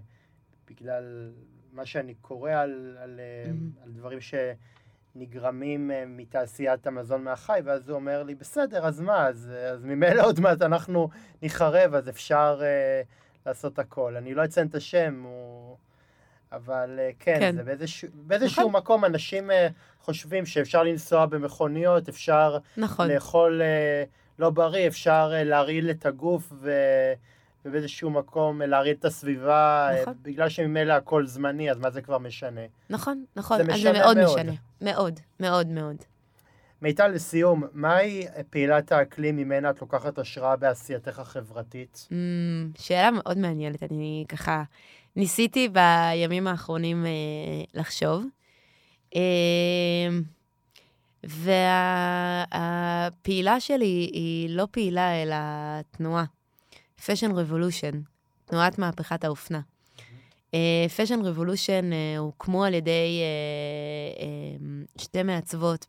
בגלל 0.69 1.31
מה 1.73 1.85
שאני 1.85 2.13
קורא 2.13 2.51
על, 2.51 2.97
על, 2.99 3.19
mm-hmm. 3.19 3.83
על 3.83 3.91
דברים 3.91 4.19
שנגרמים 4.21 5.91
אה, 5.91 6.03
מתעשיית 6.07 6.87
המזון 6.87 7.23
מהחי, 7.23 7.59
ואז 7.63 7.89
הוא 7.89 7.95
אומר 7.95 8.23
לי, 8.23 8.35
בסדר, 8.35 8.85
אז 8.85 9.01
מה, 9.01 9.27
אז, 9.27 9.51
אז 9.73 9.83
ממילא 9.83 10.25
עוד 10.25 10.39
מעט 10.39 10.61
אנחנו 10.61 11.09
נחרב, 11.41 11.93
אז 11.93 12.09
אפשר 12.09 12.61
uh, 12.61 13.45
לעשות 13.45 13.79
הכל. 13.79 14.15
אני 14.17 14.33
לא 14.33 14.45
אציין 14.45 14.67
את 14.67 14.75
השם, 14.75 15.23
הוא... 15.23 15.77
אבל 16.51 16.99
uh, 16.99 17.15
כן, 17.19 17.39
כן, 17.39 17.55
זה 17.55 17.63
באיזשהו, 17.63 18.09
באיזשהו 18.13 18.61
נכון. 18.61 18.81
מקום 18.81 19.05
אנשים 19.05 19.49
uh, 19.49 19.53
חושבים 20.01 20.45
שאפשר 20.45 20.83
לנסוע 20.83 21.25
במכוניות, 21.25 22.09
אפשר 22.09 22.57
נכון. 22.77 23.07
לאכול 23.07 23.61
uh, 23.61 24.09
לא 24.39 24.49
בריא, 24.49 24.87
אפשר 24.87 25.31
להרעיל 25.35 25.89
את 25.89 26.05
הגוף 26.05 26.53
ו... 26.61 26.71
ובאיזשהו 27.65 28.09
מקום 28.09 28.61
להרעיד 28.61 28.97
את 28.99 29.05
הסביבה, 29.05 29.89
אה, 29.91 30.01
נכון. 30.01 30.13
בגלל 30.21 30.49
שממילא 30.49 30.93
הכל 30.93 31.25
זמני, 31.25 31.71
אז 31.71 31.77
מה 31.77 31.89
זה 31.89 32.01
כבר 32.01 32.17
משנה? 32.17 32.61
נכון, 32.89 33.25
נכון. 33.35 33.65
זה 33.65 33.73
אז 33.73 33.81
זה 33.81 33.91
מאוד, 33.93 34.17
מאוד 34.17 34.33
משנה. 34.33 34.51
מאוד, 34.81 35.19
מאוד 35.39 35.67
מאוד. 35.67 35.95
מיטל, 36.81 37.07
לסיום, 37.07 37.63
מהי 37.73 38.27
פעילת 38.49 38.91
האקלים 38.91 39.35
ממנה 39.35 39.69
את 39.69 39.81
לוקחת 39.81 40.19
השראה 40.19 40.55
בעשייתך 40.55 41.19
החברתית? 41.19 42.07
Mm, 42.09 42.13
שאלה 42.81 43.11
מאוד 43.11 43.37
מעניינת. 43.37 43.83
אני 43.83 44.25
ככה 44.29 44.63
ניסיתי 45.15 45.69
בימים 45.69 46.47
האחרונים 46.47 47.05
אה, 47.05 47.11
לחשוב. 47.73 48.25
אה, 49.15 50.09
והפעילה 52.53 53.59
שלי 53.59 54.09
היא 54.13 54.49
לא 54.49 54.67
פעילה, 54.71 55.23
אלא 55.23 55.35
תנועה. 55.91 56.25
Fashion 57.05 57.31
Revolution, 57.31 58.01
תנועת 58.45 58.79
מהפכת 58.79 59.23
האופנה. 59.23 59.59
Fashion 60.97 61.21
אה, 61.21 61.25
Revolution 61.25 61.89
אה, 61.91 62.19
הוקמו 62.19 62.63
על 62.63 62.73
ידי 62.73 63.21
אה, 64.17 65.01
שתי 65.01 65.23
מעצבות 65.23 65.85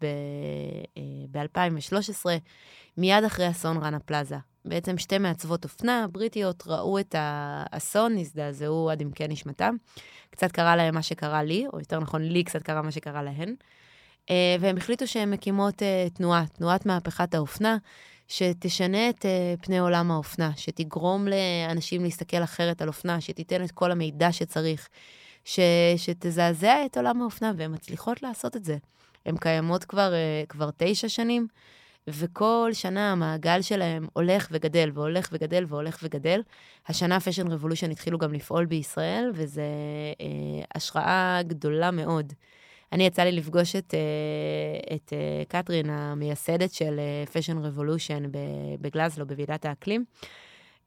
ב-2013, 1.30 2.24
אה, 2.24 2.28
מיד 2.96 3.24
אחרי 3.24 3.50
אסון 3.50 3.76
רנה 3.76 4.00
פלאזה. 4.00 4.36
בעצם 4.64 4.98
שתי 4.98 5.18
מעצבות 5.18 5.64
אופנה 5.64 6.06
בריטיות 6.12 6.62
ראו 6.66 6.98
את 6.98 7.14
האסון, 7.18 8.18
הזדעזעו 8.18 8.90
עד 8.90 9.02
עמקי 9.02 9.28
נשמתם. 9.28 9.76
קצת 10.30 10.52
קרה 10.52 10.76
להם 10.76 10.94
מה 10.94 11.02
שקרה 11.02 11.42
לי, 11.42 11.66
או 11.72 11.78
יותר 11.78 12.00
נכון, 12.00 12.22
לי 12.22 12.44
קצת 12.44 12.62
קרה 12.62 12.82
מה 12.82 12.90
שקרה 12.90 13.22
להן. 13.22 13.54
Uh, 14.26 14.30
והם 14.60 14.76
החליטו 14.76 15.06
שהן 15.06 15.30
מקימות 15.30 15.82
uh, 15.82 16.14
תנועה, 16.14 16.44
תנועת 16.46 16.86
מהפכת 16.86 17.34
האופנה, 17.34 17.76
שתשנה 18.28 19.08
את 19.08 19.18
uh, 19.24 19.64
פני 19.64 19.78
עולם 19.78 20.10
האופנה, 20.10 20.50
שתגרום 20.56 21.28
לאנשים 21.28 22.04
להסתכל 22.04 22.42
אחרת 22.42 22.82
על 22.82 22.88
אופנה, 22.88 23.20
שתיתן 23.20 23.64
את 23.64 23.70
כל 23.70 23.92
המידע 23.92 24.32
שצריך, 24.32 24.88
ש, 25.44 25.60
שתזעזע 25.96 26.86
את 26.86 26.96
עולם 26.96 27.22
האופנה, 27.22 27.52
והן 27.56 27.74
מצליחות 27.74 28.22
לעשות 28.22 28.56
את 28.56 28.64
זה. 28.64 28.76
הן 29.26 29.36
קיימות 29.36 29.84
כבר, 29.84 30.12
כבר 30.48 30.70
תשע 30.76 31.08
שנים, 31.08 31.46
וכל 32.08 32.70
שנה 32.72 33.12
המעגל 33.12 33.62
שלהם 33.62 34.06
הולך 34.12 34.48
וגדל, 34.50 34.90
והולך 34.94 35.28
וגדל, 35.32 35.64
והולך 35.68 35.98
וגדל. 36.02 36.40
השנה 36.88 37.20
Fashion 37.20 37.46
Revolution 37.46 37.90
התחילו 37.90 38.18
גם 38.18 38.32
לפעול 38.32 38.64
בישראל, 38.64 39.30
וזו 39.34 39.60
אה, 39.62 40.66
השראה 40.74 41.40
גדולה 41.42 41.90
מאוד. 41.90 42.32
אני 42.92 43.06
יצא 43.06 43.22
לי 43.22 43.32
לפגוש 43.32 43.76
את, 43.76 43.94
אה, 43.94 44.96
את 44.96 45.12
אה, 45.12 45.42
קטרין, 45.48 45.90
המייסדת 45.90 46.72
של 46.72 47.00
Fashion 47.32 47.58
אה, 47.58 47.68
Revolution 47.68 48.22
בגלזגו, 48.80 49.26
בוועידת 49.26 49.64
האקלים. 49.64 50.04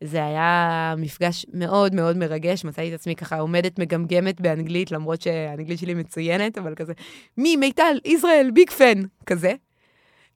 זה 0.04 0.26
היה 0.26 0.94
מפגש 0.98 1.46
מאוד 1.54 1.96
מאוד 1.96 2.18
מרגש, 2.18 2.66
מצאתי 2.66 2.90
את 2.90 2.94
עצמי 2.94 3.16
ככה 3.16 3.40
עומדת 3.40 3.80
מגמגמת 3.80 4.42
באנגלית, 4.42 4.92
למרות 4.92 5.22
שהאנגלית 5.22 5.80
שלי 5.80 5.94
מצוינת, 5.94 6.58
אבל 6.58 6.76
כזה, 6.76 6.94
מי, 7.38 7.56
מיטל, 7.56 8.00
ישראל, 8.06 8.50
ביג 8.54 8.70
פן, 8.70 9.02
כזה. 9.26 9.54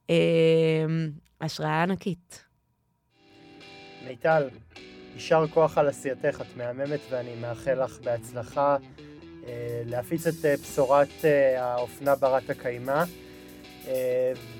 אמ, 0.09 1.09
השראה 1.41 1.83
ענקית. 1.83 2.43
מיטל, 4.07 4.49
יישר 5.13 5.45
כוח 5.47 5.77
על 5.77 5.87
עשייתך, 5.87 6.41
את 6.41 6.57
מהממת 6.57 6.99
ואני 7.09 7.35
מאחל 7.41 7.83
לך 7.83 7.99
בהצלחה 8.03 8.77
אה, 9.47 9.81
להפיץ 9.85 10.27
את 10.27 10.45
אה, 10.45 10.55
בשורת 10.57 11.25
אה, 11.25 11.65
האופנה 11.65 12.15
ברת 12.15 12.49
הקיימא. 12.49 13.03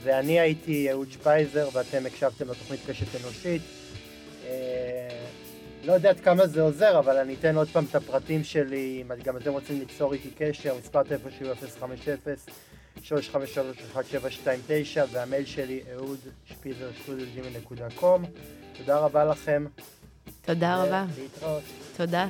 ואני 0.04 0.40
הייתי 0.40 0.92
אהוד 0.92 1.12
שפייזר 1.12 1.70
ואתם 1.74 2.06
הקשבתם 2.06 2.50
לתוכנית 2.50 2.80
קשת 2.88 3.22
אנושית. 3.22 3.62
לא 5.84 5.94
יודעת 5.94 6.20
כמה 6.20 6.48
זה 6.48 6.62
עוזר, 6.62 7.00
אבל 7.00 7.18
אני 7.18 7.36
אתן 7.40 7.56
עוד 7.56 7.68
פעם 7.68 7.86
את 7.90 7.96
הפרטים 7.96 8.44
שלי, 8.44 9.02
אם 9.02 9.12
גם 9.24 9.38
אתם 9.38 9.52
רוצים 9.52 9.80
ליצור 9.80 10.14
איתי 10.14 10.30
קשר, 10.38 10.76
מספר 10.80 11.04
טלפון 11.04 11.32
שלי 11.40 11.56
050 11.56 11.98
3531729 13.04 13.10
והמייל 15.12 15.46
שלי 15.46 15.82
אהוד 15.94 16.20
שפיזר 16.46 16.90
סטודיו 17.04 17.26
ג'ימי 17.34 17.58
נקודה 17.58 17.88
קום. 17.96 18.26
תודה 18.78 18.98
רבה 18.98 19.26
לכם. 19.26 19.66
תודה 20.42 20.84
רבה. 20.84 21.06
להתראות. 21.18 21.64
תודה. 21.98 22.28